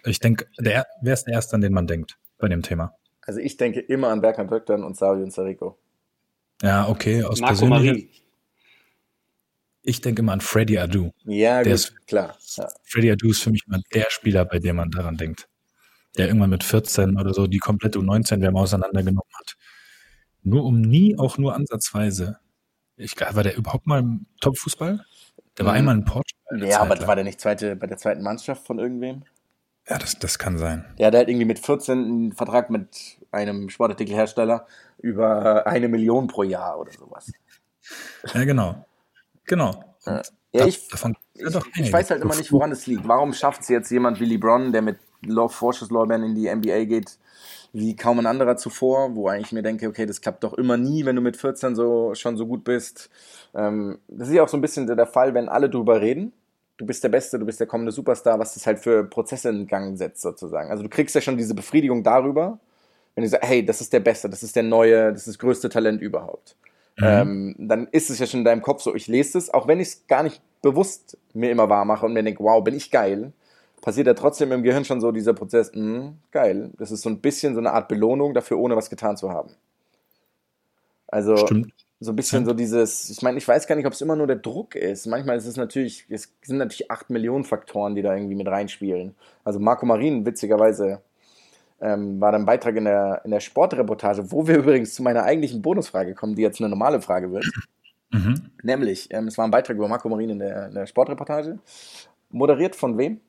Ich 0.05 0.19
denke, 0.19 0.45
der, 0.57 0.85
wer 1.01 1.13
ist 1.13 1.25
der 1.25 1.33
Erste, 1.33 1.55
an 1.55 1.61
den 1.61 1.73
man 1.73 1.87
denkt 1.87 2.17
bei 2.37 2.47
dem 2.47 2.61
Thema? 2.61 2.95
also 3.25 3.39
ich 3.39 3.57
denke 3.57 3.79
immer 3.79 4.09
an 4.09 4.21
Berkan 4.21 4.47
Böcktan 4.47 4.83
und 4.83 4.95
Savio 4.95 5.29
Sarico. 5.29 5.77
Ja, 6.61 6.87
okay, 6.87 7.23
aus 7.23 7.41
Marco 7.41 7.57
persönlicher. 7.57 7.93
Marin. 7.93 8.09
Ich 9.87 10.01
denke 10.01 10.21
immer 10.21 10.33
an 10.33 10.41
Freddy 10.41 10.77
Adu. 10.79 11.11
Ja, 11.25 11.57
Der 11.61 11.63
gut, 11.63 11.73
ist- 11.73 12.07
klar. 12.07 12.35
Ja. 12.55 12.67
Freddy 12.83 13.11
Adu 13.11 13.29
ist 13.29 13.41
für 13.43 13.51
mich 13.51 13.67
mal 13.67 13.81
der 13.93 14.09
Spieler, 14.09 14.43
bei 14.45 14.57
dem 14.59 14.77
man 14.77 14.89
daran 14.89 15.15
denkt. 15.15 15.47
Der 16.17 16.27
irgendwann 16.27 16.49
mit 16.49 16.63
14 16.63 17.19
oder 17.19 17.33
so 17.33 17.45
die 17.45 17.59
komplette 17.59 17.99
U19-WM 17.99 18.55
auseinandergenommen 18.55 19.29
hat. 19.37 19.55
Nur 20.41 20.63
um 20.63 20.81
nie, 20.81 21.17
auch 21.19 21.37
nur 21.37 21.53
ansatzweise. 21.55 22.39
Ich 22.97 23.15
glaube, 23.15 23.35
war 23.35 23.43
der 23.43 23.57
überhaupt 23.57 23.85
mal 23.85 23.99
im 23.99 24.25
Top-Fußball? 24.41 25.05
Der 25.57 25.65
war 25.65 25.73
Mhm. 25.73 25.77
einmal 25.79 25.95
in 25.97 26.05
Portugal. 26.05 26.59
Ja, 26.63 26.69
Zeit 26.69 26.79
aber 26.81 26.95
lang. 26.95 27.07
war 27.07 27.15
der 27.15 27.23
nicht 27.25 27.39
zweite, 27.41 27.75
bei 27.75 27.87
der 27.87 27.97
zweiten 27.97 28.23
Mannschaft 28.23 28.65
von 28.65 28.79
irgendwem? 28.79 29.23
Ja, 29.87 29.97
das, 29.99 30.17
das 30.17 30.39
kann 30.39 30.57
sein. 30.57 30.85
Der 30.97 31.07
hatte 31.07 31.17
halt 31.17 31.29
irgendwie 31.29 31.45
mit 31.45 31.59
14 31.59 31.99
einen 32.03 32.31
Vertrag 32.31 32.69
mit 32.71 33.19
einem 33.31 33.69
Sportartikelhersteller 33.69 34.65
über 34.99 35.67
eine 35.67 35.89
Million 35.89 36.27
pro 36.27 36.41
Jahr 36.43 36.79
oder 36.79 36.91
sowas. 36.93 37.31
Ja, 38.33 38.43
genau. 38.45 38.83
Genau. 39.45 39.83
Ja. 40.05 40.21
Ja, 40.55 40.65
ich, 40.65 40.87
davon 40.87 41.17
ja 41.33 41.47
ich, 41.47 41.53
doch 41.53 41.67
ich 41.75 41.91
weiß 41.91 42.11
halt 42.11 42.21
immer 42.21 42.35
nicht, 42.35 42.51
woran 42.51 42.71
es 42.71 42.87
liegt. 42.87 43.05
Warum 43.07 43.33
schafft 43.33 43.61
es 43.63 43.67
jetzt 43.67 43.91
jemand 43.91 44.21
wie 44.21 44.25
LeBron, 44.25 44.71
der 44.71 44.81
mit 44.81 44.97
Vorschusslorbeeren 45.47 46.23
in 46.23 46.35
die 46.35 46.53
NBA 46.53 46.85
geht, 46.85 47.17
wie 47.73 47.95
kaum 47.95 48.19
ein 48.19 48.25
anderer 48.25 48.55
zuvor, 48.55 49.15
wo 49.15 49.27
eigentlich 49.27 49.51
mir 49.51 49.63
denke, 49.63 49.87
okay, 49.87 50.05
das 50.05 50.21
klappt 50.21 50.43
doch 50.45 50.53
immer 50.53 50.77
nie, 50.77 51.03
wenn 51.03 51.15
du 51.15 51.21
mit 51.21 51.35
14 51.35 51.75
so, 51.75 52.13
schon 52.15 52.37
so 52.37 52.47
gut 52.47 52.63
bist. 52.63 53.09
Ähm, 53.53 53.99
das 54.07 54.29
ist 54.29 54.33
ja 54.33 54.43
auch 54.43 54.47
so 54.47 54.55
ein 54.55 54.61
bisschen 54.61 54.87
der 54.87 55.07
Fall, 55.07 55.33
wenn 55.33 55.49
alle 55.49 55.69
drüber 55.69 55.99
reden. 55.99 56.31
Du 56.77 56.85
bist 56.85 57.03
der 57.03 57.09
Beste, 57.09 57.37
du 57.37 57.45
bist 57.45 57.59
der 57.59 57.67
kommende 57.67 57.91
Superstar, 57.91 58.39
was 58.39 58.53
das 58.53 58.65
halt 58.65 58.79
für 58.79 59.03
Prozesse 59.03 59.49
in 59.49 59.67
Gang 59.67 59.97
setzt, 59.97 60.21
sozusagen. 60.21 60.71
Also 60.71 60.83
du 60.83 60.89
kriegst 60.89 61.15
ja 61.15 61.21
schon 61.21 61.37
diese 61.37 61.53
Befriedigung 61.53 62.03
darüber, 62.03 62.59
wenn 63.13 63.23
du 63.23 63.29
sagst, 63.29 63.49
hey, 63.49 63.65
das 63.65 63.81
ist 63.81 63.91
der 63.91 64.01
Beste, 64.01 64.29
das 64.29 64.43
ist 64.43 64.55
der 64.55 64.63
neue, 64.63 65.11
das 65.11 65.19
ist 65.19 65.27
das 65.27 65.39
größte 65.39 65.69
Talent 65.69 66.01
überhaupt. 66.01 66.55
Mhm. 66.97 67.29
Ähm, 67.29 67.55
dann 67.59 67.87
ist 67.87 68.09
es 68.09 68.19
ja 68.19 68.25
schon 68.27 68.39
in 68.41 68.45
deinem 68.45 68.61
Kopf 68.61 68.81
so, 68.81 68.95
ich 68.95 69.07
lese 69.07 69.37
es, 69.37 69.53
auch 69.53 69.67
wenn 69.67 69.79
ich 69.79 69.89
es 69.89 70.07
gar 70.07 70.23
nicht 70.23 70.41
bewusst 70.61 71.17
mir 71.33 71.51
immer 71.51 71.69
wahr 71.69 71.85
mache 71.85 72.05
und 72.05 72.13
mir 72.13 72.23
denke, 72.23 72.43
wow, 72.43 72.63
bin 72.63 72.75
ich 72.75 72.91
geil, 72.91 73.33
passiert 73.81 74.07
ja 74.07 74.13
trotzdem 74.13 74.51
im 74.51 74.63
Gehirn 74.63 74.85
schon 74.85 75.01
so 75.01 75.11
dieser 75.11 75.33
Prozess, 75.33 75.71
mh, 75.73 76.13
geil. 76.31 76.71
Das 76.77 76.91
ist 76.91 77.01
so 77.01 77.09
ein 77.09 77.19
bisschen 77.21 77.53
so 77.53 77.59
eine 77.59 77.73
Art 77.73 77.87
Belohnung 77.89 78.33
dafür, 78.33 78.57
ohne 78.59 78.75
was 78.75 78.89
getan 78.89 79.17
zu 79.17 79.29
haben. 79.31 79.51
Also 81.07 81.51
Stimmt. 81.51 81.73
so 81.99 82.11
ein 82.11 82.15
bisschen 82.15 82.45
Ja. 82.45 82.45
so 82.45 82.53
dieses, 82.53 83.09
ich 83.09 83.21
meine, 83.21 83.37
ich 83.37 83.47
weiß 83.47 83.67
gar 83.67 83.75
nicht, 83.75 83.85
ob 83.85 83.93
es 83.93 84.01
immer 84.01 84.15
nur 84.15 84.27
der 84.27 84.35
Druck 84.37 84.75
ist. 84.75 85.05
Manchmal 85.07 85.37
ist 85.37 85.45
es 85.45 85.55
natürlich, 85.57 86.05
es 86.09 86.33
sind 86.43 86.57
natürlich 86.57 86.91
acht 86.91 87.09
Millionen 87.09 87.43
Faktoren, 87.45 87.95
die 87.95 88.01
da 88.01 88.13
irgendwie 88.15 88.35
mit 88.35 88.47
reinspielen. 88.47 89.15
Also 89.43 89.59
Marco 89.59 89.85
Marin, 89.85 90.25
witzigerweise, 90.25 91.01
ähm, 91.85 92.19
war 92.19 92.31
dann 92.31 92.45
Beitrag 92.45 92.75
in 92.75 92.85
der, 92.85 93.21
in 93.25 93.31
der 93.31 93.39
Sportreportage, 93.39 94.31
wo 94.31 94.47
wir 94.47 94.57
übrigens 94.59 94.93
zu 94.95 95.03
meiner 95.03 95.23
eigentlichen 95.23 95.61
Bonusfrage 95.61 96.13
kommen, 96.15 96.35
die 96.35 96.41
jetzt 96.41 96.59
eine 96.59 96.69
normale 96.69 97.01
Frage 97.01 97.31
wird. 97.31 97.45
Mhm. 98.11 98.51
Nämlich, 98.63 99.11
ähm, 99.13 99.27
es 99.27 99.37
war 99.37 99.45
ein 99.45 99.51
Beitrag 99.51 99.77
über 99.77 99.87
Marco 99.87 100.09
Marin 100.09 100.29
in 100.31 100.39
der, 100.39 100.67
in 100.67 100.73
der 100.75 100.85
Sportreportage. 100.87 101.59
Moderiert 102.29 102.75
von 102.75 102.97
wem? 102.97 103.21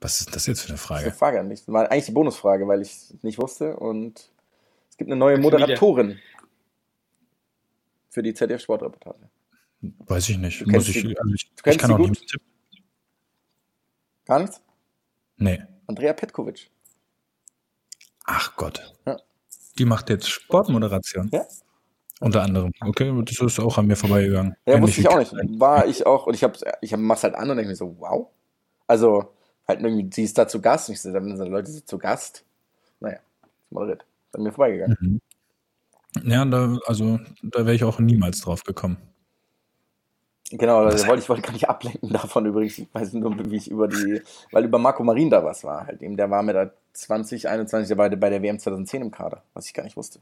Was 0.00 0.20
ist 0.20 0.34
das 0.36 0.46
jetzt 0.46 0.60
für 0.62 0.68
eine 0.68 0.76
Das 0.76 0.84
ist 0.84 0.90
eine 0.90 1.00
Frage? 1.00 1.16
Frage 1.16 1.40
an 1.40 1.48
mich. 1.48 1.60
Das 1.60 1.68
war 1.72 1.90
eigentlich 1.90 2.06
die 2.06 2.12
Bonusfrage, 2.12 2.66
weil 2.68 2.82
ich 2.82 2.90
es 2.90 3.14
nicht 3.22 3.38
wusste. 3.40 3.76
Und 3.76 4.30
es 4.90 4.96
gibt 4.96 5.08
eine 5.10 5.16
neue. 5.18 5.38
Moderatorin 5.38 6.18
für 8.10 8.22
die 8.22 8.34
ZDF-Sportreportage. 8.34 9.28
Weiß 10.06 10.28
ich 10.28 10.38
nicht. 10.38 10.60
Du 10.60 10.70
Muss 10.70 10.88
ich, 10.88 11.00
sie- 11.00 11.18
also 11.18 11.34
ich, 11.34 11.50
ich 11.56 11.62
kennst 11.62 11.78
kann 11.80 11.88
sie 11.88 11.94
auch 11.94 11.98
gut? 11.98 12.10
nicht 12.10 12.28
tippen. 12.28 12.46
Gar 14.26 14.38
nichts? 14.40 14.62
Nee. 15.36 15.62
Andrea 15.86 16.12
Petkovic. 16.12 16.70
Ach 18.24 18.56
Gott. 18.56 18.94
Ja. 19.06 19.18
Die 19.78 19.84
macht 19.84 20.08
jetzt 20.10 20.28
Sportmoderation. 20.28 21.28
Ja. 21.32 21.44
Unter 22.20 22.42
anderem. 22.42 22.72
Okay, 22.80 23.12
das 23.24 23.40
ist 23.40 23.60
auch 23.60 23.76
an 23.76 23.86
mir 23.86 23.96
vorbeigegangen. 23.96 24.56
Ja, 24.66 24.80
wusste 24.80 25.00
ich 25.00 25.08
auch 25.08 25.18
nicht. 25.18 25.32
War 25.32 25.86
ich 25.86 26.06
auch, 26.06 26.26
und 26.26 26.34
ich 26.34 26.44
hab's, 26.44 26.64
ich 26.80 26.92
hab, 26.92 27.00
mach's 27.00 27.24
halt 27.24 27.34
an 27.34 27.50
und 27.50 27.56
denke 27.56 27.70
mir 27.70 27.76
so, 27.76 27.96
wow. 27.98 28.28
Also, 28.86 29.34
halt 29.66 29.82
irgendwie, 29.82 30.08
sie 30.12 30.22
ist 30.22 30.38
da 30.38 30.46
zu 30.46 30.60
Gast. 30.60 30.88
Und 30.88 30.94
ich 30.94 31.02
so, 31.02 31.12
dann 31.12 31.36
sind 31.36 31.48
Leute 31.48 31.70
sind 31.70 31.88
zu 31.88 31.98
Gast. 31.98 32.44
Naja, 33.00 33.18
moderiert. 33.70 34.06
Ist 34.28 34.36
an 34.36 34.42
mir 34.42 34.52
vorbeigegangen. 34.52 34.96
Mhm. 35.00 35.20
Ja, 36.22 36.44
da, 36.44 36.78
also 36.86 37.18
da 37.42 37.66
wäre 37.66 37.74
ich 37.74 37.84
auch 37.84 37.98
niemals 37.98 38.40
drauf 38.40 38.62
gekommen. 38.62 38.96
Genau, 40.50 40.84
Was 40.84 40.94
also 40.94 41.06
wollte 41.06 41.22
ich 41.22 41.28
wollte 41.28 41.42
gar 41.42 41.52
nicht 41.52 41.68
ablenken 41.68 42.10
davon 42.10 42.44
übrigens. 42.46 42.78
Ich 42.78 42.88
weiß 42.92 43.14
nur, 43.14 43.50
wie 43.50 43.56
ich 43.56 43.70
über 43.70 43.88
die, 43.88 44.20
weil 44.52 44.64
über 44.64 44.78
Marco 44.78 45.02
Marin 45.02 45.30
da 45.30 45.42
was 45.42 45.64
war. 45.64 45.86
Halt 45.86 46.02
eben, 46.02 46.16
der 46.16 46.30
war 46.30 46.42
mit 46.42 46.54
der 46.54 46.74
2021, 46.92 47.88
der 47.88 47.96
war 47.96 48.10
bei 48.10 48.30
der 48.30 48.42
WM 48.42 48.58
2010 48.58 49.02
im 49.02 49.10
Kader, 49.10 49.42
was 49.54 49.66
ich 49.66 49.74
gar 49.74 49.84
nicht 49.84 49.96
wusste. 49.96 50.20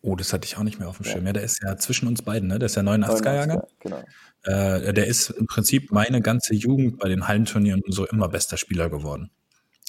Oh, 0.00 0.16
das 0.16 0.32
hatte 0.32 0.46
ich 0.46 0.56
auch 0.56 0.62
nicht 0.62 0.78
mehr 0.78 0.88
auf 0.88 0.96
dem 0.96 1.06
Ja. 1.06 1.12
Schirm. 1.12 1.26
Ja, 1.26 1.32
der 1.32 1.42
ist 1.42 1.62
ja 1.62 1.76
zwischen 1.76 2.08
uns 2.08 2.22
beiden, 2.22 2.48
ne? 2.48 2.58
Der 2.58 2.66
ist 2.66 2.74
ja 2.76 2.82
89er-Jahrgang. 2.82 3.62
Genau. 3.80 4.02
Äh, 4.44 4.92
der 4.92 5.06
ist 5.06 5.30
im 5.30 5.46
Prinzip 5.46 5.92
meine 5.92 6.20
ganze 6.20 6.54
Jugend 6.54 6.98
bei 6.98 7.08
den 7.08 7.28
Hallenturnieren 7.28 7.80
und 7.82 7.92
so 7.92 8.06
immer 8.06 8.28
bester 8.28 8.56
Spieler 8.56 8.90
geworden. 8.90 9.30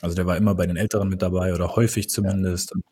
Also 0.01 0.15
der 0.15 0.27
war 0.27 0.37
immer 0.37 0.53
bei 0.53 0.67
den 0.67 0.77
Älteren 0.77 1.09
mit 1.09 1.21
dabei 1.21 1.53
oder 1.53 1.75
häufig 1.75 2.09
zumindest 2.09 2.73
und 2.73 2.83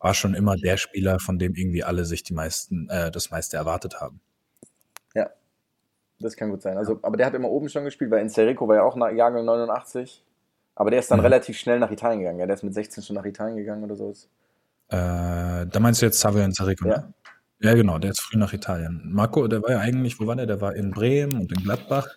war 0.00 0.14
schon 0.14 0.34
immer 0.34 0.56
der 0.56 0.76
Spieler, 0.76 1.20
von 1.20 1.38
dem 1.38 1.54
irgendwie 1.54 1.84
alle 1.84 2.04
sich 2.04 2.22
die 2.22 2.34
meisten, 2.34 2.88
äh, 2.88 3.10
das 3.12 3.30
meiste 3.30 3.56
erwartet 3.56 4.00
haben. 4.00 4.20
Das 6.24 6.36
kann 6.36 6.50
gut 6.50 6.62
sein. 6.62 6.78
Also, 6.78 6.98
aber 7.02 7.16
der 7.18 7.26
hat 7.26 7.34
immer 7.34 7.50
oben 7.50 7.68
schon 7.68 7.84
gespielt, 7.84 8.10
weil 8.10 8.20
Enserico 8.20 8.66
war 8.66 8.76
ja 8.76 8.82
auch 8.82 8.96
nach 8.96 9.10
Jahrgang 9.12 9.44
89. 9.44 10.24
Aber 10.74 10.90
der 10.90 10.98
ist 11.00 11.10
dann 11.10 11.18
Mhm. 11.20 11.24
relativ 11.26 11.56
schnell 11.58 11.78
nach 11.78 11.90
Italien 11.90 12.20
gegangen. 12.20 12.38
Ja, 12.40 12.46
der 12.46 12.54
ist 12.54 12.62
mit 12.64 12.74
16 12.74 13.02
schon 13.04 13.14
nach 13.14 13.24
Italien 13.24 13.56
gegangen 13.56 13.84
oder 13.84 13.94
so. 13.94 14.10
Äh, 14.10 14.16
da 14.88 15.78
meinst 15.80 16.00
du 16.02 16.06
jetzt 16.06 16.16
Xavier 16.16 16.42
Ensarico, 16.44 16.88
Ja. 16.88 16.96
ne? 16.98 17.12
Ja, 17.60 17.74
genau, 17.74 17.98
der 17.98 18.10
ist 18.10 18.20
früh 18.20 18.38
nach 18.38 18.52
Italien. 18.52 19.02
Marco, 19.04 19.46
der 19.48 19.62
war 19.62 19.70
ja 19.70 19.78
eigentlich, 19.80 20.18
wo 20.18 20.26
war 20.26 20.34
der? 20.36 20.46
Der 20.46 20.60
war 20.60 20.74
in 20.74 20.90
Bremen 20.90 21.34
und 21.40 21.52
in 21.52 21.62
Gladbach. 21.62 22.08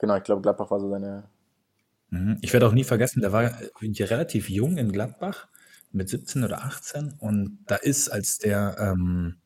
Genau, 0.00 0.16
ich 0.16 0.22
glaube, 0.24 0.42
Gladbach 0.42 0.70
war 0.70 0.80
so 0.80 0.88
seine. 0.88 1.24
Mhm. 2.10 2.38
Ich 2.40 2.52
werde 2.52 2.66
auch 2.66 2.72
nie 2.72 2.84
vergessen, 2.84 3.20
der 3.20 3.32
war 3.32 3.50
relativ 3.82 4.48
jung 4.48 4.76
in 4.78 4.90
Gladbach 4.92 5.48
mit 5.92 6.08
17 6.08 6.44
oder 6.44 6.64
18 6.64 7.14
und 7.18 7.58
da 7.66 7.74
ist, 7.76 8.08
als 8.08 8.38
der, 8.38 8.76
ähm, 8.78 9.36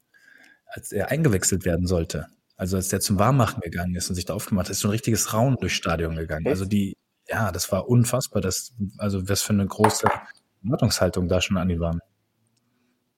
als 0.67 0.93
er 0.93 1.11
eingewechselt 1.11 1.65
werden 1.65 1.87
sollte, 1.87 2.27
also 2.63 2.77
als 2.77 2.91
der 2.91 3.01
zum 3.01 3.19
Warmmachen 3.19 3.61
gegangen 3.61 3.97
ist 3.97 4.09
und 4.09 4.15
sich 4.15 4.25
da 4.25 4.35
aufgemacht 4.35 4.67
hat, 4.67 4.71
ist 4.71 4.79
so 4.79 4.87
ein 4.87 4.93
richtiges 4.93 5.35
Raun 5.35 5.57
durchs 5.61 5.75
Stadion 5.75 6.15
gegangen. 6.15 6.47
Also 6.47 6.65
die, 6.65 6.97
ja, 7.27 7.51
das 7.51 7.73
war 7.73 7.89
unfassbar, 7.89 8.41
das, 8.41 8.73
also 8.99 9.29
was 9.29 9.43
für 9.43 9.53
eine 9.53 9.67
große 9.67 10.07
Erwartungshaltung 10.63 11.27
da 11.27 11.41
schon 11.41 11.57
an 11.57 11.69
die 11.69 11.81
waren. 11.81 11.99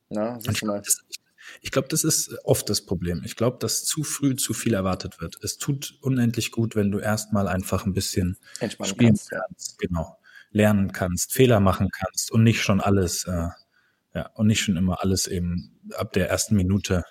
Ja, 0.09 0.39
ich 0.39 0.61
glaube, 0.61 0.81
das, 0.81 1.05
glaub, 1.71 1.91
das 1.91 2.05
ist 2.05 2.39
oft 2.45 2.71
das 2.71 2.87
Problem. 2.87 3.21
Ich 3.23 3.37
glaube, 3.37 3.59
dass 3.61 3.85
zu 3.85 4.03
früh 4.03 4.35
zu 4.35 4.55
viel 4.55 4.73
erwartet 4.73 5.21
wird. 5.21 5.37
Es 5.43 5.59
tut 5.59 5.99
unendlich 6.01 6.51
gut, 6.51 6.75
wenn 6.75 6.91
du 6.91 6.99
erstmal 6.99 7.47
einfach 7.47 7.85
ein 7.85 7.93
bisschen 7.93 8.39
spielen 8.63 8.97
kannst, 8.97 9.31
kannst, 9.31 9.79
genau, 9.79 10.17
lernen 10.53 10.93
kannst, 10.93 11.35
Fehler 11.35 11.61
machen 11.61 11.91
kannst 11.91 12.33
und 12.33 12.45
nicht 12.45 12.63
schon 12.63 12.81
alles, 12.81 13.25
äh, 13.25 13.49
ja, 14.15 14.27
und 14.37 14.47
nicht 14.47 14.63
schon 14.63 14.79
immer 14.79 15.03
alles 15.03 15.27
eben 15.27 15.79
ab 15.99 16.15
der 16.15 16.31
ersten 16.31 16.57
Minute, 16.57 17.05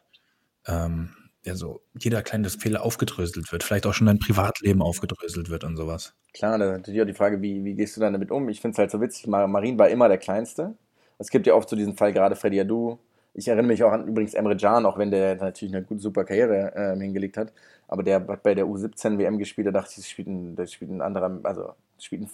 ähm, 0.66 1.14
ja, 1.46 1.56
so 1.56 1.82
jeder 2.00 2.22
kleine 2.24 2.50
Fehler 2.50 2.84
aufgedröselt 2.84 3.52
wird, 3.52 3.64
vielleicht 3.64 3.86
auch 3.86 3.94
schon 3.94 4.08
dein 4.08 4.20
Privatleben 4.20 4.82
aufgedröselt 4.82 5.50
wird 5.50 5.64
und 5.64 5.76
sowas. 5.76 6.14
Klar, 6.34 6.58
da 6.58 6.72
natürlich 6.72 7.02
auch 7.02 7.06
die 7.06 7.14
Frage, 7.14 7.42
wie, 7.42 7.64
wie 7.64 7.76
gehst 7.76 7.96
du 7.98 8.02
dann 8.02 8.14
damit 8.14 8.32
um? 8.32 8.50
Ich 8.50 8.62
finde 8.62 8.74
es 8.74 8.80
halt 8.80 8.92
so 8.92 9.02
witzig, 9.02 9.28
Mar- 9.28 9.48
Marin 9.48 9.78
war 9.78 9.90
immer 9.90 10.08
der 10.08 10.18
Kleinste. 10.18 10.76
Es 11.20 11.30
gibt 11.30 11.46
ja 11.46 11.54
oft 11.54 11.70
so 11.70 11.76
diesen 11.76 11.96
Fall, 11.96 12.14
gerade 12.14 12.36
Freddy 12.36 12.60
Adu. 12.60 12.98
Ich 13.34 13.48
erinnere 13.48 13.68
mich 13.68 13.84
auch 13.84 13.92
an 13.92 14.08
übrigens 14.08 14.34
Emre 14.34 14.56
Can, 14.58 14.86
auch 14.86 14.98
wenn 14.98 15.12
der 15.12 15.36
natürlich 15.36 15.74
eine 15.74 15.84
gut, 15.84 16.02
super 16.02 16.24
Karriere 16.24 16.74
ähm, 16.76 17.02
hingelegt 17.02 17.38
hat. 17.38 17.54
Aber 17.88 18.04
der 18.04 18.26
hat 18.28 18.44
bei 18.44 18.56
der 18.56 18.66
U17 18.66 19.18
WM 19.18 19.38
gespielt, 19.38 19.68
da 19.68 19.72
dachte 19.72 19.90
ich, 19.92 19.96
das 19.98 20.10
spielt 20.10 20.28
ein, 20.28 20.56
das 20.56 20.72
spielt 20.72 20.92
ein 20.92 21.02
anderer, 21.02 21.40
also 21.44 21.74
spielt 22.00 22.24
ein 22.24 22.30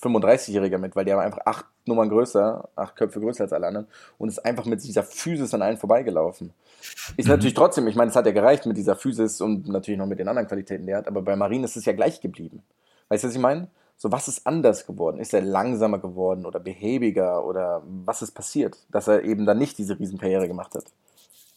35-Jähriger 0.00 0.78
mit, 0.78 0.96
weil 0.96 1.04
der 1.04 1.16
war 1.16 1.24
einfach 1.24 1.40
acht 1.44 1.66
Nummern 1.86 2.08
größer, 2.08 2.68
acht 2.76 2.96
Köpfe 2.96 3.20
größer 3.20 3.44
als 3.44 3.52
alle 3.52 3.66
anderen 3.66 3.86
und 4.18 4.28
ist 4.28 4.44
einfach 4.44 4.64
mit 4.64 4.82
dieser 4.82 5.02
Physis 5.02 5.52
an 5.54 5.62
allen 5.62 5.76
vorbeigelaufen. 5.76 6.52
Ist 7.16 7.26
Mhm. 7.26 7.32
natürlich 7.32 7.54
trotzdem, 7.54 7.86
ich 7.86 7.96
meine, 7.96 8.10
es 8.10 8.16
hat 8.16 8.26
ja 8.26 8.32
gereicht 8.32 8.66
mit 8.66 8.76
dieser 8.76 8.96
Physis 8.96 9.40
und 9.40 9.68
natürlich 9.68 9.98
noch 9.98 10.06
mit 10.06 10.18
den 10.18 10.28
anderen 10.28 10.48
Qualitäten, 10.48 10.86
die 10.86 10.92
er 10.92 10.98
hat, 10.98 11.08
aber 11.08 11.22
bei 11.22 11.36
Marin 11.36 11.64
ist 11.64 11.76
es 11.76 11.84
ja 11.84 11.92
gleich 11.92 12.20
geblieben. 12.20 12.62
Weißt 13.08 13.24
du, 13.24 13.28
was 13.28 13.34
ich 13.34 13.40
meine? 13.40 13.68
So, 13.96 14.10
was 14.10 14.28
ist 14.28 14.46
anders 14.46 14.86
geworden? 14.86 15.20
Ist 15.20 15.34
er 15.34 15.40
langsamer 15.40 15.98
geworden 15.98 16.46
oder 16.46 16.58
behäbiger 16.58 17.44
oder 17.44 17.82
was 17.84 18.22
ist 18.22 18.32
passiert, 18.32 18.76
dass 18.90 19.06
er 19.08 19.22
eben 19.22 19.46
dann 19.46 19.58
nicht 19.58 19.78
diese 19.78 19.98
Riesenkarriere 19.98 20.48
gemacht 20.48 20.74
hat? 20.74 20.84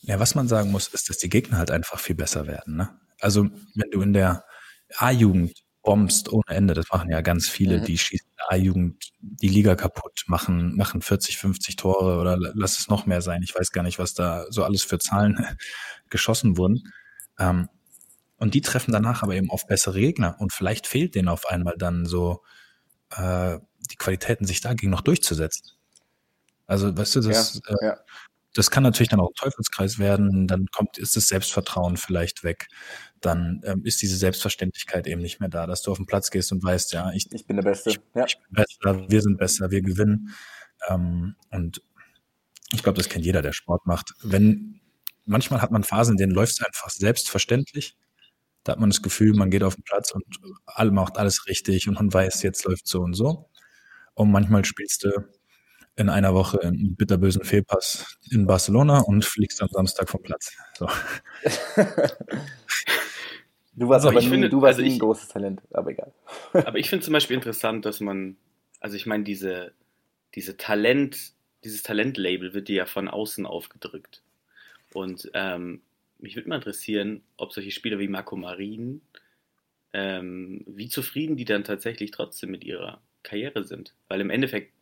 Ja, 0.01 0.20
was 0.20 0.36
man 0.36 0.47
sagen 0.47 0.72
muss, 0.72 0.88
ist, 0.88 1.09
dass 1.09 1.18
die 1.18 1.30
Gegner 1.30 1.57
halt 1.57 1.72
einfach 1.72 1.99
viel 1.99 2.15
besser 2.15 2.45
werden. 2.47 2.78
Ne? 2.78 2.89
Also 3.20 3.47
wenn 3.76 3.89
du 3.91 4.01
in 4.01 4.13
der 4.13 4.43
A-Jugend 4.97 5.53
bombst 5.88 6.33
ohne 6.33 6.43
Ende, 6.49 6.73
das 6.73 6.88
machen 6.91 7.09
ja 7.09 7.21
ganz 7.21 7.47
viele, 7.47 7.79
Mhm. 7.79 7.85
die 7.85 7.97
schießen 7.97 8.27
A-Jugend 8.49 9.09
die 9.21 9.47
Liga 9.47 9.75
kaputt, 9.77 10.25
machen, 10.27 10.75
machen 10.75 11.01
40, 11.01 11.38
50 11.38 11.77
Tore 11.77 12.19
oder 12.19 12.38
lass 12.38 12.77
es 12.77 12.89
noch 12.89 13.05
mehr 13.05 13.21
sein. 13.21 13.41
Ich 13.41 13.55
weiß 13.55 13.71
gar 13.71 13.83
nicht, 13.83 13.97
was 13.97 14.13
da 14.13 14.45
so 14.49 14.65
alles 14.65 14.83
für 14.83 14.99
Zahlen 14.99 15.38
geschossen 16.09 16.57
wurden. 16.57 16.91
Ähm, 17.39 17.69
und 18.38 18.53
die 18.53 18.61
treffen 18.61 18.91
danach 18.91 19.23
aber 19.23 19.35
eben 19.35 19.49
auf 19.49 19.65
bessere 19.65 19.99
Gegner 20.01 20.35
und 20.39 20.51
vielleicht 20.53 20.88
fehlt 20.88 21.15
denen 21.15 21.29
auf 21.29 21.47
einmal 21.47 21.75
dann 21.77 22.05
so 22.05 22.43
äh, 23.15 23.59
die 23.91 23.95
Qualitäten, 23.97 24.45
sich 24.45 24.61
dagegen 24.61 24.91
noch 24.91 25.01
durchzusetzen. 25.01 25.71
Also, 26.67 26.95
weißt 26.97 27.15
du, 27.15 27.21
das, 27.21 27.61
ja, 27.69 27.75
ja. 27.81 27.97
Das 28.58 28.72
kann 28.72 28.82
natürlich 28.82 29.10
dann 29.10 29.20
auch 29.20 29.30
ein 29.30 29.36
Teufelskreis 29.36 29.99
werden, 29.99 30.47
dann 30.47 30.66
kommt, 30.68 30.97
ist 30.97 31.16
das 31.16 31.28
Selbstvertrauen 31.28 31.95
vielleicht 31.95 32.43
weg, 32.43 32.70
dann 33.22 33.62
ähm, 33.66 33.86
ist 33.86 34.01
diese 34.01 34.18
Selbstverständlichkeit 34.18 35.05
eben 35.05 35.22
nicht 35.22 35.39
mehr 35.39 35.49
da, 35.49 35.68
dass 35.68 35.84
du 35.84 35.91
auf 35.91 35.97
den 35.97 36.08
Platz 36.08 36.32
gehst 36.32 36.51
und 36.51 36.64
weißt, 36.64 36.93
ja, 36.93 37.12
ich, 37.14 37.32
Ich 37.32 37.45
bin 37.45 37.58
der 37.58 37.64
Beste. 37.64 37.91
Ja. 38.16 38.26
ich 38.26 38.38
bin 38.39 38.55
besser, 38.55 39.10
wir 39.10 39.22
sind 39.22 39.38
besser, 39.38 39.70
wir 39.70 39.82
gewinnen. 39.82 40.34
Ähm, 40.89 41.36
und 41.51 41.84
ich 42.74 42.82
glaube, 42.82 42.97
das 42.97 43.10
kennt 43.10 43.26
jeder, 43.26 43.43
der 43.43 43.53
Sport 43.53 43.86
macht. 43.86 44.14
Wenn 44.24 44.82
manchmal 45.26 45.62
hat 45.62 45.72
man 45.72 45.84
Phasen, 45.84 46.14
in 46.14 46.18
denen 46.18 46.34
läuft 46.34 46.53
es 46.53 46.66
einfach 46.66 46.89
selbstverständlich. 46.89 47.95
Da 48.64 48.72
hat 48.72 48.80
man 48.80 48.89
das 48.89 49.03
Gefühl, 49.03 49.36
man 49.36 49.51
geht 49.51 49.62
auf 49.62 49.76
den 49.76 49.84
Platz 49.84 50.12
und 50.12 50.26
alle 50.66 50.91
macht 50.91 51.18
alles 51.18 51.45
richtig 51.45 51.88
und 51.88 51.93
man 51.93 52.12
weiß, 52.12 52.41
jetzt 52.41 52.66
läuft 52.66 52.88
so 52.88 53.01
und 53.01 53.14
so. 53.14 53.49
Und 54.16 54.32
manchmal 54.32 54.66
spielst 54.66 55.03
du 55.03 55.12
in 55.97 56.09
einer 56.09 56.33
Woche 56.33 56.61
einen 56.61 56.95
bitterbösen 56.95 57.43
Fehlpass 57.43 58.17
in 58.31 58.45
Barcelona 58.45 58.99
und 58.99 59.25
fliegst 59.25 59.61
am 59.61 59.69
Samstag 59.69 60.09
vom 60.09 60.21
Platz. 60.21 60.55
So. 60.77 60.87
Du 63.75 63.87
warst 63.89 64.05
Also, 64.05 64.09
aber 64.09 64.19
ich 64.19 64.25
nie, 64.25 64.31
finde- 64.31 64.49
du 64.49 64.61
warst 64.61 64.79
also 64.79 64.81
nie 64.83 64.89
ein 64.89 64.93
ich- 64.93 64.99
großes 64.99 65.27
Talent, 65.29 65.61
aber 65.71 65.91
egal. 65.91 66.11
Aber 66.53 66.77
ich 66.79 66.89
finde 66.89 67.05
zum 67.05 67.13
Beispiel 67.13 67.35
interessant, 67.35 67.85
dass 67.85 67.99
man, 67.99 68.37
also 68.79 68.95
ich 68.95 69.05
meine, 69.05 69.23
diese, 69.23 69.71
diese 70.33 70.57
Talent, 70.57 71.33
dieses 71.63 71.83
Talentlabel 71.83 72.53
wird 72.53 72.67
dir 72.69 72.75
ja 72.77 72.85
von 72.85 73.07
außen 73.07 73.45
aufgedrückt. 73.45 74.23
Und 74.93 75.29
ähm, 75.35 75.81
mich 76.19 76.35
würde 76.35 76.49
mal 76.49 76.55
interessieren, 76.55 77.21
ob 77.37 77.53
solche 77.53 77.71
Spieler 77.71 77.99
wie 77.99 78.07
Marco 78.07 78.35
Marin, 78.35 79.01
ähm, 79.93 80.63
wie 80.67 80.89
zufrieden 80.89 81.37
die 81.37 81.45
dann 81.45 81.63
tatsächlich 81.63 82.09
trotzdem 82.11 82.49
mit 82.51 82.63
ihrer 82.63 82.99
Karriere 83.21 83.63
sind. 83.63 83.93
Weil 84.07 84.21
im 84.21 84.31
Endeffekt 84.31 84.73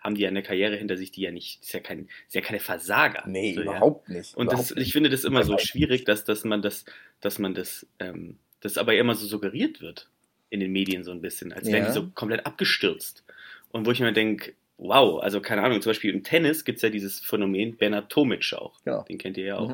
haben 0.00 0.14
die 0.14 0.22
ja 0.22 0.28
eine 0.28 0.42
Karriere 0.42 0.76
hinter 0.76 0.96
sich, 0.96 1.10
die 1.10 1.22
ja 1.22 1.30
nicht, 1.32 1.62
ist 1.62 1.72
ja, 1.72 1.80
kein, 1.80 2.08
ist 2.26 2.34
ja 2.34 2.40
keine 2.40 2.60
Versager. 2.60 3.24
Nee, 3.26 3.54
So, 3.54 3.62
ja. 3.62 3.70
überhaupt 3.70 4.08
nicht. 4.08 4.34
Und 4.36 4.52
das, 4.52 4.70
überhaupt 4.70 4.86
ich 4.86 4.92
finde 4.92 5.10
das 5.10 5.24
immer 5.24 5.42
so 5.44 5.58
schwierig, 5.58 6.04
dass, 6.04 6.24
dass 6.24 6.44
man 6.44 6.62
das, 6.62 6.84
dass 7.20 7.38
man 7.38 7.54
das, 7.54 7.86
ähm, 7.98 8.38
das 8.60 8.78
aber 8.78 8.94
immer 8.94 9.14
so 9.14 9.26
suggeriert 9.26 9.80
wird 9.80 10.08
in 10.50 10.60
den 10.60 10.72
Medien 10.72 11.04
so 11.04 11.10
ein 11.10 11.20
bisschen, 11.20 11.52
als 11.52 11.66
wären 11.66 11.82
Ja. 11.82 11.88
die 11.88 11.92
so 11.94 12.08
komplett 12.14 12.46
abgestürzt. 12.46 13.24
Und 13.70 13.86
wo 13.86 13.90
ich 13.90 14.00
mir 14.00 14.12
denke, 14.12 14.54
wow, 14.78 15.20
also 15.20 15.40
keine 15.40 15.62
Ahnung, 15.62 15.82
zum 15.82 15.90
Beispiel 15.90 16.14
im 16.14 16.22
Tennis 16.22 16.64
gibt 16.64 16.76
es 16.76 16.82
ja 16.82 16.88
dieses 16.90 17.20
Phänomen 17.20 17.76
Bernhard 17.76 18.10
Tomic 18.10 18.52
auch. 18.54 18.80
Genau. 18.84 19.02
Den 19.02 19.18
kennt 19.18 19.36
ihr 19.36 19.44
ja 19.44 19.58
auch. 19.58 19.70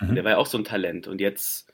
Mhm. 0.00 0.08
Und 0.08 0.14
der 0.14 0.24
war 0.24 0.32
ja 0.32 0.36
auch 0.38 0.46
so 0.46 0.58
ein 0.58 0.64
Talent. 0.64 1.06
Und 1.06 1.20
jetzt 1.20 1.72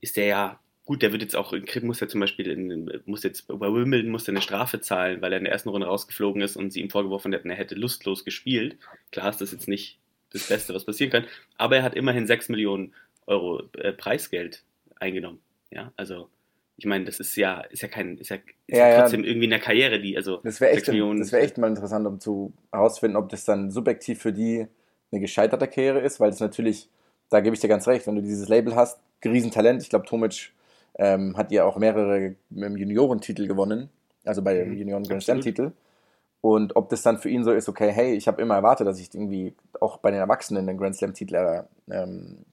ist 0.00 0.16
der 0.16 0.26
ja, 0.26 0.60
gut, 0.86 1.02
der 1.02 1.12
wird 1.12 1.20
jetzt 1.20 1.36
auch, 1.36 1.52
muss 1.82 2.00
ja 2.00 2.08
zum 2.08 2.20
Beispiel, 2.20 2.46
in, 2.48 3.02
muss 3.04 3.22
jetzt 3.24 3.46
bei 3.48 3.72
Wimbledon 3.72 4.10
muss 4.10 4.26
er 4.26 4.32
eine 4.32 4.40
Strafe 4.40 4.80
zahlen, 4.80 5.20
weil 5.20 5.32
er 5.32 5.38
in 5.38 5.44
der 5.44 5.52
ersten 5.52 5.68
Runde 5.68 5.88
rausgeflogen 5.88 6.40
ist 6.40 6.56
und 6.56 6.72
sie 6.72 6.80
ihm 6.80 6.90
vorgeworfen 6.90 7.32
hätten, 7.32 7.50
er 7.50 7.56
hätte 7.56 7.74
lustlos 7.74 8.24
gespielt. 8.24 8.78
Klar 9.12 9.28
ist 9.30 9.40
das 9.40 9.52
jetzt 9.52 9.68
nicht 9.68 9.98
das 10.32 10.48
Beste, 10.48 10.74
was 10.74 10.84
passieren 10.84 11.10
kann, 11.10 11.26
aber 11.58 11.76
er 11.76 11.82
hat 11.82 11.94
immerhin 11.94 12.26
6 12.26 12.48
Millionen 12.48 12.94
Euro 13.26 13.64
äh, 13.76 13.92
Preisgeld 13.92 14.62
eingenommen. 15.00 15.40
Ja, 15.70 15.92
also 15.96 16.30
ich 16.76 16.86
meine, 16.86 17.04
das 17.04 17.20
ist 17.20 17.34
ja, 17.36 17.60
ist 17.62 17.82
ja 17.82 17.88
kein, 17.88 18.18
ist 18.18 18.28
ja, 18.28 18.36
ist 18.36 18.44
ja, 18.68 18.78
Ja, 18.78 18.88
ja. 18.88 19.00
trotzdem 19.00 19.24
irgendwie 19.24 19.46
eine 19.46 19.58
Karriere, 19.58 19.98
die, 19.98 20.16
also 20.16 20.40
Das 20.44 20.60
wäre 20.60 20.70
echt, 20.70 20.86
6 20.86 20.88
Millionen. 20.88 21.18
das 21.20 21.32
wär 21.32 21.42
echt 21.42 21.58
mal 21.58 21.68
interessant, 21.68 22.06
um 22.06 22.20
zu 22.20 22.52
herauszufinden, 22.70 23.16
ob 23.16 23.28
das 23.30 23.44
dann 23.44 23.70
subjektiv 23.70 24.20
für 24.20 24.32
die 24.32 24.66
eine 25.10 25.20
gescheiterte 25.20 25.66
Karriere 25.66 26.00
ist, 26.00 26.20
weil 26.20 26.30
das 26.30 26.40
natürlich, 26.40 26.88
da 27.30 27.40
gebe 27.40 27.54
ich 27.54 27.60
dir 27.60 27.68
ganz 27.68 27.88
recht, 27.88 28.06
wenn 28.06 28.16
du 28.16 28.22
dieses 28.22 28.48
Label 28.48 28.76
hast, 28.76 29.00
Riesentalent, 29.24 29.82
ich 29.82 29.88
glaube, 29.88 30.06
Tomic 30.06 30.52
ähm, 30.98 31.36
hat 31.36 31.52
ja 31.52 31.64
auch 31.64 31.76
mehrere 31.76 32.36
ähm, 32.54 32.76
Juniorentitel 32.76 33.46
gewonnen, 33.46 33.90
also 34.24 34.42
bei 34.42 34.54
dem 34.54 34.72
Mhm, 34.72 34.78
Junioren 34.78 35.04
Grand. 35.04 35.22
Slam 35.22 35.40
Titel. 35.40 35.72
Und 36.40 36.76
ob 36.76 36.88
das 36.90 37.02
dann 37.02 37.18
für 37.18 37.28
ihn 37.28 37.44
so 37.44 37.52
ist, 37.52 37.68
okay, 37.68 37.90
hey, 37.90 38.14
ich 38.14 38.28
habe 38.28 38.40
immer 38.40 38.54
erwartet, 38.54 38.86
dass 38.86 39.00
ich 39.00 39.12
irgendwie 39.14 39.54
auch 39.80 39.98
bei 39.98 40.10
den 40.10 40.20
Erwachsenen 40.20 40.66
den 40.66 40.78
Grand 40.78 40.96
Slam 40.96 41.14
Titel 41.14 41.64
ähm, 41.90 42.44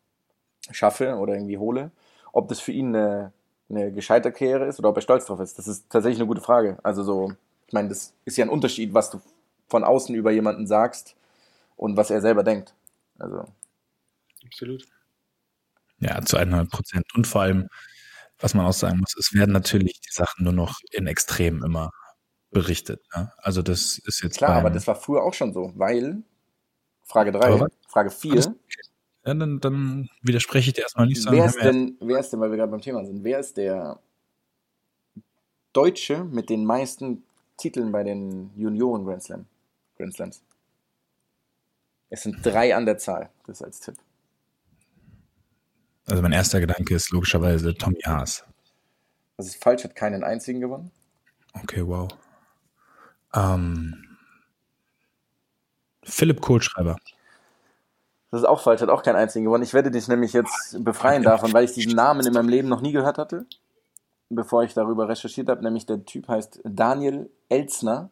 schaffe 0.71 1.15
oder 1.15 1.35
irgendwie 1.35 1.57
hole. 1.57 1.91
Ob 2.31 2.47
das 2.47 2.59
für 2.59 2.71
ihn 2.71 2.95
eine, 2.95 3.33
eine 3.69 3.91
gescheiterte 3.91 4.35
Karriere 4.37 4.65
ist 4.65 4.79
oder 4.79 4.89
ob 4.89 4.95
er 4.97 5.01
stolz 5.01 5.25
drauf 5.25 5.39
ist, 5.39 5.57
das 5.59 5.67
ist 5.67 5.89
tatsächlich 5.89 6.19
eine 6.19 6.27
gute 6.27 6.41
Frage. 6.41 6.77
Also 6.83 7.03
so, 7.03 7.33
ich 7.67 7.73
meine, 7.73 7.89
das 7.89 8.13
ist 8.25 8.37
ja 8.37 8.45
ein 8.45 8.49
Unterschied, 8.49 8.93
was 8.93 9.09
du 9.11 9.21
von 9.67 9.83
außen 9.83 10.15
über 10.15 10.31
jemanden 10.31 10.67
sagst 10.67 11.15
und 11.75 11.97
was 11.97 12.09
er 12.09 12.21
selber 12.21 12.43
denkt. 12.43 12.73
Also, 13.19 13.45
Absolut. 14.45 14.85
Ja, 15.99 16.21
zu 16.21 16.37
100 16.37 16.69
Prozent. 16.69 17.05
Und 17.15 17.27
vor 17.27 17.43
allem, 17.43 17.69
was 18.43 18.53
man 18.53 18.65
auch 18.65 18.73
sagen 18.73 18.99
muss, 18.99 19.15
es 19.17 19.33
werden 19.33 19.53
natürlich 19.53 20.01
die 20.01 20.11
Sachen 20.11 20.43
nur 20.43 20.51
noch 20.51 20.81
in 20.91 21.07
Extremen 21.07 21.63
immer 21.63 21.91
berichtet. 22.51 23.01
Ne? 23.15 23.31
Also 23.37 23.61
das 23.61 23.97
ist 23.99 24.21
jetzt 24.21 24.37
klar, 24.37 24.57
aber 24.57 24.69
das 24.69 24.85
war 24.85 24.95
früher 24.95 25.23
auch 25.23 25.33
schon 25.33 25.53
so, 25.53 25.71
weil, 25.75 26.23
Frage 27.03 27.31
3, 27.31 27.39
Aber 27.39 27.59
was? 27.61 27.71
Frage 27.87 28.09
Alles 28.09 28.47
4, 28.47 28.55
ja, 29.25 29.33
dann, 29.33 29.61
dann 29.61 30.09
widerspreche 30.21 30.69
ich 30.69 30.73
dir 30.73 30.81
erstmal 30.81 31.07
nicht. 31.07 31.25
wer 31.31 31.45
ist 31.45 31.63
denn, 31.63 31.97
wer 32.01 32.19
ist 32.19 32.33
denn, 32.33 32.41
weil 32.41 32.51
wir 32.51 32.57
gerade 32.57 32.71
beim 32.71 32.81
Thema 32.81 33.05
sind, 33.05 33.23
wer 33.23 33.39
ist 33.39 33.55
der 33.55 34.01
Deutsche 35.71 36.25
mit 36.25 36.49
den 36.49 36.65
meisten 36.65 37.23
Titeln 37.55 37.93
bei 37.93 38.03
den 38.03 38.51
Junioren 38.57 39.05
Grand 39.05 39.23
Slam, 39.23 39.45
Grand 39.95 40.13
Slams? 40.15 40.43
Es 42.09 42.23
sind 42.23 42.45
drei 42.45 42.75
an 42.75 42.85
der 42.85 42.97
Zahl, 42.97 43.29
das 43.47 43.61
als 43.61 43.79
Tipp. 43.79 43.95
Also 46.07 46.21
mein 46.21 46.33
erster 46.33 46.59
Gedanke 46.59 46.95
ist 46.95 47.11
logischerweise 47.11 47.73
Tommy 47.75 48.01
Haas. 48.01 48.43
Das 49.37 49.47
ist 49.47 49.63
falsch, 49.63 49.83
hat 49.83 49.95
keinen 49.95 50.23
einzigen 50.23 50.59
gewonnen. 50.59 50.91
Okay, 51.53 51.85
wow. 51.85 52.09
Ähm, 53.33 54.17
Philipp 56.03 56.41
Kohlschreiber. 56.41 56.97
Das 58.31 58.41
ist 58.41 58.47
auch 58.47 58.61
falsch, 58.61 58.81
hat 58.81 58.89
auch 58.89 59.03
keinen 59.03 59.15
einzigen 59.15 59.45
gewonnen. 59.45 59.63
Ich 59.63 59.73
werde 59.73 59.91
dich 59.91 60.07
nämlich 60.07 60.33
jetzt 60.33 60.83
befreien 60.83 61.23
davon, 61.23 61.53
weil 61.53 61.65
ich 61.65 61.73
diesen 61.73 61.93
Namen 61.93 62.25
in 62.25 62.33
meinem 62.33 62.49
Leben 62.49 62.67
noch 62.67 62.81
nie 62.81 62.91
gehört 62.91 63.17
hatte, 63.17 63.45
bevor 64.29 64.63
ich 64.63 64.73
darüber 64.73 65.07
recherchiert 65.07 65.49
habe. 65.49 65.63
Nämlich 65.63 65.85
der 65.85 66.03
Typ 66.03 66.27
heißt 66.27 66.61
Daniel 66.63 67.29
Elzner. 67.49 68.09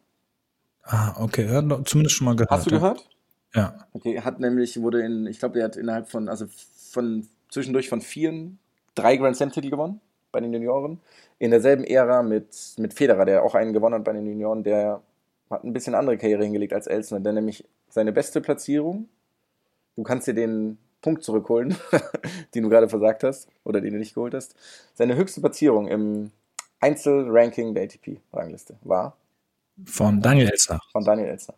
Ah, 0.83 1.15
okay, 1.19 1.45
ja, 1.45 1.83
zumindest 1.85 2.15
schon 2.15 2.25
mal 2.25 2.35
gehört. 2.35 2.51
Hast 2.51 2.67
du 2.67 2.71
gehört? 2.71 3.09
Ja. 3.53 3.77
Okay, 3.93 4.21
hat 4.21 4.39
nämlich, 4.39 4.81
wurde 4.81 5.03
in, 5.03 5.25
ich 5.27 5.39
glaube, 5.39 5.59
er 5.59 5.65
hat 5.65 5.75
innerhalb 5.75 6.09
von, 6.09 6.29
also 6.29 6.45
von 6.91 7.27
zwischendurch 7.51 7.87
von 7.89 8.01
vier, 8.01 8.49
drei 8.95 9.17
Grand 9.17 9.35
Slam-Titel 9.37 9.69
gewonnen 9.69 10.01
bei 10.31 10.39
den 10.39 10.51
Junioren. 10.53 10.99
In 11.37 11.51
derselben 11.51 11.83
Ära 11.83 12.23
mit, 12.23 12.55
mit 12.77 12.93
Federer, 12.93 13.25
der 13.25 13.43
auch 13.43 13.53
einen 13.53 13.73
gewonnen 13.73 13.95
hat 13.95 14.03
bei 14.03 14.13
den 14.13 14.25
Junioren, 14.25 14.63
der 14.63 15.01
hat 15.49 15.63
ein 15.63 15.73
bisschen 15.73 15.93
andere 15.93 16.17
Karriere 16.17 16.43
hingelegt 16.43 16.73
als 16.73 16.87
Elsner, 16.87 17.19
der 17.19 17.33
nämlich 17.33 17.65
seine 17.89 18.11
beste 18.11 18.41
Platzierung, 18.41 19.09
du 19.95 20.03
kannst 20.03 20.27
dir 20.27 20.33
den 20.33 20.77
Punkt 21.01 21.23
zurückholen, 21.23 21.75
den 22.55 22.63
du 22.63 22.69
gerade 22.69 22.87
versagt 22.87 23.23
hast 23.23 23.49
oder 23.63 23.81
den 23.81 23.93
du 23.93 23.99
nicht 23.99 24.13
geholt 24.13 24.33
hast. 24.33 24.55
Seine 24.93 25.15
höchste 25.15 25.41
Platzierung 25.41 25.87
im 25.87 26.31
Einzelranking 26.79 27.73
der 27.75 27.83
ATP-Rangliste 27.83 28.77
war 28.83 29.17
Von 29.85 30.21
Daniel 30.21 30.49
Elsner. 30.49 30.79
von 30.91 31.03
Daniel 31.03 31.29
Elsner. 31.29 31.55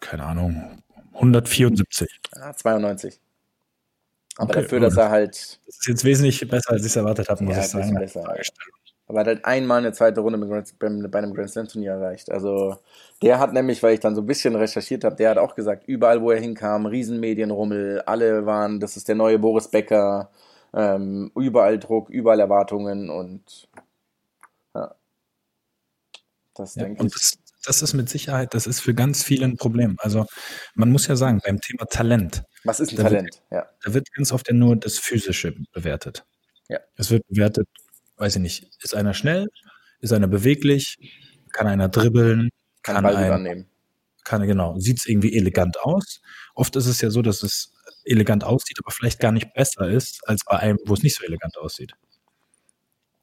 Keine 0.00 0.24
Ahnung. 0.24 0.82
174. 1.14 2.20
Ja, 2.34 2.54
92. 2.54 3.18
Aber 4.38 4.52
Okay, 4.52 4.62
dafür, 4.62 4.78
aber 4.78 4.86
dass 4.86 4.96
er 4.96 5.10
halt, 5.10 5.60
Das 5.66 5.76
ist 5.78 5.86
jetzt 5.88 6.04
wesentlich 6.04 6.48
besser, 6.48 6.70
als 6.72 6.82
ich 6.82 6.88
es 6.88 6.96
erwartet 6.96 7.28
habe, 7.28 7.44
muss 7.44 7.56
Ja, 7.56 7.60
ich 7.60 7.68
sagen. 7.68 7.94
besser, 7.98 8.24
aber 9.08 9.20
hat 9.20 9.26
halt 9.26 9.44
einmal 9.44 9.78
eine 9.78 9.92
zweite 9.92 10.20
Runde 10.20 10.38
Grand, 10.48 10.78
bei 11.10 11.18
einem 11.18 11.34
Grand 11.34 11.50
Slam 11.50 11.68
Turnier 11.68 11.92
erreicht. 11.92 12.30
Also 12.30 12.76
der 13.22 13.38
hat 13.38 13.52
nämlich, 13.52 13.82
weil 13.82 13.94
ich 13.94 14.00
dann 14.00 14.14
so 14.14 14.22
ein 14.22 14.26
bisschen 14.26 14.56
recherchiert 14.56 15.04
habe, 15.04 15.16
der 15.16 15.30
hat 15.30 15.38
auch 15.38 15.54
gesagt, 15.54 15.84
überall 15.86 16.22
wo 16.22 16.30
er 16.30 16.40
hinkam, 16.40 16.86
Riesenmedienrummel, 16.86 18.02
alle 18.02 18.46
waren, 18.46 18.80
das 18.80 18.96
ist 18.96 19.08
der 19.08 19.14
neue 19.16 19.38
Boris 19.38 19.68
Becker, 19.68 20.30
ähm, 20.74 21.30
überall 21.36 21.78
Druck, 21.78 22.08
überall 22.10 22.40
Erwartungen 22.40 23.10
und 23.10 23.68
ja. 24.74 24.94
Das 26.54 26.74
Ja, 26.74 26.84
denke 26.84 27.06
ich. 27.06 27.12
das, 27.12 27.38
das 27.64 27.82
ist 27.82 27.94
mit 27.94 28.08
Sicherheit, 28.08 28.54
das 28.54 28.66
ist 28.66 28.80
für 28.80 28.94
ganz 28.94 29.22
viele 29.22 29.44
ein 29.44 29.56
Problem. 29.56 29.96
Also 29.98 30.26
man 30.74 30.90
muss 30.90 31.06
ja 31.06 31.16
sagen, 31.16 31.40
beim 31.44 31.60
Thema 31.60 31.84
Talent, 31.86 32.42
Was 32.64 32.80
ist 32.80 32.90
ein 32.92 32.96
da 32.96 33.02
wird- 33.04 33.12
Talent? 33.12 33.42
Ja. 33.50 33.66
da 33.82 33.94
wird 33.94 34.12
ganz 34.12 34.32
oft 34.32 34.48
ja 34.48 34.54
nur 34.54 34.76
das 34.76 34.98
Physische 34.98 35.54
bewertet. 35.72 36.24
Ja. 36.68 36.78
Es 36.96 37.10
wird 37.10 37.26
bewertet, 37.28 37.68
weiß 38.16 38.36
ich 38.36 38.42
nicht, 38.42 38.70
ist 38.82 38.94
einer 38.94 39.14
schnell, 39.14 39.48
ist 40.00 40.12
einer 40.12 40.28
beweglich, 40.28 40.96
kann 41.52 41.66
einer 41.66 41.88
dribbeln, 41.88 42.50
Kann, 42.82 42.96
kann, 42.96 43.04
Ball 43.04 43.16
ein, 43.16 43.32
annehmen. 43.32 43.66
kann 44.24 44.46
genau, 44.46 44.78
sieht 44.78 44.98
es 44.98 45.06
irgendwie 45.06 45.36
elegant 45.36 45.78
aus. 45.80 46.20
Oft 46.54 46.74
ist 46.76 46.86
es 46.86 47.00
ja 47.00 47.10
so, 47.10 47.22
dass 47.22 47.42
es 47.42 47.72
elegant 48.04 48.42
aussieht, 48.44 48.78
aber 48.82 48.90
vielleicht 48.90 49.20
gar 49.20 49.32
nicht 49.32 49.52
besser 49.54 49.88
ist 49.88 50.20
als 50.28 50.44
bei 50.44 50.56
einem, 50.58 50.78
wo 50.86 50.94
es 50.94 51.02
nicht 51.02 51.16
so 51.16 51.24
elegant 51.24 51.56
aussieht. 51.58 51.92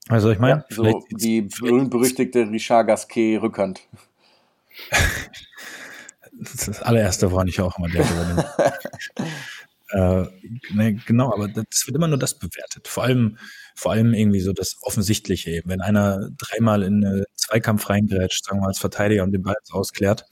Also 0.07 0.31
ich 0.31 0.39
meine, 0.39 0.65
Ja, 0.69 0.75
so 0.75 1.03
die 1.11 1.41
berühmt-berüchtigte 1.43 2.49
Richard 2.49 2.87
Gasquet 2.87 3.37
Rückhand. 3.41 3.81
Das 6.41 6.53
ist 6.53 6.67
das 6.69 6.81
allererste, 6.81 7.31
woran 7.31 7.47
ich 7.47 7.59
auch 7.59 7.77
immer 7.77 7.89
dem. 7.89 8.01
äh, 9.89 10.25
ne, 10.73 10.93
genau, 11.05 11.33
aber 11.33 11.49
das 11.49 11.85
wird 11.85 11.95
immer 11.95 12.07
nur 12.07 12.17
das 12.17 12.39
bewertet. 12.39 12.87
Vor 12.87 13.03
allem, 13.03 13.37
vor 13.75 13.91
allem 13.91 14.13
irgendwie 14.13 14.39
so 14.39 14.53
das 14.53 14.77
Offensichtliche 14.81 15.51
eben. 15.51 15.69
Wenn 15.69 15.81
einer 15.81 16.29
dreimal 16.37 16.83
in 16.83 17.05
einen 17.05 17.25
Zweikampf 17.35 17.89
reingrätscht, 17.89 18.45
sagen 18.45 18.59
wir 18.59 18.61
mal 18.61 18.67
als 18.67 18.79
Verteidiger 18.79 19.23
und 19.23 19.31
den 19.31 19.41
Ball 19.41 19.55
ausklärt, 19.71 20.25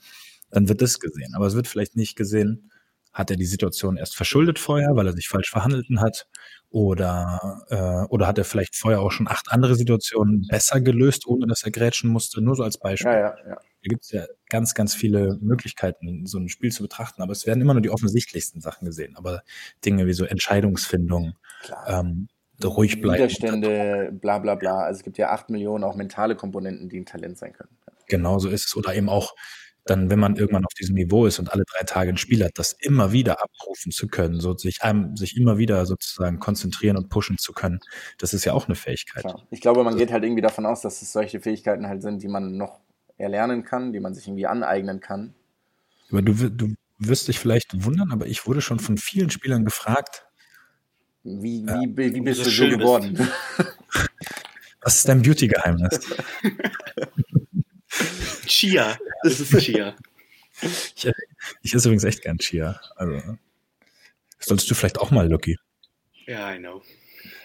dann 0.50 0.68
wird 0.68 0.80
das 0.80 0.98
gesehen. 0.98 1.34
Aber 1.34 1.46
es 1.46 1.54
wird 1.54 1.68
vielleicht 1.68 1.94
nicht 1.94 2.16
gesehen, 2.16 2.70
hat 3.12 3.30
er 3.30 3.36
die 3.36 3.46
Situation 3.46 3.96
erst 3.96 4.16
verschuldet 4.16 4.58
vorher, 4.58 4.90
weil 4.94 5.06
er 5.06 5.12
sich 5.12 5.28
falsch 5.28 5.50
verhandelten 5.50 6.00
hat? 6.00 6.26
Oder, 6.70 7.64
äh, 7.70 8.12
oder 8.12 8.26
hat 8.26 8.38
er 8.38 8.44
vielleicht 8.44 8.76
vorher 8.76 9.00
auch 9.00 9.10
schon 9.10 9.28
acht 9.28 9.50
andere 9.50 9.74
Situationen 9.74 10.46
besser 10.48 10.80
gelöst, 10.80 11.26
ohne 11.26 11.46
dass 11.46 11.64
er 11.64 11.70
grätschen 11.70 12.10
musste? 12.10 12.40
Nur 12.40 12.56
so 12.56 12.62
als 12.62 12.78
Beispiel. 12.78 13.10
Ja, 13.10 13.18
ja, 13.18 13.36
ja. 13.48 13.56
Da 13.82 13.88
gibt 13.88 14.04
es 14.04 14.10
ja 14.10 14.24
ganz, 14.48 14.74
ganz 14.74 14.94
viele 14.94 15.38
Möglichkeiten, 15.40 16.26
so 16.26 16.38
ein 16.38 16.48
Spiel 16.48 16.72
zu 16.72 16.82
betrachten, 16.82 17.22
aber 17.22 17.32
es 17.32 17.46
werden 17.46 17.60
immer 17.60 17.74
nur 17.74 17.82
die 17.82 17.90
offensichtlichsten 17.90 18.60
Sachen 18.60 18.86
gesehen. 18.86 19.16
Aber 19.16 19.42
Dinge 19.84 20.06
wie 20.06 20.12
so 20.12 20.24
Entscheidungsfindung, 20.24 21.34
ähm, 21.86 22.28
ruhig 22.64 23.00
bleiben. 23.00 23.22
Widerstände, 23.22 24.10
bla 24.12 24.38
bla 24.38 24.56
bla. 24.56 24.80
Also 24.80 24.98
es 24.98 25.04
gibt 25.04 25.18
ja 25.18 25.30
acht 25.30 25.50
Millionen 25.50 25.84
auch 25.84 25.94
mentale 25.94 26.34
Komponenten, 26.34 26.88
die 26.88 26.98
ein 26.98 27.06
Talent 27.06 27.38
sein 27.38 27.52
können. 27.52 27.70
Genau 28.08 28.38
so 28.38 28.48
ist 28.48 28.66
es. 28.66 28.76
Oder 28.76 28.94
eben 28.94 29.08
auch 29.08 29.34
dann, 29.84 30.10
wenn 30.10 30.18
man 30.18 30.36
irgendwann 30.36 30.66
auf 30.66 30.74
diesem 30.74 30.96
Niveau 30.96 31.26
ist 31.26 31.38
und 31.38 31.52
alle 31.52 31.64
drei 31.64 31.84
Tage 31.84 32.10
ein 32.10 32.18
Spiel 32.18 32.44
hat, 32.44 32.52
das 32.56 32.72
immer 32.72 33.12
wieder 33.12 33.42
abrufen 33.42 33.90
zu 33.90 34.06
können, 34.06 34.40
so 34.40 34.56
sich 34.56 34.82
einem, 34.82 35.16
sich 35.16 35.36
immer 35.36 35.56
wieder 35.56 35.86
sozusagen 35.86 36.38
konzentrieren 36.38 36.96
und 36.96 37.08
pushen 37.08 37.38
zu 37.38 37.52
können, 37.52 37.80
das 38.18 38.34
ist 38.34 38.44
ja 38.44 38.52
auch 38.52 38.66
eine 38.66 38.74
Fähigkeit. 38.74 39.22
Klar. 39.22 39.46
Ich 39.50 39.60
glaube, 39.60 39.84
man 39.84 39.96
geht 39.96 40.12
halt 40.12 40.24
irgendwie 40.24 40.42
davon 40.42 40.66
aus, 40.66 40.82
dass 40.82 41.00
es 41.00 41.12
solche 41.12 41.40
Fähigkeiten 41.40 41.86
halt 41.86 42.02
sind, 42.02 42.22
die 42.22 42.28
man 42.28 42.56
noch 42.56 42.80
erlernen 43.18 43.64
kann, 43.64 43.92
die 43.92 44.00
man 44.00 44.14
sich 44.14 44.26
irgendwie 44.26 44.46
aneignen 44.46 45.00
kann. 45.00 45.34
Aber 46.10 46.22
du, 46.22 46.50
du 46.50 46.74
wirst 46.98 47.28
dich 47.28 47.38
vielleicht 47.38 47.84
wundern, 47.84 48.12
aber 48.12 48.26
ich 48.26 48.46
wurde 48.46 48.60
schon 48.60 48.78
von 48.78 48.96
vielen 48.96 49.30
Spielern 49.30 49.64
gefragt, 49.64 50.24
Wie, 51.22 51.64
wie, 51.66 51.96
wie, 51.96 52.14
wie 52.14 52.20
bist 52.20 52.46
du 52.46 52.50
so 52.50 52.64
bist. 52.64 52.78
geworden? 52.78 53.18
was 54.80 54.96
ist 54.96 55.08
dein 55.08 55.22
Beauty-Geheimnis? 55.22 55.98
Chia. 58.46 58.96
Das 59.22 59.40
ist 59.40 59.58
Chia. 59.58 59.94
Ich, 60.62 61.10
ich 61.62 61.74
esse 61.74 61.88
übrigens 61.88 62.04
echt 62.04 62.22
gern 62.22 62.38
Chia. 62.38 62.80
Also, 62.96 63.20
solltest 64.38 64.70
du 64.70 64.74
vielleicht 64.74 64.98
auch 64.98 65.10
mal, 65.10 65.28
Lucky. 65.28 65.58
Ja, 66.26 66.54
I 66.54 66.58
know. 66.58 66.82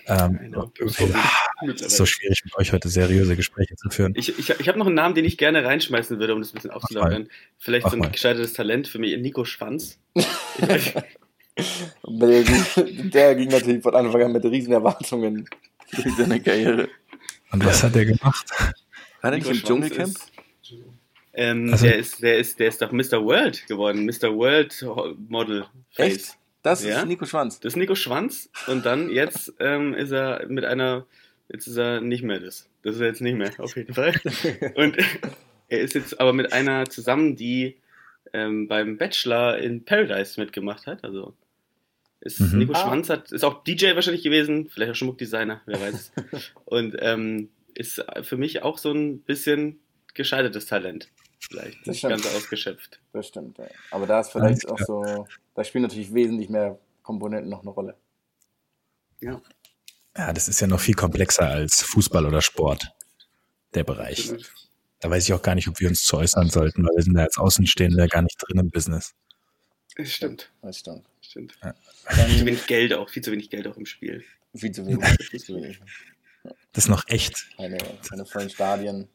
Ähm, 0.08 0.54
so 1.78 2.06
schwierig, 2.06 2.42
mit 2.44 2.56
euch 2.58 2.74
heute 2.74 2.90
seriöse 2.90 3.36
Gespräche 3.36 3.76
zu 3.76 3.90
führen. 3.90 4.14
Ich, 4.18 4.38
ich, 4.38 4.50
ich 4.50 4.68
habe 4.68 4.78
noch 4.80 4.86
einen 4.88 4.96
Namen, 4.96 5.16
den 5.16 5.26
ich 5.26 5.38
gerne 5.38 5.64
reinschmeißen 5.64 6.20
würde, 6.20 6.34
um 6.34 6.42
das 6.42 6.52
ein 6.52 6.56
bisschen 6.56 6.72
aufzulockern. 6.72 7.30
Vielleicht 7.58 7.86
Mach 7.86 7.92
so 7.92 7.98
ein 7.98 8.00
mal. 8.02 8.12
gescheitertes 8.12 8.54
Talent 8.54 8.88
für 8.88 9.00
mich, 9.00 9.18
Nico 9.18 9.46
Schwanz. 9.46 9.98
der, 12.08 12.44
ging- 12.44 13.10
der 13.12 13.36
ging 13.36 13.50
natürlich 13.50 13.82
von 13.84 13.96
Anfang 13.96 14.24
an 14.24 14.32
mit 14.34 14.44
riesen 14.46 14.74
Erwartungen 14.74 15.48
durch 15.92 16.16
seine 16.18 16.42
Karriere. 16.42 16.88
Und 17.52 17.64
was 17.66 17.84
hat 17.84 17.96
er 17.96 18.06
gemacht? 18.06 18.46
War 19.22 19.32
der 19.32 19.40
nicht 19.40 19.50
im 19.50 19.64
Dschungelcamp? 19.64 20.18
Ähm, 21.36 21.70
Also- 21.72 21.86
der, 21.86 21.96
ist, 21.98 22.22
der, 22.22 22.38
ist, 22.38 22.60
der 22.60 22.68
ist 22.68 22.82
doch 22.82 22.92
Mr. 22.92 23.24
World 23.24 23.66
geworden. 23.68 24.06
Mr. 24.06 24.34
World 24.36 24.86
Model 25.30 25.66
Face. 25.92 26.14
Echt? 26.14 26.38
Das 26.64 26.84
Ja? 26.84 27.00
ist 27.02 27.08
Nico 27.08 27.26
Schwanz. 27.26 27.60
Das 27.60 27.74
ist 27.74 27.78
Nico 27.78 27.94
Schwanz 27.96 28.50
und 28.68 28.86
dann 28.86 29.10
jetzt 29.10 29.54
ähm, 29.60 29.94
ist 29.94 30.12
er 30.12 30.46
mit 30.48 30.66
einer, 30.66 31.06
jetzt 31.50 31.68
ist 31.68 31.78
er 31.78 32.02
nicht 32.02 32.24
mehr 32.24 32.40
das. 32.40 32.68
Das 32.84 32.96
ist 32.96 33.02
er 33.02 33.08
jetzt 33.08 33.22
nicht 33.22 33.36
mehr, 33.38 33.52
auf 33.60 33.76
jeden 33.78 33.94
Fall. 33.94 34.14
Und 34.76 34.98
er 35.70 35.80
ist 35.82 35.94
jetzt 35.94 36.20
aber 36.20 36.34
mit 36.34 36.52
einer 36.52 36.86
zusammen, 36.90 37.36
die 37.38 37.78
ähm, 38.34 38.68
beim 38.68 38.98
Bachelor 38.98 39.58
in 39.60 39.86
Paradise 39.86 40.40
mitgemacht 40.40 40.86
hat. 40.88 41.04
Also 41.04 41.34
ist 42.20 42.40
Mhm. 42.42 42.58
Nico 42.60 42.74
Ah. 42.74 42.82
Schwanz 42.88 43.10
hat, 43.10 43.32
ist 43.32 43.44
auch 43.46 43.64
DJ 43.64 43.96
wahrscheinlich 43.96 44.24
gewesen, 44.24 44.68
vielleicht 44.70 44.92
auch 44.92 44.96
Schmuckdesigner, 44.96 45.62
wer 45.66 45.80
weiß. 45.82 46.12
Und 46.66 46.96
ähm, 47.00 47.50
ist 47.74 48.04
für 48.24 48.38
mich 48.38 48.64
auch 48.64 48.78
so 48.78 48.92
ein 48.92 49.20
bisschen 49.20 49.80
gescheitertes 50.14 50.66
Talent. 50.66 51.10
Vielleicht 51.50 51.80
Das 51.82 51.88
nicht 51.88 51.98
stimmt. 52.00 52.24
ganz 52.24 52.36
ausgeschöpft. 52.36 53.00
Das 53.12 53.28
stimmt, 53.28 53.58
ja. 53.58 53.68
Aber 53.92 54.08
da 54.08 54.22
ist 54.22 54.32
vielleicht 54.32 54.66
Alles 54.66 54.66
auch 54.66 54.80
so, 54.80 55.28
da 55.56 55.64
spielen 55.64 55.84
natürlich 55.84 56.14
wesentlich 56.14 56.50
mehr 56.50 56.80
Komponenten 57.04 57.50
noch 57.50 57.62
eine 57.62 57.72
Rolle. 57.72 57.96
Ja. 59.22 59.42
Ja, 60.16 60.32
das 60.32 60.48
ist 60.48 60.62
ja 60.62 60.68
noch 60.68 60.80
viel 60.80 60.96
komplexer 60.96 61.48
als 61.48 61.82
Fußball 61.84 62.26
oder 62.26 62.42
Sport, 62.42 62.92
der 63.74 63.84
Bereich. 63.84 64.32
Da 65.00 65.10
weiß 65.10 65.26
ich 65.26 65.34
auch 65.34 65.42
gar 65.42 65.56
nicht, 65.56 65.68
ob 65.68 65.80
wir 65.80 65.90
uns 65.90 66.04
zu 66.04 66.18
äußern 66.18 66.50
sollten, 66.50 66.84
weil 66.84 66.96
wir 66.96 67.04
sind 67.04 67.16
da 67.16 67.24
als 67.24 67.38
Außenstehende 67.38 68.08
gar 68.08 68.22
nicht 68.22 68.38
drin 68.40 68.60
im 68.60 68.70
Business. 68.70 69.14
Das 69.98 70.10
stimmt. 70.12 70.52
Das 70.62 70.80
stimmt. 70.80 71.06
Stimmt. 71.22 71.58
Ja. 71.64 71.74
Viel 72.26 72.38
zu 72.40 72.46
wenig 72.46 72.68
Geld 72.68 72.94
auch, 72.94 73.10
viel 73.10 73.24
zu 73.24 73.32
wenig 73.32 73.50
Geld 73.50 73.68
auch 73.68 73.76
im 73.78 73.86
Spiel. 73.86 74.24
viel 74.56 74.72
zu 74.72 74.86
wenig. 74.86 75.04
Viel 75.30 75.40
zu 75.42 75.56
wenig. 75.56 75.80
Das 76.74 76.86
ist 76.86 76.90
noch 76.90 77.08
echt. 77.08 77.48
Keine, 77.58 77.78
keine 78.08 78.26
vollen 78.26 78.50
Stadien. 78.50 79.08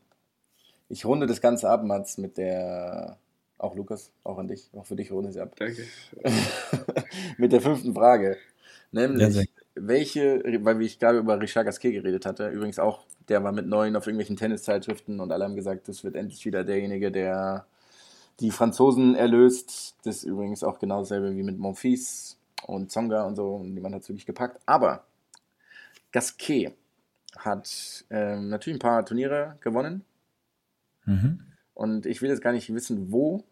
Ich 0.89 1.05
runde 1.05 1.26
das 1.26 1.41
Ganze 1.41 1.68
ab, 1.68 1.84
Mats, 1.84 2.18
mit 2.18 2.39
der, 2.39 3.18
auch 3.59 3.74
Lukas, 3.74 4.11
auch 4.24 4.39
an 4.39 4.49
dich, 4.49 4.70
auch 4.74 4.86
für 4.86 4.97
dich 4.97 5.12
runde 5.12 5.30
ich 5.30 5.41
ab. 5.41 5.55
Danke. 5.57 5.84
mit 7.39 7.53
der 7.53 7.61
fünften 7.61 7.95
Frage. 7.95 8.36
Nämlich, 8.91 9.34
Ja, 9.34 9.43
welche, 9.74 10.43
weil 10.64 10.80
ich 10.82 10.99
gerade 10.99 11.18
über 11.18 11.41
Richard 11.41 11.66
Gasquet 11.66 11.93
geredet 11.93 12.26
hatte, 12.26 12.49
übrigens 12.49 12.78
auch, 12.78 13.05
der 13.28 13.45
war 13.45 13.53
mit 13.53 13.66
neun 13.66 13.97
auf 13.97 14.07
irgendwelchen 14.07 14.36
Tenniszeitschriften 14.36 15.20
und 15.20 15.30
alle 15.30 15.45
haben 15.45 15.57
gesagt, 15.57 15.89
das 15.89 16.05
wird 16.05 16.16
endlich 16.16 16.45
wieder 16.47 16.64
derjenige, 16.64 17.12
der 17.12 17.66
die 18.41 18.51
Franzosen 18.51 19.14
erlöst. 19.14 19.97
Das 20.05 20.18
ist 20.18 20.24
übrigens 20.24 20.62
auch 20.62 20.78
genau 20.78 21.01
dasselbe 21.01 21.34
wie 21.36 21.43
mit 21.43 21.59
Monfils 21.59 22.39
und 22.66 22.91
Zonga 22.91 23.24
und 23.24 23.36
so. 23.36 23.57
Und 23.57 23.74
niemand 23.74 23.95
hat 23.95 24.03
es 24.03 24.09
wirklich 24.09 24.26
gepackt. 24.26 24.61
Aber 24.66 25.05
Gasquet 26.12 26.72
hat 27.36 28.05
ähm, 28.11 28.49
natürlich 28.49 28.76
ein 28.76 28.80
paar 28.80 29.05
Turniere 29.05 29.57
gewonnen. 29.61 30.05
Mhm. 31.09 31.40
Und 31.74 32.06
ich 32.06 32.20
will 32.22 32.28
jetzt 32.28 32.42
gar 32.42 32.52
nicht 32.52 32.72
wissen, 32.72 33.11
wo 33.12 33.44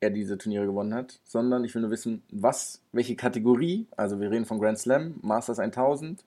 er 0.00 0.10
diese 0.10 0.36
Turniere 0.36 0.66
gewonnen 0.66 0.92
hat, 0.94 1.20
sondern 1.24 1.64
ich 1.64 1.74
will 1.74 1.82
nur 1.82 1.90
wissen, 1.90 2.22
was, 2.30 2.82
welche 2.92 3.16
Kategorie, 3.16 3.86
also 3.96 4.20
wir 4.20 4.30
reden 4.30 4.44
von 4.44 4.58
Grand 4.58 4.78
Slam, 4.78 5.14
Masters 5.22 5.58
1000, 5.58 6.24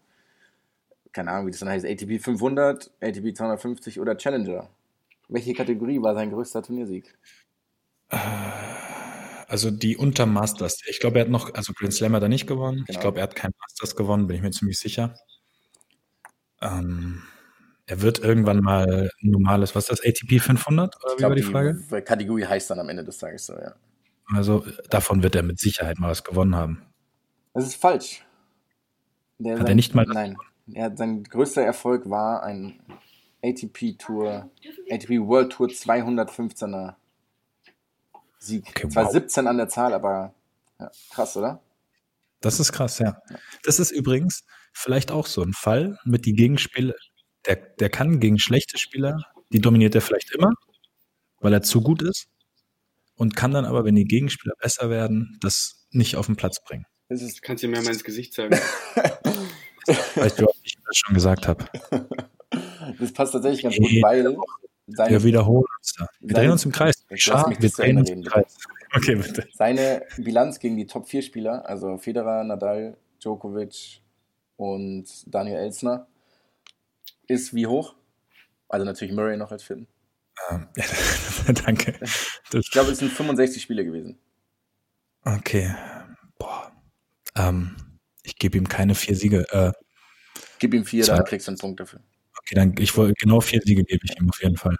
keine 1.11 1.31
Ahnung, 1.31 1.47
wie 1.47 1.51
das 1.51 1.59
dann 1.59 1.69
heißt, 1.69 1.85
ATP 1.85 2.19
500, 2.19 2.91
ATP 3.01 3.33
250 3.35 3.99
oder 3.99 4.17
Challenger. 4.17 4.69
Welche 5.29 5.53
Kategorie 5.53 6.01
war 6.01 6.15
sein 6.15 6.31
größter 6.31 6.63
Turniersieg? 6.63 7.17
Äh, 8.09 8.17
Also 9.49 9.71
die 9.71 9.95
unter 9.97 10.25
Masters. 10.25 10.79
Ich 10.87 10.99
glaube, 10.99 11.19
er 11.19 11.25
hat 11.25 11.31
noch, 11.31 11.53
also 11.53 11.71
Grand 11.73 11.93
Slam 11.93 12.13
hat 12.13 12.23
er 12.23 12.29
nicht 12.29 12.47
gewonnen. 12.47 12.79
Ich 12.81 12.87
Genau. 12.87 12.99
glaube, 13.01 13.19
er 13.19 13.23
hat 13.23 13.35
kein 13.35 13.51
Masters 13.61 13.95
gewonnen, 13.95 14.27
bin 14.27 14.35
ich 14.35 14.41
mir 14.41 14.51
ziemlich 14.51 14.77
sicher. 14.79 15.15
Ähm, 16.61 17.23
er 17.87 18.01
wird 18.01 18.19
irgendwann 18.19 18.59
mal 18.61 19.09
ein 19.23 19.29
normales, 19.31 19.73
was 19.75 19.89
ist 19.89 19.99
das, 19.99 20.05
ATP 20.05 20.39
500? 20.39 20.95
Oder 20.95 21.13
Ich 21.13 21.19
wie 21.19 21.23
war 21.23 21.29
glaube, 21.29 21.35
die 21.35 21.41
Frage? 21.43 21.81
die 21.91 22.01
Kategorie 22.01 22.45
heißt 22.45 22.69
dann 22.69 22.79
am 22.79 22.89
Ende 22.89 23.03
des 23.03 23.17
Tages 23.17 23.45
so, 23.47 23.53
ja. 23.53 23.73
Also 24.33 24.65
davon 24.89 25.23
wird 25.23 25.35
er 25.35 25.43
mit 25.43 25.57
Sicherheit 25.59 25.97
mal 25.99 26.09
was 26.09 26.23
gewonnen 26.23 26.53
haben. 26.55 26.85
Das 27.53 27.65
ist 27.65 27.75
falsch. 27.75 28.25
Der 29.39 29.57
Hat 29.59 29.69
er 29.69 29.75
nicht 29.75 29.95
mal- 29.95 30.05
Nein. 30.05 30.35
Er 30.73 30.85
hat, 30.85 30.97
sein 30.97 31.23
größter 31.23 31.61
Erfolg 31.61 32.09
war 32.09 32.43
ein 32.43 32.79
ATP 33.41 33.93
Tour, 33.97 34.49
ATP 34.91 35.21
World 35.21 35.53
Tour 35.53 35.67
215er 35.69 36.95
Sieg. 38.39 38.65
Okay, 38.69 38.89
Zwar 38.89 39.05
wow. 39.05 39.11
17 39.13 39.47
an 39.47 39.57
der 39.57 39.69
Zahl, 39.69 39.93
aber 39.93 40.33
ja, 40.79 40.91
krass, 41.11 41.37
oder? 41.37 41.61
Das 42.41 42.59
ist 42.59 42.71
krass, 42.73 42.99
ja. 42.99 43.21
Das 43.63 43.79
ist 43.79 43.91
übrigens 43.91 44.43
vielleicht 44.73 45.09
auch 45.11 45.25
so 45.25 45.41
ein 45.41 45.53
Fall 45.53 45.97
mit 46.03 46.25
die 46.25 46.33
Gegenspieler. 46.33 46.93
Der, 47.47 47.55
der 47.55 47.89
kann 47.89 48.19
gegen 48.19 48.39
schlechte 48.39 48.77
Spieler, 48.77 49.17
die 49.51 49.59
dominiert 49.59 49.95
er 49.95 50.01
vielleicht 50.01 50.33
immer, 50.35 50.51
weil 51.39 51.53
er 51.53 51.61
zu 51.61 51.81
gut 51.81 52.01
ist. 52.01 52.27
Und 53.15 53.35
kann 53.35 53.51
dann 53.51 53.65
aber, 53.65 53.83
wenn 53.83 53.95
die 53.95 54.05
Gegenspieler 54.05 54.53
besser 54.61 54.89
werden, 54.91 55.37
das 55.41 55.87
nicht 55.91 56.15
auf 56.17 56.27
den 56.27 56.35
Platz 56.35 56.63
bringen. 56.63 56.85
Das 57.09 57.21
ist, 57.21 57.41
Kannst 57.41 57.63
du 57.63 57.67
mir 57.67 57.81
mal 57.81 57.87
ins 57.91 58.03
Gesicht 58.03 58.33
sagen. 58.33 58.59
Weißt 60.15 60.39
du, 60.39 60.43
ob 60.45 60.55
ich 60.63 60.75
das 60.85 60.97
schon 60.97 61.15
gesagt 61.15 61.47
habe? 61.47 61.65
das 62.99 63.13
passt 63.13 63.31
tatsächlich 63.33 63.63
ganz 63.63 63.75
gut, 63.77 63.89
Nee. 63.91 64.01
weil 64.03 64.35
seine, 64.87 65.09
Wir 65.11 65.23
wiederholen 65.23 65.65
uns 65.79 65.93
da. 65.97 66.07
Wir 66.19 66.27
Seine- 66.29 66.33
drehen 66.33 66.51
uns 66.51 66.65
im 66.65 66.71
Kreis. 66.71 67.05
Schade, 67.15 67.49
mich 67.49 67.61
wir 67.61 67.69
drehen 67.69 67.97
uns 67.97 68.09
im 68.09 68.23
Kreis. 68.23 68.57
Okay, 68.95 69.15
bitte. 69.15 69.47
seine 69.53 70.03
Bilanz 70.17 70.59
gegen 70.59 70.77
die 70.77 70.85
Top 70.85 71.07
4 71.09 71.21
Spieler, 71.21 71.67
also 71.67 71.97
Federer, 71.97 72.43
Nadal, 72.43 72.97
Djokovic 73.21 74.01
und 74.57 75.05
Daniel 75.25 75.57
Elsner, 75.57 76.07
ist 77.27 77.53
wie 77.53 77.67
hoch? 77.67 77.95
Also 78.69 78.85
natürlich 78.85 79.13
Murray 79.13 79.37
noch 79.37 79.51
als 79.51 79.63
Vierten. 79.63 79.87
Ähm, 80.49 80.67
danke. 81.65 81.93
Das, 82.51 82.65
Ich 82.65 82.71
glaube, 82.71 82.91
es 82.91 82.99
sind 82.99 83.11
65 83.11 83.61
Spiele 83.61 83.85
gewesen. 83.85 84.17
okay. 85.25 85.73
Boah. 86.37 86.71
Ähm, 87.35 87.75
ich 88.23 88.37
gebe 88.37 88.57
ihm 88.57 88.67
keine 88.67 88.93
vier 88.95 89.15
Siege. 89.15 89.45
Äh, 89.51 89.71
Gib 90.59 90.73
ihm 90.73 90.85
vier, 90.85 91.03
Zwei. 91.03 91.15
dann 91.17 91.25
kriegst 91.25 91.47
du 91.47 91.51
einen 91.51 91.57
Punkt 91.59 91.79
dafür. 91.79 91.99
okay, 92.39 92.55
dann 92.55 92.75
ich 92.77 92.95
wollte 92.97 93.13
genau 93.13 93.39
vier 93.41 93.61
Siege 93.63 93.83
gebe 93.83 94.01
ich 94.03 94.19
ihm 94.19 94.29
auf 94.29 94.41
jeden 94.41 94.57
Fall. 94.57 94.75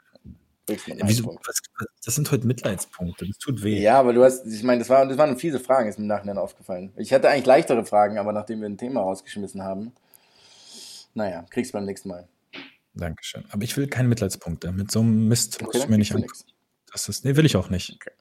Einen 0.69 1.07
Wieso, 1.07 1.39
was, 1.45 1.61
das 2.03 2.15
sind 2.15 2.29
heute 2.29 2.45
Mitleidspunkte. 2.45 3.25
Das 3.25 3.37
tut 3.37 3.63
weh. 3.63 3.79
Ja, 3.81 3.99
aber 3.99 4.11
du 4.11 4.23
hast, 4.23 4.45
ich 4.45 4.63
meine, 4.63 4.79
das, 4.79 4.89
war, 4.89 5.05
das 5.07 5.17
waren 5.17 5.37
fiese 5.37 5.61
Fragen, 5.61 5.87
ist 5.87 5.97
mir 5.97 6.03
im 6.03 6.07
Nachhinein 6.09 6.37
aufgefallen. 6.37 6.91
Ich 6.97 7.13
hatte 7.13 7.29
eigentlich 7.29 7.45
leichtere 7.45 7.85
Fragen, 7.85 8.17
aber 8.17 8.33
nachdem 8.33 8.59
wir 8.59 8.67
ein 8.67 8.77
Thema 8.77 8.99
rausgeschmissen 9.01 9.63
haben, 9.63 9.93
naja, 11.13 11.45
kriegst 11.49 11.71
du 11.71 11.77
beim 11.77 11.85
nächsten 11.85 12.09
Mal. 12.09 12.27
Dankeschön. 12.97 13.45
Aber 13.49 13.63
ich 13.63 13.75
will 13.77 13.87
keine 13.87 14.07
Mitleidspunkte. 14.07 14.71
Mit 14.71 14.91
so 14.91 14.99
einem 14.99 15.27
Mist 15.27 15.61
musst 15.61 15.75
du 15.75 15.79
dann 15.79 15.89
mir 15.89 15.97
nicht 15.97 16.13
nix. 16.13 16.45
Das 16.91 17.09
ist, 17.09 17.25
nee, 17.25 17.35
will 17.35 17.45
ich 17.45 17.55
auch 17.55 17.69
nicht. 17.69 17.93
Okay. 17.93 18.11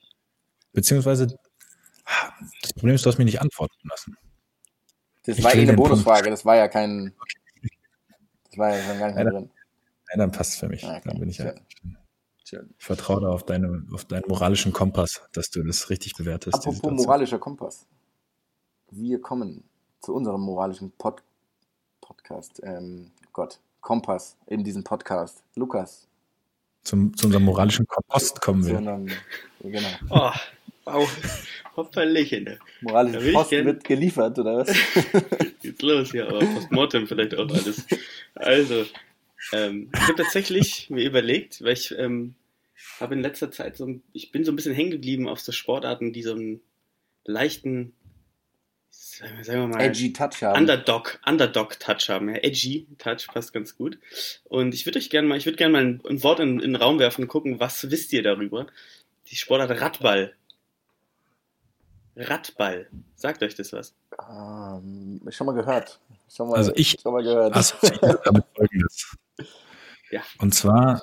Beziehungsweise, 0.73 1.37
das 2.63 2.73
Problem 2.75 2.95
ist, 2.95 3.05
du 3.05 3.11
hast 3.11 3.19
mich 3.19 3.25
nicht 3.27 3.41
antworten 3.41 3.89
lassen. 3.89 4.17
Das 5.25 5.39
Ich 5.39 5.45
war 5.45 5.53
eh 5.55 5.59
eine 5.59 5.67
den 5.67 5.77
Punkt. 5.77 5.91
Bonusfrage, 5.91 6.31
das 6.31 6.45
war 6.45 6.57
ja 6.57 6.69
kein. 6.69 7.15
Das 8.51 8.59
war 8.59 8.77
ja 8.77 8.83
schon 8.85 8.99
gar 8.99 9.07
nicht 9.07 9.17
mehr 9.17 9.25
Leider. 9.25 9.39
drin. 9.39 9.51
Ja, 10.11 10.19
dann 10.19 10.33
passt 10.33 10.59
für 10.59 10.69
mich. 10.69 10.85
Ah, 10.85 10.97
okay. 10.99 11.09
Dann 11.09 11.19
bin 11.21 11.29
ich 11.29 11.39
ja. 11.39 11.53
Schön. 11.53 11.97
Schön. 12.45 12.75
Ich 12.79 12.85
vertraue 12.85 13.23
da 13.23 13.29
auf, 13.29 13.45
deine, 13.45 13.85
auf 13.93 14.05
deinen 14.05 14.29
moralischen 14.29 14.73
Kompass, 14.73 15.23
dass 15.33 15.51
du 15.51 15.65
das 15.65 15.91
richtig 15.91 16.15
bewertest. 16.15 16.55
Apropos 16.55 16.93
moralischer 16.93 17.41
Kompass. 17.41 17.87
Wir 18.91 19.21
kommen 19.21 19.65
zu 20.01 20.15
unserem 20.15 20.43
moralischen 20.43 20.93
Pod 20.93 21.23
Podcast. 22.01 22.61
Ähm, 22.63 23.11
Gott, 23.33 23.59
Kompass 23.87 24.37
in 24.49 24.65
diesem 24.65 24.83
Podcast. 24.83 25.45
Lukas. 25.55 26.09
Zum, 26.83 27.17
zu 27.17 27.27
unserem 27.27 27.45
moralischen 27.45 27.87
Kompost 27.87 28.41
kommen 28.41 28.67
wir. 28.67 28.79
einem, 28.79 29.07
genau. 29.63 29.89
Oh, 30.11 30.33
wow. 30.87 31.09
Da 31.93 32.05
Moralische 32.81 33.29
ich 33.29 33.33
Post 33.35 33.53
wird 33.53 33.85
geliefert, 33.85 34.41
oder 34.41 34.57
was? 34.57 34.69
Geht's 35.63 35.83
los 35.83 36.11
hier, 36.11 36.27
aber 36.29 36.41
Postmortem 36.41 37.07
vielleicht 37.07 37.37
auch 37.37 37.49
alles. 37.49 37.87
Also, 38.35 38.87
ähm, 39.53 39.89
ich 39.95 40.01
habe 40.01 40.17
tatsächlich 40.17 40.91
mir 40.91 41.05
überlegt, 41.05 41.63
weil 41.63 41.75
ich 41.75 41.97
ähm, 41.97 42.35
habe 42.99 43.15
in 43.15 43.21
letzter 43.21 43.53
Zeit 43.53 43.77
so, 43.77 43.87
ein- 43.87 44.03
ich 44.13 44.33
bin 44.33 44.45
so 44.45 44.51
ein 44.51 44.57
bisschen 44.57 44.75
hängen 44.75 44.91
geblieben 44.91 45.29
auf 45.29 45.39
so 45.39 45.53
Sportarten, 45.53 46.13
die 46.13 46.23
so 46.23 46.33
einen 46.33 46.61
leichten, 47.25 47.93
sagen 48.99 49.47
wir- 49.47 49.67
mal, 49.69 49.81
Edgy 49.81 50.13
Touch 50.13 50.43
haben. 50.43 50.61
Underdog, 50.61 51.21
Underdog-Touch 51.27 52.09
haben. 52.11 52.29
Ja, 52.29 52.37
edgy 52.37 52.87
Touch 52.99 53.27
passt 53.29 53.53
ganz 53.53 53.77
gut. 53.77 53.99
Und 54.45 54.75
ich 54.75 54.87
würde 54.87 54.99
euch 54.99 55.11
gerne 55.11 55.27
mal, 55.29 55.39
ich 55.39 55.47
würde 55.47 55.57
gerne 55.57 55.73
mal 55.73 55.85
ein, 55.85 56.03
ein 56.09 56.23
Wort 56.23 56.41
in, 56.41 56.61
in 56.61 56.73
den 56.73 56.77
Raum 56.77 56.99
werfen 56.99 57.23
und 57.23 57.29
gucken, 57.29 57.61
was 57.61 57.91
wisst 57.91 58.13
ihr 58.13 58.23
darüber? 58.23 58.67
Die 59.29 59.37
Sportart 59.37 59.81
Radball. 59.81 60.35
Radball. 62.17 62.89
Sagt 63.15 63.43
euch 63.43 63.55
das 63.55 63.73
was? 63.73 63.95
Ähm, 64.29 65.21
schon 65.31 65.47
mal 65.47 65.53
gehört. 65.55 66.01
Schon 66.35 66.49
mal, 66.49 66.57
Also 66.57 66.73
ich- 66.75 66.97
schon 67.01 67.13
mal 67.13 67.23
gehört. 67.23 67.55
damit 68.25 68.45
folgendes. 68.55 69.17
Ja. 70.13 70.23
Und 70.39 70.55
zwar 70.55 71.03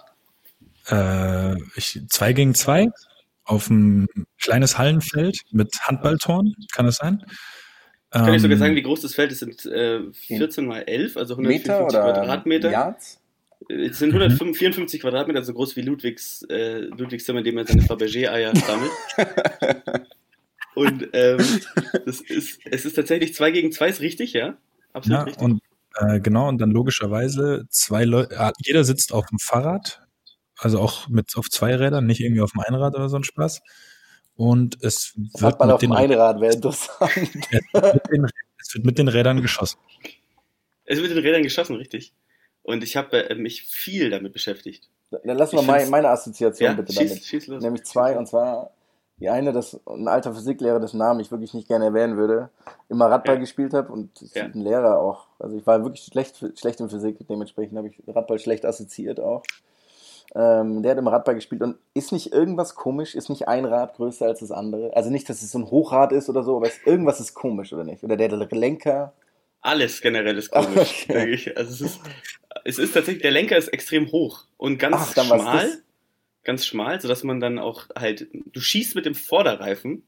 äh, 0.87 1.55
ich, 1.75 1.99
zwei 2.07 2.31
gegen 2.31 2.55
zwei 2.55 2.87
auf 3.43 3.69
ein 3.69 4.07
kleines 4.39 4.77
Hallenfeld 4.77 5.41
mit 5.51 5.75
Handballtoren, 5.81 6.55
kann 6.71 6.85
das 6.85 6.95
sein? 6.95 7.21
Kann 8.13 8.33
ich 8.35 8.41
sogar 8.43 8.53
Ähm, 8.55 8.59
sagen, 8.59 8.75
wie 8.75 8.83
groß 8.83 9.01
das 9.01 9.15
Feld 9.15 9.31
ist? 9.31 9.39
Sind 9.39 9.65
äh, 9.65 10.01
14 10.13 10.65
mal 10.67 10.81
11, 10.81 11.17
also 11.17 11.33
154 11.33 11.67
Meter 11.67 11.85
oder 11.85 12.13
Quadratmeter. 12.13 12.71
Yards? 12.71 13.19
Es 13.69 13.97
sind 13.97 14.09
154 14.13 15.01
Quadratmeter, 15.01 15.43
so 15.43 15.53
groß 15.53 15.75
wie 15.77 15.81
Ludwigs, 15.81 16.43
äh, 16.49 16.79
Ludwigs 16.81 17.25
Zimmer, 17.25 17.39
in 17.39 17.45
dem 17.45 17.57
er 17.57 17.65
seine 17.65 17.81
Fabergé-Eier 17.81 18.53
sammelt. 18.55 18.91
Und 20.75 21.07
ähm, 21.13 21.37
das 22.05 22.21
ist, 22.21 22.59
es 22.65 22.85
ist 22.85 22.93
tatsächlich 22.93 23.33
2 23.33 23.51
gegen 23.51 23.71
2, 23.71 23.87
ist 23.87 24.01
richtig, 24.01 24.33
ja? 24.33 24.57
Absolut 24.91 25.19
Ja, 25.19 25.23
richtig. 25.23 25.43
und 25.43 25.61
äh, 25.95 26.19
genau, 26.19 26.49
und 26.49 26.59
dann 26.59 26.71
logischerweise 26.71 27.65
zwei 27.69 28.03
Leute, 28.03 28.35
äh, 28.35 28.51
jeder 28.63 28.83
sitzt 28.83 29.13
auf 29.13 29.27
dem 29.27 29.39
Fahrrad, 29.39 30.01
also 30.57 30.79
auch 30.79 31.07
mit 31.07 31.35
auf 31.37 31.49
zwei 31.49 31.75
Rädern, 31.75 32.05
nicht 32.05 32.19
irgendwie 32.21 32.41
auf 32.41 32.51
dem 32.51 32.61
Einrad 32.61 32.95
oder 32.95 33.09
so 33.09 33.17
ein 33.17 33.23
Spaß. 33.23 33.61
Und 34.35 34.83
es 34.83 35.13
wird, 35.15 35.43
Radball 35.43 35.67
mit 35.67 35.73
auf 35.75 35.79
den, 35.81 35.89
dem 35.91 35.97
Einrad 35.97 36.41
wäre 36.41 36.53
interessant. 36.53 37.11
es, 37.71 38.73
wird 38.73 38.85
mit 38.85 38.97
den, 38.97 39.05
mit 39.05 39.13
Rädern 39.13 39.41
geschossen. 39.41 39.77
Es 40.85 40.97
wird 40.99 41.09
in 41.11 41.15
den 41.17 41.23
Rädern 41.25 41.43
geschossen, 41.43 41.75
richtig. 41.75 42.13
Und 42.63 42.83
ich 42.83 42.95
habe 42.97 43.29
äh, 43.29 43.35
mich 43.35 43.63
viel 43.63 44.09
damit 44.09 44.33
beschäftigt. 44.33 44.89
Dann 45.11 45.37
lassen 45.37 45.53
wir 45.53 45.61
Ich 45.61 45.67
meine, 45.67 45.77
find's- 45.79 45.91
meine 45.91 46.09
Assoziation 46.09 46.69
Ja, 46.71 46.73
bitte 46.73 46.93
schieß, 46.93 47.09
damit. 47.09 47.23
schieß 47.25 47.47
los. 47.47 47.63
Nämlich 47.63 47.83
zwei, 47.83 48.17
und 48.17 48.27
zwar 48.27 48.71
die 49.17 49.29
eine, 49.29 49.53
dass 49.53 49.79
ein 49.85 50.07
alter 50.07 50.33
Physiklehrer, 50.33 50.79
dessen 50.79 50.97
Namen 50.97 51.19
ich 51.19 51.29
wirklich 51.29 51.53
nicht 51.53 51.67
gerne 51.67 51.85
erwähnen 51.85 52.17
würde, 52.17 52.49
immer 52.89 53.05
Radball 53.11 53.35
Ja. 53.35 53.41
gespielt 53.41 53.73
habe 53.73 53.91
und 53.93 54.09
Ja. 54.33 54.45
ein 54.45 54.59
Lehrer 54.59 54.97
auch. 54.99 55.27
Also 55.39 55.55
ich 55.55 55.65
war 55.67 55.83
wirklich 55.83 56.05
schlecht, 56.05 56.43
schlecht 56.57 56.79
in 56.79 56.89
Physik, 56.89 57.17
dementsprechend 57.29 57.77
habe 57.77 57.89
ich 57.89 58.01
Radball 58.07 58.39
schlecht 58.39 58.65
assoziiert 58.65 59.19
auch. 59.19 59.43
Ähm, 60.35 60.81
der 60.81 60.91
hat 60.91 60.97
immer 60.97 61.11
Radball 61.11 61.35
gespielt 61.35 61.61
und 61.61 61.77
ist 61.93 62.11
nicht 62.11 62.33
irgendwas 62.33 62.73
komisch, 62.73 63.13
ist 63.13 63.29
nicht 63.29 63.47
ein 63.47 63.65
Rad 63.65 63.95
größer 63.95 64.25
als 64.25 64.39
das 64.39 64.51
andere. 64.51 64.95
Also 64.95 65.11
nicht, 65.11 65.29
dass 65.29 65.43
es 65.43 65.51
so 65.51 65.59
ein 65.59 65.69
Hochrad 65.69 66.11
ist 66.11 66.27
oder 66.27 66.43
so, 66.43 66.57
aber 66.57 66.67
es, 66.67 66.79
irgendwas 66.85 67.19
ist 67.19 67.35
komisch, 67.35 67.71
oder 67.71 67.83
nicht? 67.83 68.03
Oder 68.03 68.17
der 68.17 68.29
Lenker. 68.29 69.13
Alles 69.61 70.01
generell 70.01 70.37
ist 70.37 70.49
komisch. 70.49 71.05
Okay. 71.09 71.13
Wirklich. 71.13 71.57
Also 71.57 71.71
es 71.71 71.81
ist, 71.81 71.99
es 72.65 72.79
ist 72.79 72.93
tatsächlich, 72.93 73.21
der 73.21 73.31
Lenker 73.31 73.57
ist 73.57 73.67
extrem 73.67 74.11
hoch 74.11 74.45
und 74.57 74.79
ganz 74.79 74.95
Ach, 74.99 75.13
dann 75.13 75.27
schmal. 75.27 75.69
Ganz 76.43 76.65
schmal, 76.65 76.99
sodass 76.99 77.23
man 77.23 77.39
dann 77.39 77.59
auch 77.59 77.87
halt, 77.95 78.27
du 78.33 78.59
schießt 78.59 78.95
mit 78.95 79.05
dem 79.05 79.15
Vorderreifen, 79.15 80.03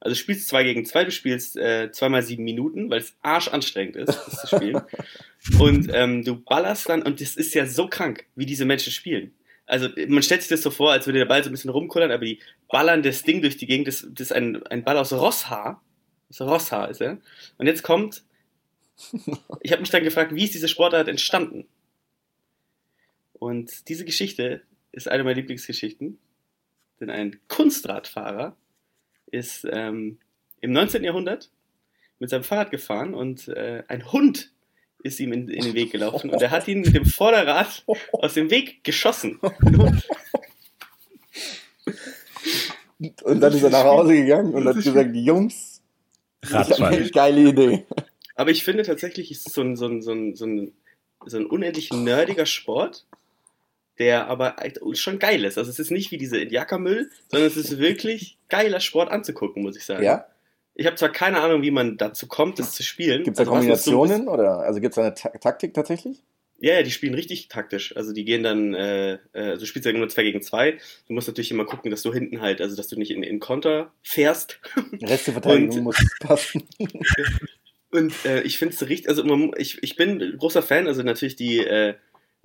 also 0.00 0.14
spielst 0.14 0.48
zwei 0.48 0.62
gegen 0.62 0.84
zwei, 0.84 1.04
du 1.04 1.10
spielst 1.10 1.56
äh, 1.56 1.90
zweimal 1.90 2.22
sieben 2.22 2.44
Minuten, 2.44 2.90
weil 2.90 3.00
es 3.00 3.16
arschanstrengend 3.22 3.96
ist, 3.96 4.08
das 4.08 4.40
zu 4.42 4.56
spielen. 4.56 4.82
und 5.58 5.90
ähm, 5.92 6.24
du 6.24 6.36
ballerst 6.36 6.88
dann, 6.88 7.02
und 7.02 7.20
das 7.20 7.36
ist 7.36 7.54
ja 7.54 7.66
so 7.66 7.88
krank, 7.88 8.24
wie 8.36 8.46
diese 8.46 8.66
Menschen 8.66 8.92
spielen. 8.92 9.32
Also 9.66 9.88
man 10.08 10.22
stellt 10.22 10.42
sich 10.42 10.50
das 10.50 10.62
so 10.62 10.70
vor, 10.70 10.92
als 10.92 11.06
würde 11.06 11.20
der 11.20 11.26
Ball 11.26 11.42
so 11.42 11.50
ein 11.50 11.52
bisschen 11.52 11.70
rumkullern, 11.70 12.10
aber 12.10 12.24
die 12.24 12.40
ballern 12.68 13.02
das 13.02 13.22
Ding 13.22 13.40
durch 13.40 13.56
die 13.56 13.66
Gegend, 13.66 13.88
das, 13.88 14.06
das 14.10 14.28
ist 14.28 14.32
ein, 14.32 14.64
ein 14.66 14.84
Ball 14.84 14.98
aus 14.98 15.12
Rosshaar. 15.12 15.82
Aus 16.28 16.40
Rosshaar 16.40 16.90
ist 16.90 17.00
er. 17.00 17.18
Und 17.56 17.66
jetzt 17.66 17.82
kommt, 17.82 18.24
ich 19.60 19.72
habe 19.72 19.80
mich 19.80 19.90
dann 19.90 20.04
gefragt, 20.04 20.34
wie 20.34 20.44
ist 20.44 20.54
diese 20.54 20.68
Sportart 20.68 21.08
entstanden? 21.08 21.66
Und 23.32 23.88
diese 23.88 24.04
Geschichte 24.04 24.62
ist 24.92 25.08
eine 25.08 25.24
meiner 25.24 25.36
Lieblingsgeschichten, 25.36 26.18
denn 27.00 27.10
ein 27.10 27.40
Kunstradfahrer 27.48 28.56
ist 29.26 29.66
ähm, 29.70 30.18
im 30.60 30.72
19. 30.72 31.04
Jahrhundert 31.04 31.50
mit 32.18 32.30
seinem 32.30 32.44
Fahrrad 32.44 32.70
gefahren 32.70 33.12
und 33.12 33.48
äh, 33.48 33.82
ein 33.88 34.12
Hund 34.12 34.53
ist 35.04 35.20
ihm 35.20 35.32
in, 35.32 35.48
in 35.48 35.62
den 35.62 35.74
Weg 35.74 35.92
gelaufen 35.92 36.30
und 36.30 36.42
er 36.42 36.50
hat 36.50 36.66
ihn 36.68 36.80
mit 36.80 36.94
dem 36.94 37.04
Vorderrad 37.04 37.84
aus 38.12 38.34
dem 38.34 38.50
Weg 38.50 38.82
geschossen. 38.82 39.38
Und 43.22 43.40
dann 43.40 43.52
ist 43.52 43.62
er 43.62 43.70
nach 43.70 43.84
Hause 43.84 44.14
gegangen 44.14 44.54
und 44.54 44.66
hat 44.66 44.76
gesagt, 44.76 45.14
Jungs, 45.14 45.82
ich 46.42 46.52
habe 46.52 46.86
eine 46.86 47.10
geile 47.10 47.50
Idee. 47.50 47.84
Aber 48.34 48.50
ich 48.50 48.64
finde 48.64 48.82
tatsächlich, 48.82 49.30
ist 49.30 49.46
es 49.46 49.52
so 49.52 49.60
ein, 49.60 49.76
so 49.76 49.86
ein, 49.86 50.02
so 50.02 50.12
ein, 50.12 50.34
so 50.34 50.46
ein, 50.46 50.72
so 51.26 51.36
ein 51.36 51.46
unendlich 51.46 51.92
nerdiger 51.92 52.46
Sport, 52.46 53.06
der 53.98 54.26
aber 54.28 54.56
schon 54.94 55.18
geil 55.18 55.44
ist. 55.44 55.58
Also 55.58 55.70
es 55.70 55.78
ist 55.78 55.90
nicht 55.90 56.10
wie 56.10 56.18
diese 56.18 56.38
Indiakermüll, 56.38 57.10
sondern 57.28 57.46
es 57.46 57.56
ist 57.56 57.78
wirklich 57.78 58.38
geiler 58.48 58.80
Sport 58.80 59.10
anzugucken, 59.10 59.62
muss 59.62 59.76
ich 59.76 59.84
sagen. 59.84 60.02
Ja? 60.02 60.26
Ich 60.74 60.86
habe 60.86 60.96
zwar 60.96 61.10
keine 61.10 61.40
Ahnung, 61.40 61.62
wie 61.62 61.70
man 61.70 61.96
dazu 61.96 62.26
kommt, 62.26 62.58
das 62.58 62.72
zu 62.72 62.82
spielen. 62.82 63.22
Gibt 63.24 63.38
es 63.38 63.44
da 63.44 63.50
Also 63.50 63.52
Kombinationen 63.52 64.28
oder 64.28 64.58
also 64.60 64.80
gibt 64.80 64.92
es 64.92 64.96
da 64.96 65.02
eine 65.02 65.14
Ta 65.14 65.28
Taktik 65.30 65.72
tatsächlich? 65.74 66.22
Ja, 66.58 66.74
ja, 66.74 66.82
die 66.82 66.90
spielen 66.90 67.14
richtig 67.14 67.48
taktisch. 67.48 67.96
Also 67.96 68.12
die 68.12 68.24
gehen 68.24 68.42
dann, 68.42 68.74
äh, 68.74 69.14
äh, 69.14 69.18
also 69.34 69.60
du 69.60 69.66
spielst 69.66 69.86
ja 69.86 69.92
nur 69.92 70.08
2 70.08 70.22
gegen 70.22 70.40
2. 70.42 70.78
Du 71.06 71.12
musst 71.12 71.28
natürlich 71.28 71.50
immer 71.50 71.64
gucken, 71.64 71.90
dass 71.90 72.02
du 72.02 72.12
hinten 72.12 72.40
halt, 72.40 72.60
also 72.60 72.74
dass 72.76 72.88
du 72.88 72.96
nicht 72.96 73.10
in, 73.10 73.22
in 73.22 73.38
Konter 73.40 73.92
fährst. 74.02 74.60
Resteverteidigung 75.02 75.78
Und- 75.78 75.82
muss 75.84 75.96
passen. 76.20 76.62
Und 77.90 78.12
äh, 78.24 78.42
ich 78.42 78.58
finde 78.58 78.74
es 78.74 78.88
richtig, 78.88 79.08
also 79.08 79.22
man, 79.24 79.52
ich, 79.56 79.80
ich 79.82 79.94
bin 79.94 80.36
großer 80.38 80.62
Fan, 80.62 80.88
also 80.88 81.02
natürlich 81.04 81.36
die, 81.36 81.58
äh, 81.58 81.94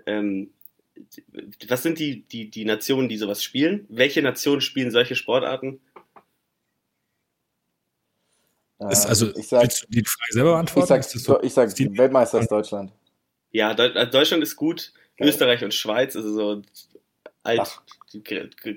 ähm, 0.06 0.52
die- 0.96 1.70
was 1.70 1.82
sind 1.82 1.98
die, 1.98 2.22
die, 2.24 2.50
die 2.52 2.66
Nationen, 2.66 3.10
die 3.10 3.18
sowas 3.18 3.42
spielen? 3.44 3.86
Welche 3.90 4.22
Nationen 4.22 4.62
spielen 4.62 4.92
solche 4.92 5.16
Sportarten? 5.16 5.80
Ist, 8.90 9.06
Äh, 9.06 9.10
also, 9.10 9.36
ich 9.36 9.48
sag, 9.48 9.62
willst 9.64 9.84
du 9.84 9.88
die 9.90 10.04
Frage 10.06 10.34
selber 10.34 10.50
ich 10.50 10.54
beantworten? 10.56 10.88
sag, 10.88 11.00
Ist 11.02 11.16
das 11.16 11.24
so? 11.24 11.42
ich 11.42 11.54
sag 11.54 11.78
Weltmeister 11.78 12.40
ist 12.40 12.52
Deutschland. 12.52 12.92
Ja, 13.52 13.70
also 13.74 14.12
Deutschland 14.12 14.44
ist 14.44 14.56
gut, 14.56 14.94
Geil. 15.18 15.30
Österreich 15.30 15.64
und 15.64 15.74
Schweiz, 15.74 16.16
also 16.16 16.32
so 16.34 16.62
alt, 17.44 17.60
Dach. 17.60 17.82
Die, 18.14 18.24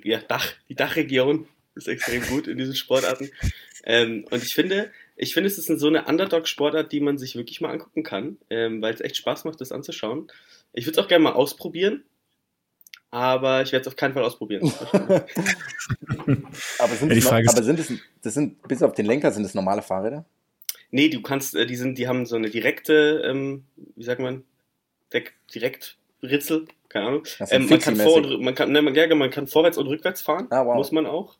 ja, 0.04 0.20
Dach, 0.22 0.46
die 0.68 0.74
Dachregion 0.74 1.46
ist 1.74 1.88
extrem 1.88 2.22
gut 2.26 2.46
in 2.48 2.58
diesen 2.58 2.74
Sportarten. 2.74 3.30
Ähm, 3.84 4.24
und 4.30 4.42
ich 4.42 4.54
finde, 4.54 4.90
ich 5.16 5.34
finde, 5.34 5.48
es 5.48 5.58
ist 5.58 5.66
so 5.78 5.86
eine 5.88 6.04
Underdog-Sportart, 6.06 6.90
die 6.92 7.00
man 7.00 7.18
sich 7.18 7.36
wirklich 7.36 7.60
mal 7.60 7.70
angucken 7.70 8.02
kann, 8.02 8.38
ähm, 8.50 8.82
weil 8.82 8.94
es 8.94 9.00
echt 9.00 9.16
Spaß 9.16 9.44
macht, 9.44 9.60
das 9.60 9.72
anzuschauen. 9.72 10.28
Ich 10.72 10.86
würde 10.86 10.98
es 10.98 11.04
auch 11.04 11.08
gerne 11.08 11.24
mal 11.24 11.32
ausprobieren, 11.32 12.04
aber 13.12 13.62
ich 13.62 13.70
werde 13.72 13.82
es 13.82 13.86
auf 13.88 13.94
keinen 13.96 14.14
Fall 14.14 14.24
ausprobieren. 14.24 14.72
Aber 16.78 16.94
sind, 16.96 17.08
Ja, 17.08 17.14
die 17.14 17.18
es, 17.18 17.24
noch- 17.24 17.32
aber 17.32 17.62
sind 17.62 17.78
es, 17.78 17.92
das 18.22 18.34
sind, 18.34 18.62
bis 18.66 18.82
auf 18.82 18.94
den 18.94 19.06
Lenker, 19.06 19.30
sind 19.30 19.44
es 19.44 19.54
normale 19.54 19.82
Fahrräder? 19.82 20.24
nee, 20.90 21.08
du 21.08 21.22
kannst, 21.22 21.54
äh, 21.54 21.64
die 21.66 21.76
sind, 21.76 21.96
die 21.98 22.06
haben 22.08 22.26
so 22.26 22.36
eine 22.36 22.50
direkte, 22.50 23.22
ähm, 23.24 23.64
wie 23.96 24.04
sagt 24.04 24.20
man, 24.20 24.44
Deck, 25.12 25.34
Direktritzel, 25.54 26.66
keine 26.88 27.06
Ahnung. 27.06 27.22
Ähm, 27.50 27.66
man, 27.68 27.78
kann 27.80 27.96
vor 27.96 28.16
und, 28.16 28.42
man, 28.42 28.54
kann, 28.54 28.72
ne, 28.72 28.82
man, 28.82 28.94
ja, 28.94 29.14
man 29.14 29.30
kann 29.30 29.46
vorwärts 29.46 29.78
und 29.78 29.86
rückwärts 29.86 30.22
fahren. 30.22 30.46
Ah, 30.50 30.64
wow. 30.66 30.74
Muss 30.76 30.92
man 30.92 31.06
auch. 31.06 31.36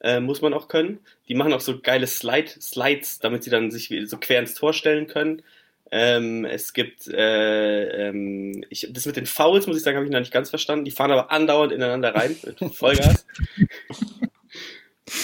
Äh, 0.00 0.20
muss 0.20 0.42
man 0.42 0.54
auch 0.54 0.68
können. 0.68 1.00
Die 1.28 1.34
machen 1.34 1.52
auch 1.52 1.60
so 1.60 1.80
geile 1.80 2.06
Slide, 2.06 2.48
Slides, 2.60 3.18
damit 3.18 3.42
sie 3.42 3.50
dann 3.50 3.72
sich 3.72 3.92
so 4.06 4.16
quer 4.18 4.38
ins 4.40 4.54
Tor 4.54 4.72
stellen 4.72 5.08
können. 5.08 5.42
Ähm, 5.90 6.44
es 6.44 6.72
gibt, 6.72 7.06
äh, 7.08 8.08
ähm, 8.08 8.64
ich, 8.68 8.88
das 8.90 9.06
mit 9.06 9.16
den 9.16 9.26
Fouls, 9.26 9.66
muss 9.66 9.76
ich 9.76 9.82
sagen, 9.82 9.96
habe 9.96 10.06
ich 10.06 10.12
noch 10.12 10.20
nicht 10.20 10.32
ganz 10.32 10.50
verstanden. 10.50 10.84
Die 10.84 10.90
fahren 10.90 11.10
aber 11.10 11.30
andauernd 11.30 11.72
ineinander 11.72 12.14
rein, 12.14 12.36
mit 12.44 12.58
Vollgas. 12.74 13.26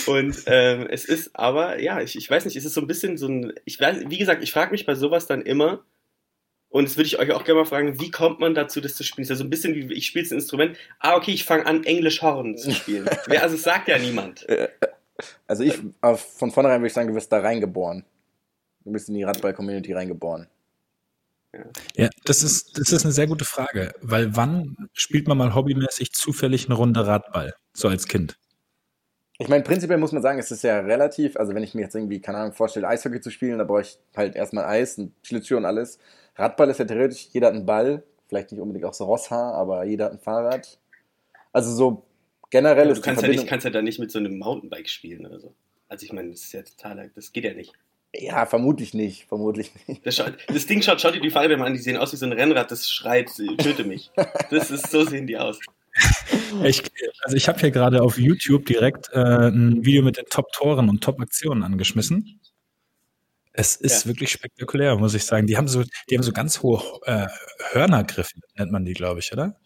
Und 0.07 0.37
ähm, 0.47 0.87
es 0.91 1.05
ist 1.05 1.37
aber, 1.37 1.81
ja, 1.81 2.01
ich, 2.01 2.17
ich 2.17 2.31
weiß 2.31 2.47
nicht, 2.47 2.57
es 2.57 2.65
ist 2.65 2.75
so 2.75 2.81
ein 2.81 2.87
bisschen 2.87 3.19
so 3.19 3.29
ein, 3.29 3.53
ich 3.65 3.79
weiß, 3.79 4.05
wie 4.09 4.19
gesagt, 4.19 4.43
ich 4.43 4.53
frage 4.53 4.71
mich 4.71 4.87
bei 4.87 4.95
sowas 4.95 5.27
dann 5.27 5.43
immer, 5.43 5.85
und 6.71 6.89
das 6.89 6.97
würde 6.97 7.07
ich 7.07 7.19
euch 7.19 7.31
auch 7.31 7.45
gerne 7.45 7.61
mal 7.61 7.67
fragen, 7.67 8.01
wie 8.01 8.11
kommt 8.11 8.41
man 8.41 8.55
dazu, 8.55 8.81
das 8.81 8.97
zu 8.97 9.05
spielen? 9.05 9.23
Ist 9.23 9.29
ja 9.29 9.37
so 9.37 9.45
ein 9.45 9.51
bisschen 9.51 9.75
wie, 9.75 9.93
ich 9.95 10.07
spiele 10.07 10.27
ein 10.27 10.35
Instrument, 10.35 10.77
ah, 10.99 11.15
okay, 11.15 11.31
ich 11.31 11.45
fange 11.45 11.67
an, 11.67 11.85
Englisch 11.85 12.21
Horn 12.23 12.57
zu 12.57 12.73
spielen. 12.73 13.09
Also 13.29 13.55
es 13.57 13.63
sagt 13.63 13.89
ja 13.89 13.99
niemand. 13.99 14.47
Also 15.47 15.63
ich, 15.63 15.75
aber 16.01 16.17
von 16.17 16.51
vornherein 16.51 16.81
würde 16.81 16.89
ich 16.89 16.93
sagen, 16.93 17.09
du 17.09 17.15
wirst 17.15 17.31
da 17.31 17.39
reingeboren. 17.39 18.05
Du 18.85 18.93
bist 18.93 19.09
in 19.09 19.15
die 19.15 19.23
Radball-Community 19.23 19.93
reingeboren. 19.93 20.47
Ja, 21.95 22.11
das 22.25 22.43
ist, 22.43 22.79
das 22.79 22.93
ist 22.93 23.05
eine 23.05 23.13
sehr 23.13 23.27
gute 23.27 23.45
Frage, 23.45 23.95
weil 24.01 24.35
wann 24.37 24.77
spielt 24.93 25.29
man 25.29 25.39
mal 25.39 25.55
hobbymäßig 25.55 26.13
zufällig 26.13 26.67
eine 26.67 26.75
Runde 26.75 27.07
Radball, 27.07 27.55
so 27.73 27.89
als 27.89 28.09
Kind? 28.09 28.39
Ich 29.39 29.49
meine, 29.49 29.65
prinzipiell 29.65 29.99
muss 29.99 30.13
man 30.13 30.23
sagen, 30.23 30.39
es 30.39 30.51
ist 30.51 30.63
ja 30.63 30.81
relativ, 30.81 31.37
also 31.37 31.55
wenn 31.55 31.63
ich 31.63 31.75
mir 31.75 31.83
jetzt 31.83 31.95
irgendwie, 31.95 32.21
keine 32.21 32.39
Ahnung, 32.39 32.53
vorstelle, 32.53 32.89
Eishockey 32.89 33.21
zu 33.21 33.31
spielen, 33.31 33.59
da 33.59 33.65
brauche 33.65 33.83
ich 33.83 33.99
halt 34.17 34.37
erstmal 34.37 34.65
Eis, 34.65 34.99
und 34.99 35.13
Schlittschuhe 35.23 35.59
und 35.59 35.65
alles. 35.65 35.99
Radball 36.37 36.71
ist 36.71 36.79
ja 36.79 36.85
theoretisch, 36.85 37.29
jeder 37.33 37.49
hat 37.49 37.55
einen 37.55 37.67
Ball, 37.67 38.05
vielleicht 38.29 38.53
nicht 38.53 38.61
unbedingt 38.61 38.85
auch 38.85 38.95
so 38.95 39.05
Rosshaar, 39.05 39.55
aber 39.55 39.85
jeder 39.85 40.07
hat 40.07 40.13
ein 40.13 40.21
Fahrrad. 40.21 40.79
Also 41.53 41.73
so 41.73 42.05
generell 42.51 42.87
du 42.87 42.93
ist 42.93 42.99
die 42.99 43.03
kannst 43.03 43.23
ja, 43.23 43.29
nicht, 43.29 43.47
kannst 43.47 43.65
ja 43.65 43.71
da 43.71 43.83
nicht 43.83 43.99
mit 43.99 44.11
so 44.11 44.19
einem 44.19 44.39
Mountainbike 44.39 44.89
spielen 44.89 45.27
oder 45.27 45.41
so. 45.41 45.55
Also 45.89 46.05
ich 46.05 46.13
meine, 46.13 46.31
das 46.31 46.41
ist 46.41 46.53
ja 46.53 46.63
total, 46.63 47.11
das 47.15 47.33
geht 47.33 47.45
ja 47.45 47.55
nicht. 47.55 47.73
Ja, 48.17 48.47
vermutlich 48.47 48.95
nicht, 48.95 49.25
vermutlich 49.27 49.73
nicht. 49.89 50.07
Das, 50.07 50.17
schaut, 50.17 50.35
das 50.47 50.67
Ding 50.67 50.83
schaut, 50.83 51.01
schaut 51.01 51.15
dir 51.15 51.21
die 51.21 51.31
Fahrräder 51.31 51.57
mal 51.57 51.67
an, 51.67 51.73
die 51.75 51.81
sehen 51.81 51.97
aus 51.97 52.13
wie 52.13 52.17
so 52.17 52.27
ein 52.27 52.33
Rennrad, 52.33 52.71
das 52.71 52.89
schreit, 52.91 53.29
töte 53.59 53.83
mich. 53.85 54.11
Das 54.51 54.71
ist, 54.71 54.91
so 54.91 55.05
sehen 55.05 55.27
die 55.27 55.37
aus. 55.37 55.59
Ich, 56.63 56.83
also 57.25 57.37
ich 57.37 57.49
habe 57.49 57.59
hier 57.59 57.71
gerade 57.71 58.03
auf 58.03 58.19
YouTube 58.19 58.67
direkt 58.67 59.11
äh, 59.13 59.19
ein 59.49 59.85
Video 59.85 60.03
mit 60.03 60.17
den 60.17 60.27
Top-Toren 60.27 60.89
und 60.89 61.03
Top-Aktionen 61.03 61.63
angeschmissen. 61.65 62.41
Es 63.53 63.77
ist 63.77 64.05
Ja. 64.05 64.09
wirklich 64.11 64.31
spektakulär, 64.33 64.97
muss 64.97 65.15
ich 65.15 65.25
sagen. 65.25 65.47
Die 65.47 65.57
haben 65.57 65.69
so, 65.69 65.83
die 66.11 66.17
haben 66.17 66.23
so 66.25 66.33
ganz 66.33 66.63
hohe 66.63 66.83
äh, 67.07 67.27
Hörnergriffe, 67.73 68.35
nennt 68.57 68.73
man 68.73 68.85
die, 68.85 68.93
glaube 68.95 69.21
ich, 69.21 69.33
oder? 69.33 69.57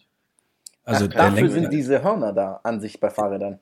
Also 0.85 1.05
Ach, 1.07 1.09
dafür 1.15 1.43
Lenk- 1.49 1.53
sind 1.53 1.73
diese 1.73 2.03
Hörner 2.03 2.33
da 2.33 2.61
an 2.65 2.81
sich 2.81 2.99
bei 3.01 3.11
Fahrrädern. 3.11 3.59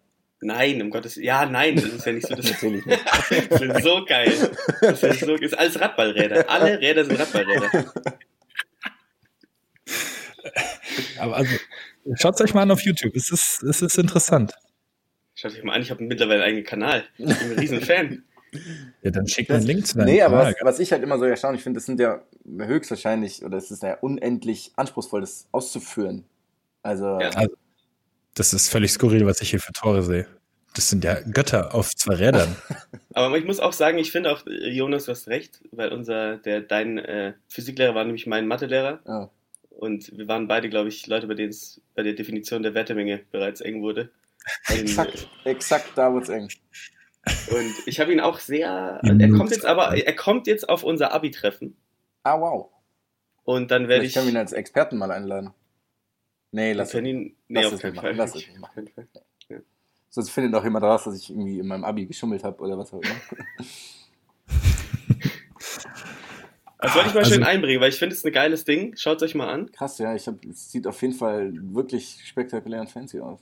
Nein, 0.47 0.81
um 0.81 0.91
Gottes 0.91 1.17
Ja, 1.17 1.45
nein, 1.45 1.75
das 1.75 1.87
ist 1.87 2.07
ja 2.07 2.13
nicht 2.13 2.29
so. 2.29 2.37
Das, 2.37 2.49
Natürlich 2.49 2.87
nicht. 2.87 3.05
das 3.51 3.61
ist 3.61 3.83
so 3.83 4.05
geil. 4.05 4.33
Das 4.81 5.03
ist, 5.03 5.21
so, 5.21 5.35
ist 5.35 5.59
alles 5.59 5.81
Radballräder. 5.81 6.49
Alle 6.49 6.79
Räder 6.79 7.05
sind 7.05 7.19
Radballräder. 7.19 7.93
Aber 11.19 11.37
also, 11.37 11.57
schaut 12.15 12.41
euch 12.41 12.55
mal 12.55 12.63
an 12.63 12.71
auf 12.71 12.81
YouTube. 12.83 13.17
Es 13.17 13.33
ist, 13.33 13.65
es 13.65 13.83
ist 13.83 13.99
interessant. 13.99 14.55
Schaut 15.35 15.53
euch 15.53 15.65
mal 15.65 15.75
an, 15.75 15.83
ich 15.83 15.91
habe 15.91 16.05
mittlerweile 16.05 16.45
einen 16.45 16.49
eigenen 16.51 16.65
Kanal. 16.65 17.05
Ich 17.19 17.27
bin 17.27 17.51
ein 17.51 17.59
riesen 17.59 17.81
Fan. 17.81 18.23
Ja, 19.03 19.11
dann 19.11 19.27
schickt 19.27 19.49
mir 19.49 19.57
einen 19.57 19.67
Link 19.67 19.85
zu 19.85 19.99
deinem 19.99 20.07
Nee, 20.07 20.23
aber 20.23 20.39
was, 20.39 20.55
was 20.63 20.79
ich 20.79 20.93
halt 20.93 21.03
immer 21.03 21.19
so 21.19 21.25
erstaunlich 21.25 21.65
finde, 21.65 21.79
das 21.79 21.87
sind 21.87 21.99
ja 21.99 22.23
höchstwahrscheinlich, 22.47 23.45
oder 23.45 23.59
es 23.59 23.73
ist 23.73 23.83
ja 23.83 23.95
unendlich 23.95 24.73
anspruchsvoll, 24.77 25.23
das 25.23 25.49
auszuführen. 25.51 26.25
Also, 26.83 27.19
Ja. 27.21 27.31
Also, 27.31 27.57
das 28.35 28.53
ist 28.53 28.69
völlig 28.69 28.93
skurril, 28.93 29.27
was 29.27 29.41
ich 29.41 29.51
hier 29.51 29.61
für 29.61 29.73
Tore 29.73 30.03
sehe. 30.03 30.27
Das 30.77 30.91
sind 30.91 31.05
ja 31.05 31.15
Götter 31.23 31.75
auf 31.75 31.97
zwei 31.97 32.15
Rädern. 32.15 32.55
Aber 33.15 33.39
ich 33.39 33.47
muss 33.47 33.61
auch 33.61 33.73
sagen, 33.73 33.97
ich 33.97 34.13
finde 34.13 34.31
auch, 34.31 34.43
Jonas, 34.47 35.07
du 35.07 35.13
hast 35.13 35.27
recht, 35.27 35.61
weil 35.73 35.91
unser, 35.91 36.37
der, 36.37 36.61
dein 36.61 36.99
äh, 36.99 37.33
Physiklehrer 37.49 37.95
war 37.95 38.05
nämlich 38.05 38.27
mein 38.27 38.47
Mathelehrer. 38.47 39.01
ja. 39.07 39.31
Und 39.71 40.17
wir 40.17 40.27
waren 40.27 40.49
beide, 40.49 40.71
glaube 40.71 40.89
ich, 40.89 41.07
Leute, 41.07 41.27
bei 41.27 41.35
denen 41.35 41.51
es 41.51 41.83
bei 41.95 42.03
der 42.03 42.15
Definition 42.15 42.63
der 42.63 42.73
Wertemenge 42.73 43.21
bereits 43.31 43.61
eng 43.61 43.83
wurde. 43.83 44.11
Und, 44.71 44.77
exakt, 44.81 45.29
exakt 45.45 45.93
da 45.97 46.15
wird's 46.15 46.31
eng. 46.31 46.49
und 47.51 47.75
ich 47.85 47.99
habe 48.01 48.13
ihn 48.13 48.21
auch 48.21 48.39
sehr. 48.39 49.01
Er 49.03 49.31
kommt 49.33 49.51
jetzt 49.51 49.67
aber, 49.67 49.97
er 49.97 50.15
kommt 50.15 50.47
jetzt 50.47 50.69
auf 50.69 50.85
unser 50.85 51.13
Abi-Treffen. 51.13 51.77
Ah, 52.23 52.41
wow. 52.41 52.71
Und 53.43 53.71
dann 53.71 53.89
werde 53.89 54.07
ich. 54.07 54.15
können 54.15 54.27
wir 54.27 54.33
ihn 54.33 54.37
als 54.39 54.53
Experten 54.53 54.97
mal 54.97 55.11
einladen. 55.11 55.51
Nee, 56.53 56.73
lass 56.73 56.95
es. 56.95 57.01
ihn. 57.03 57.37
Nee, 57.49 57.63
lass 57.63 57.67
auf 57.67 57.73
es 57.75 57.81
keinen 57.81 57.97
Fall. 57.97 58.15
machen, 58.15 58.17
lass 58.17 58.35
es 58.35 58.47
nicht. 58.47 59.09
Sonst 60.17 60.31
findet 60.31 60.55
auch 60.55 60.65
jemand 60.65 60.83
raus, 60.83 61.05
dass 61.05 61.15
ich 61.21 61.29
irgendwie 61.29 61.59
in 61.59 61.67
meinem 61.67 61.85
Abi 61.85 62.07
geschummelt 62.07 62.43
habe 62.43 62.59
oder 62.63 62.79
was 62.79 62.91
auch 62.91 63.03
immer. 63.03 63.15
Das 66.79 66.95
wollte 66.95 67.09
ich 67.09 67.15
mal 67.15 67.21
Also- 67.21 67.35
schön 67.35 67.43
einbringen, 67.43 67.81
weil 67.81 67.89
ich 67.91 67.99
finde 67.99 68.15
es 68.15 68.25
ein 68.25 68.33
geiles 68.33 68.65
Ding. 68.65 68.95
Schaut 68.97 69.17
es 69.17 69.23
euch 69.25 69.35
mal 69.35 69.49
an. 69.49 69.71
Krass, 69.73 69.99
ja, 69.99 70.15
ich 70.15 70.27
hab, 70.27 70.43
es 70.45 70.71
sieht 70.71 70.87
auf 70.87 71.01
jeden 71.03 71.15
Fall 71.15 71.53
wirklich 71.75 72.19
spektakulär 72.25 72.81
und 72.81 72.89
fancy 72.91 73.21
aus. 73.21 73.41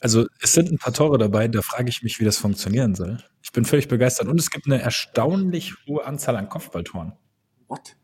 Also 0.00 0.26
es 0.40 0.52
sind 0.52 0.70
ein 0.70 0.78
paar 0.78 0.92
Tore 0.92 1.16
dabei, 1.18 1.48
da 1.48 1.62
frage 1.62 1.88
ich 1.88 2.02
mich, 2.02 2.20
wie 2.20 2.24
das 2.24 2.36
funktionieren 2.36 2.94
soll. 2.94 3.18
Ich 3.42 3.50
bin 3.50 3.64
völlig 3.64 3.88
begeistert. 3.88 4.28
Und 4.28 4.38
es 4.38 4.50
gibt 4.50 4.66
eine 4.66 4.80
erstaunlich 4.80 5.72
hohe 5.88 6.04
Anzahl 6.04 6.36
an 6.36 6.48
Kopfballtoren. 6.48 7.14
What? 7.68 7.96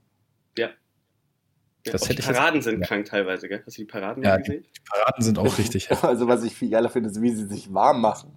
Ja. 1.87 1.93
Das 1.93 2.03
hätte 2.03 2.15
die 2.17 2.21
ich 2.21 2.27
jetzt- 2.27 2.37
Paraden 2.37 2.63
sind 2.63 2.81
ja. 2.81 2.87
krank 2.87 3.07
teilweise, 3.07 3.49
gell? 3.49 3.63
Hast 3.67 3.77
du 3.79 3.83
die 3.83 3.87
Paraden 3.87 4.23
Ja, 4.23 4.37
gesehen? 4.37 4.65
Die 4.77 4.81
Paraden 4.91 5.23
sind 5.25 5.39
auch 5.39 5.59
richtig. 5.59 5.89
Also, 6.03 6.29
was 6.29 6.45
ich 6.45 6.55
viel 6.55 6.71
geiler 6.71 6.91
finde, 6.91 7.09
ist, 7.11 7.21
wie 7.23 7.31
sie 7.31 7.47
sich 7.47 7.73
warm 7.73 8.01
machen. 8.03 8.33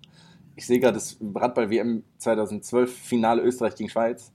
Ich 0.56 0.66
sehe 0.66 0.80
gerade 0.80 0.94
das 0.94 1.18
Radball-WM 1.20 2.04
2012 2.20 2.96
Finale 2.96 3.42
Österreich 3.42 3.76
gegen 3.76 3.90
Schweiz. 3.90 4.32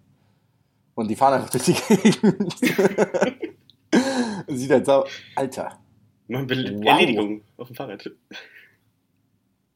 Und 0.94 1.08
die 1.08 1.16
fahren 1.16 1.34
einfach 1.34 1.50
durch 1.50 1.64
die 1.64 1.74
Gegend. 1.74 2.56
Sieht 4.48 4.70
halt 4.70 4.84
so, 4.86 5.04
Alter. 5.36 5.78
Machen 6.26 6.46
Be 6.46 6.56
Wow. 6.56 6.86
Erledigung 6.86 7.42
auf 7.56 7.68
dem 7.68 7.76
Fahrrad. 7.76 8.10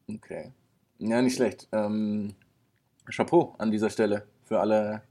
Okay. 0.09 0.51
Ja, 0.99 1.23
nicht 1.23 1.37
schlecht. 1.37 1.69
Ähm, 1.73 2.35
Chapeau 3.11 3.55
an 3.59 3.71
dieser 3.71 3.89
Stelle 3.91 4.27
für 4.45 4.61
alle 4.61 5.03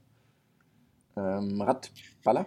ähm, 1.16 1.60
Radballer. 1.60 2.46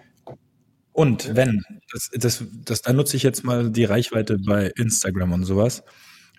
Und 0.96 1.36
wenn, 1.36 1.62
das, 1.92 2.10
das, 2.14 2.44
das, 2.64 2.82
da 2.82 2.94
nutze 2.94 3.18
ich 3.18 3.24
jetzt 3.24 3.44
mal 3.44 3.70
die 3.70 3.86
Reichweite 3.86 4.38
bei 4.38 4.72
Instagram 4.78 5.34
und 5.34 5.44
sowas, 5.44 5.84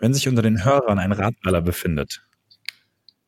wenn 0.00 0.14
sich 0.14 0.28
unter 0.28 0.42
den 0.42 0.64
Hörern 0.64 0.98
ein 0.98 1.12
Radballer 1.12 1.62
befindet 1.62 2.26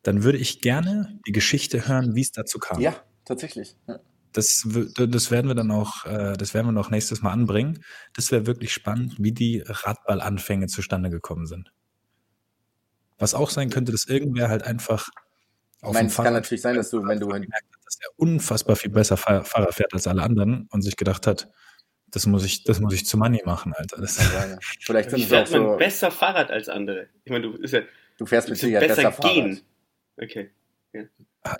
dann 0.02 0.22
würde 0.22 0.38
ich 0.38 0.60
gerne 0.60 1.18
die 1.26 1.32
Geschichte 1.32 1.86
hören, 1.86 2.14
wie 2.14 2.22
es 2.22 2.32
dazu 2.32 2.58
kam. 2.58 2.80
Ja, 2.80 2.96
tatsächlich. 3.26 3.76
Ja. 3.86 4.00
Das, 4.32 4.66
das 4.94 5.30
werden 5.30 5.48
wir 5.48 5.54
dann 5.54 5.70
auch, 5.70 6.04
äh, 6.06 6.34
das 6.34 6.54
werden 6.54 6.66
wir 6.66 6.72
noch 6.72 6.90
nächstes 6.90 7.22
Mal 7.22 7.32
anbringen. 7.32 7.84
Das 8.14 8.30
wäre 8.30 8.46
wirklich 8.46 8.72
spannend, 8.72 9.16
wie 9.18 9.32
die 9.32 9.62
Radballanfänge 9.66 10.66
zustande 10.66 11.10
gekommen 11.10 11.46
sind. 11.46 11.72
Was 13.18 13.34
auch 13.34 13.50
sein 13.50 13.70
könnte, 13.70 13.92
dass 13.92 14.06
irgendwer 14.06 14.48
halt 14.48 14.62
einfach 14.62 15.08
auf 15.80 15.90
ich 15.90 15.94
meine, 15.94 16.08
es 16.08 16.16
kann 16.16 16.32
natürlich 16.32 16.62
sein, 16.62 16.76
dass 16.76 16.90
du, 16.90 17.06
wenn 17.06 17.20
du 17.20 17.28
dass 17.88 17.98
er 18.00 18.10
unfassbar 18.16 18.76
viel 18.76 18.90
besser 18.90 19.16
Fahrer 19.16 19.72
fährt 19.72 19.94
als 19.94 20.06
alle 20.06 20.22
anderen 20.22 20.68
und 20.70 20.82
sich 20.82 20.96
gedacht 20.96 21.26
hat, 21.26 21.48
das 22.10 22.26
muss 22.26 22.44
ich, 22.44 22.64
das 22.64 22.80
muss 22.80 22.92
ich 22.92 23.06
zu 23.06 23.16
Money 23.16 23.40
machen, 23.46 23.72
Alter. 23.74 24.00
Das 24.00 24.18
ja, 24.18 24.58
Vielleicht 24.80 25.10
sind 25.10 25.24
fährt 25.24 25.50
man 25.50 25.62
so 25.62 25.76
besser 25.76 26.10
Fahrrad 26.10 26.50
als 26.50 26.68
andere. 26.68 27.08
Ich 27.24 27.32
meine, 27.32 27.50
du, 27.50 27.56
ist 27.56 27.72
ja, 27.72 27.80
du 28.18 28.26
fährst 28.26 28.50
mit 28.50 28.58
Sicherheit 28.58 28.88
besser, 28.88 29.10
besser 29.10 29.22
gehen. 29.22 29.62
Fahrrad. 30.16 30.30
Okay. 30.30 30.50
Ja. 30.92 31.02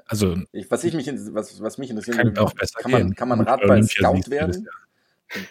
Also, 0.07 0.37
ich, 0.53 0.71
was, 0.71 0.85
ich 0.85 0.93
mich, 0.93 1.07
was, 1.07 1.63
was 1.63 1.79
mich 1.79 1.89
interessiert, 1.89 2.19
kann, 2.19 2.37
auch 2.39 2.53
besser 2.53 2.79
kann, 2.81 2.91
man, 2.91 3.15
kann 3.15 3.29
man 3.29 3.41
Radball-Scout 3.41 4.31
werden? 4.31 4.69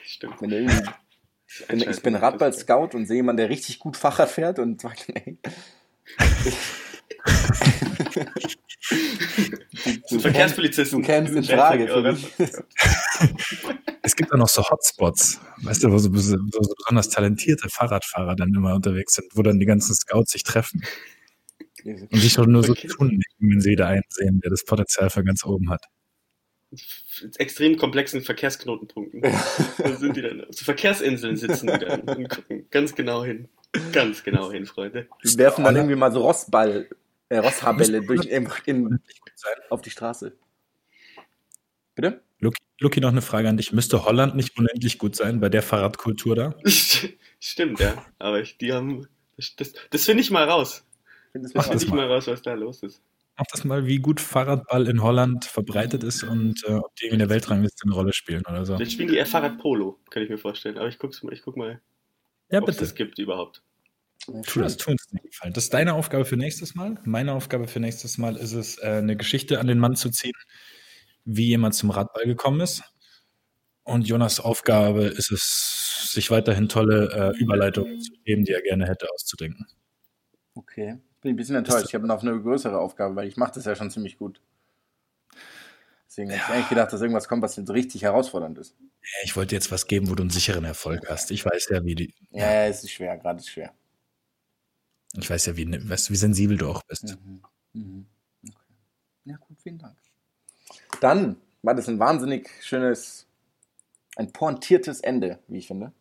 Stimmt. 0.04 0.42
Wenn 0.42 0.52
irgendwie, 0.52 0.90
wenn, 1.70 1.82
ich 1.82 2.02
bin 2.04 2.16
Radball-Scout 2.16 2.90
und 2.94 3.08
sehe 3.08 3.18
jemanden, 3.18 3.38
der 3.38 3.50
richtig 3.50 3.80
gut 3.80 3.98
Fahrrad 3.98 4.30
fährt 4.30 4.60
und 4.60 4.82
sagt, 4.82 5.08
ey, 5.14 5.40
Verkehrspolizisten. 10.20 11.02
Du 11.02 11.06
kennst 11.06 11.36
in 11.36 11.44
Frage. 11.44 11.88
Für 11.88 12.02
mich. 12.02 12.28
es 14.02 14.16
gibt 14.16 14.32
auch 14.32 14.38
noch 14.38 14.48
so 14.48 14.64
Hotspots, 14.64 15.42
weißt 15.64 15.84
du, 15.84 15.92
wo 15.92 15.98
so, 15.98 16.14
so, 16.14 16.38
so 16.38 16.76
besonders 16.78 17.10
talentierte 17.10 17.70
Fahrradfahrer 17.70 18.36
dann 18.36 18.54
immer 18.54 18.74
unterwegs 18.76 19.16
sind, 19.16 19.28
wo 19.34 19.42
dann 19.42 19.60
die 19.60 19.66
ganzen 19.66 19.96
Scouts 19.96 20.32
sich 20.32 20.44
treffen. 20.44 20.84
Und 21.84 22.20
sich 22.20 22.34
doch 22.34 22.46
nur 22.46 22.64
so 22.64 22.74
tun, 22.74 23.22
wenn 23.40 23.62
sie 23.62 23.76
da 23.76 23.88
einsehen, 23.88 24.42
der 24.42 24.52
das 24.52 24.66
Potenzial 24.66 25.10
für 25.10 25.24
ganz 25.24 25.46
oben 25.46 25.70
hat. 25.70 25.86
Extrem 27.38 27.78
komplexen 27.78 28.22
Verkehrsknotenpunkten. 28.22 29.22
da 29.22 29.96
sind 29.96 30.18
die 30.18 30.22
dann, 30.22 30.46
so 30.50 30.66
Verkehrsinseln 30.66 31.38
sitzen 31.38 31.68
die 31.68 31.86
dann 31.86 32.02
und 32.02 32.30
gucken 32.30 32.68
ganz 32.70 32.94
genau 32.94 33.24
hin. 33.24 33.48
Ganz 33.92 34.24
genau 34.24 34.52
hin, 34.52 34.66
Freunde. 34.66 35.08
Die 35.24 35.38
werfen 35.38 35.64
dann 35.64 35.76
irgendwie 35.76 35.96
mal 35.96 36.12
so 36.12 36.22
Rostball, 36.22 36.90
äh, 37.30 37.38
Rosthaarbälle 37.38 38.02
durch, 38.02 38.26
in, 38.26 38.50
in, 38.66 39.00
auf 39.70 39.82
die 39.82 39.90
Straße. 39.90 40.38
Bitte? 41.96 42.22
Luki, 42.40 42.62
Luki, 42.80 43.00
noch 43.02 43.10
eine 43.10 43.22
Frage 43.22 43.50
an 43.50 43.58
dich. 43.58 43.74
Müsste 43.74 44.06
Holland 44.06 44.36
nicht 44.36 44.58
unendlich 44.58 44.98
gut 44.98 45.16
sein 45.16 45.40
bei 45.40 45.50
der 45.50 45.64
Fahrradkultur 45.64 46.36
da? 46.36 46.56
Stimmt, 47.40 47.80
ja. 47.80 48.06
Aber 48.20 48.40
ich, 48.40 48.58
die 48.58 48.74
haben. 48.74 49.08
Das, 49.36 49.56
das, 49.90 50.06
finde 50.06 50.22
ich 50.22 50.32
mal 50.32 50.50
raus. 50.50 50.84
Das 51.34 51.52
finde 51.68 51.84
ich 51.84 51.90
mal 51.90 52.08
raus, 52.08 52.28
was 52.28 52.42
da 52.42 52.54
los 52.54 52.82
ist. 52.82 53.02
Mach 53.38 53.46
das 53.52 53.64
mal, 53.66 53.86
wie 53.86 54.00
gut 54.00 54.20
Fahrradball 54.20 54.88
in 54.88 55.04
Holland 55.04 55.46
verbreitet 55.46 56.04
ist 56.04 56.24
und 56.24 56.64
äh, 56.66 56.74
ob 56.74 56.96
die 56.96 57.06
in 57.06 57.20
der 57.20 57.30
Weltrangliste 57.30 57.84
eine 57.86 57.94
Rolle 57.94 58.14
spielen 58.14 58.44
oder 58.50 58.66
so. 58.66 58.76
Vielleicht 58.76 58.94
spielen 58.94 59.10
die 59.10 59.18
eher 59.18 59.28
Fahrradpolo, 59.28 60.00
kann 60.10 60.24
ich 60.24 60.30
mir 60.30 60.40
vorstellen. 60.40 60.80
Aber 60.80 60.88
ich 60.88 60.98
guck's 60.98 61.22
mal, 61.22 61.34
ich 61.34 61.44
guck 61.44 61.56
mal, 61.56 61.80
ja, 62.50 62.62
ob 62.64 62.70
es 62.70 62.78
das 62.78 62.96
gibt 62.96 63.20
überhaupt. 63.20 63.62
Tu 64.26 64.60
das, 64.60 64.78
tu 64.78 64.92
uns 64.92 65.12
nicht 65.12 65.26
gefallen. 65.26 65.54
Das 65.54 65.66
ist 65.66 65.74
deine 65.74 65.94
Aufgabe 65.94 66.26
für 66.26 66.38
nächstes 66.38 66.76
Mal. 66.76 67.00
Meine 67.06 67.34
Aufgabe 67.34 67.68
für 67.68 67.80
nächstes 67.80 68.18
Mal 68.18 68.36
ist 68.36 68.54
es, 68.54 68.78
äh, 68.80 68.98
eine 68.98 69.16
Geschichte 69.16 69.60
an 69.60 69.68
den 69.68 69.80
Mann 69.80 69.96
zu 69.96 70.10
ziehen, 70.10 70.34
wie 71.24 71.48
jemand 71.48 71.76
zum 71.76 71.92
Radball 71.92 72.26
gekommen 72.26 72.60
ist. 72.62 72.84
Und 73.84 74.08
Jonas 74.08 74.42
Aufgabe 74.42 75.06
ist 75.06 75.32
es, 75.32 76.12
sich 76.12 76.30
weiterhin 76.30 76.68
tolle 76.68 77.34
äh, 77.36 77.40
Überleitungen 77.40 78.02
zu 78.02 78.12
geben, 78.26 78.44
die 78.44 78.52
er 78.52 78.62
gerne 78.62 78.86
hätte, 78.86 79.08
auszudenken. 79.14 79.66
Okay. 80.56 80.98
Bin 81.22 81.34
ein 81.34 81.36
bisschen 81.38 81.56
enttäuscht. 81.56 81.86
Ich 81.88 81.96
habe 81.96 82.06
noch 82.06 82.22
eine 82.22 82.40
größere 82.42 82.78
Aufgabe, 82.78 83.16
weil 83.16 83.28
ich 83.28 83.38
mache 83.38 83.54
das 83.54 83.66
ja 83.66 83.76
schon 83.76 83.90
ziemlich 83.90 84.18
gut. 84.18 84.42
Deswegen 86.08 86.32
ja. 86.32 86.38
habe 86.38 86.44
ich 86.44 86.56
eigentlich 86.56 86.70
gedacht, 86.70 86.92
dass 86.92 87.02
irgendwas 87.02 87.28
kommt, 87.28 87.44
was 87.44 87.56
jetzt 87.56 87.70
richtig 87.70 88.04
herausfordernd 88.04 88.58
ist. 88.58 88.76
Ich 89.24 89.36
wollte 89.36 89.56
jetzt 89.56 89.72
was 89.72 89.88
geben, 89.88 90.10
wo 90.10 90.16
du 90.16 90.24
einen 90.24 90.30
sicheren 90.32 90.66
Erfolg 90.66 91.08
hast. 91.10 91.32
Ich 91.32 91.46
weiß 91.46 91.70
ja, 91.70 91.84
wie 91.86 91.96
die. 91.96 92.14
Ja, 92.32 92.42
ja 92.42 92.66
es 92.68 92.84
ist 92.84 92.92
schwer, 92.92 93.18
gerade 93.18 93.40
ist 93.40 93.50
schwer. 93.50 93.74
Ich 95.18 95.30
weiß 95.30 95.48
ja, 95.48 95.58
wie, 95.58 95.90
weißt, 95.90 96.12
wie 96.12 96.16
sensibel 96.16 96.58
du 96.58 96.70
auch 96.70 96.84
bist. 96.84 97.18
Mhm. 97.24 97.42
Mhm. 97.74 98.06
Okay. 98.48 98.74
Ja, 99.26 99.36
gut, 99.38 99.58
vielen 99.62 99.78
Dank. 99.80 99.98
Dann 101.02 101.38
war 101.62 101.76
das 101.76 101.88
ein 101.90 102.00
wahnsinnig 102.00 102.50
schönes, 102.62 103.28
ein 104.16 104.32
pointiertes 104.32 105.02
Ende, 105.02 105.40
wie 105.48 105.58
ich 105.58 105.68
finde. 105.68 105.92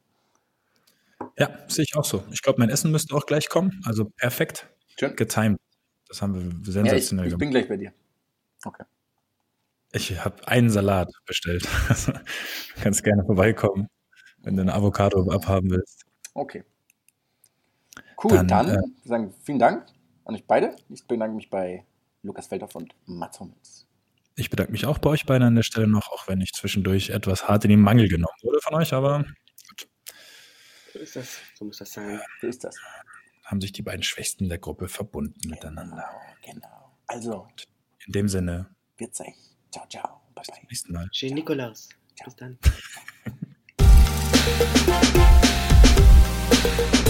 Ja, 1.39 1.59
sehe 1.69 1.85
ich 1.85 1.97
auch 1.97 2.05
so. 2.05 2.25
Ich 2.31 2.43
glaube, 2.43 2.61
mein 2.61 2.71
Essen 2.71 2.91
müsste 2.91 3.15
auch 3.15 3.27
gleich 3.27 3.49
kommen. 3.49 3.81
Also 3.85 4.05
perfekt. 4.17 4.69
Schön. 4.99 5.17
Getimed. 5.17 5.59
Das 6.09 6.23
haben 6.23 6.35
wir 6.35 6.73
sensationell 6.73 7.25
ja, 7.25 7.29
ich, 7.29 7.33
ich 7.33 7.39
bin 7.39 7.51
gleich 7.51 7.69
bei 7.69 7.77
dir. 7.77 7.93
Okay. 8.65 8.85
Ich 9.93 10.25
habe 10.25 10.47
einen 10.47 10.71
Salat 10.71 11.09
bestellt. 11.25 11.65
du 11.65 12.13
kannst 12.83 13.03
gerne 13.03 13.25
vorbeikommen, 13.25 13.89
wenn 14.43 14.57
du 14.57 14.63
eine 14.63 14.75
Avocado 14.75 15.31
abhaben 15.31 15.71
willst. 15.71 16.05
Okay. 16.35 16.65
Cool, 18.23 18.33
dann, 18.33 18.49
dann 18.49 18.69
äh, 18.69 18.83
sagen 19.05 19.35
vielen 19.43 19.59
Dank 19.59 19.87
an 20.25 20.35
euch 20.35 20.47
beide. 20.47 20.75
Ich 20.89 21.07
bedanke 21.07 21.37
mich 21.37 21.51
bei 21.51 21.85
Lukas 22.23 22.47
Feldhoff 22.47 22.75
und 22.75 22.95
Mats 23.07 23.39
Hummels. 23.41 23.87
Ich 24.37 24.51
bedanke 24.51 24.73
mich 24.73 24.85
auch 24.87 24.99
bei 24.99 25.11
euch 25.11 25.25
beiden 25.25 25.47
an 25.47 25.55
der 25.55 25.63
Stelle 25.63 25.87
noch, 25.87 26.11
auch 26.13 26.29
wenn 26.29 26.41
ich 26.41 26.53
zwischendurch 26.53 27.11
etwas 27.11 27.49
hart 27.49 27.65
in 27.65 27.71
den 27.71 27.81
Mangel 27.81 28.09
genommen 28.09 28.37
wurde 28.43 28.61
von 28.61 28.75
euch, 28.75 28.93
aber 28.93 29.25
gut. 29.69 29.89
So 30.93 30.99
ist 30.99 31.17
das, 31.17 31.39
so 31.55 31.65
muss 31.65 31.79
das 31.79 31.93
sein. 31.93 32.21
So 32.41 32.47
ist 32.47 32.65
das. 32.65 32.77
Haben 33.45 33.61
sich 33.61 33.73
die 33.73 33.83
beiden 33.83 34.03
Schwächsten 34.03 34.49
der 34.49 34.59
Gruppe 34.59 34.89
verbunden 34.89 35.39
genau, 35.41 35.55
miteinander. 35.55 36.05
Genau. 36.43 36.99
Also. 37.07 37.49
In 38.07 38.13
dem 38.13 38.29
Sinne. 38.29 38.69
Wird's 38.99 39.21
euch. 39.21 39.35
Ciao, 39.71 39.87
ciao. 39.89 40.21
Bye, 40.35 40.45
bye. 40.49 40.61
Bis 40.69 40.83
zum 40.83 40.93
nächsten 40.93 40.93
Mal. 40.93 41.09
Schön, 41.13 41.35
Nikolaus. 41.35 41.89
Ciao. 42.17 42.27
Bis 42.27 42.37
dann. 42.37 42.59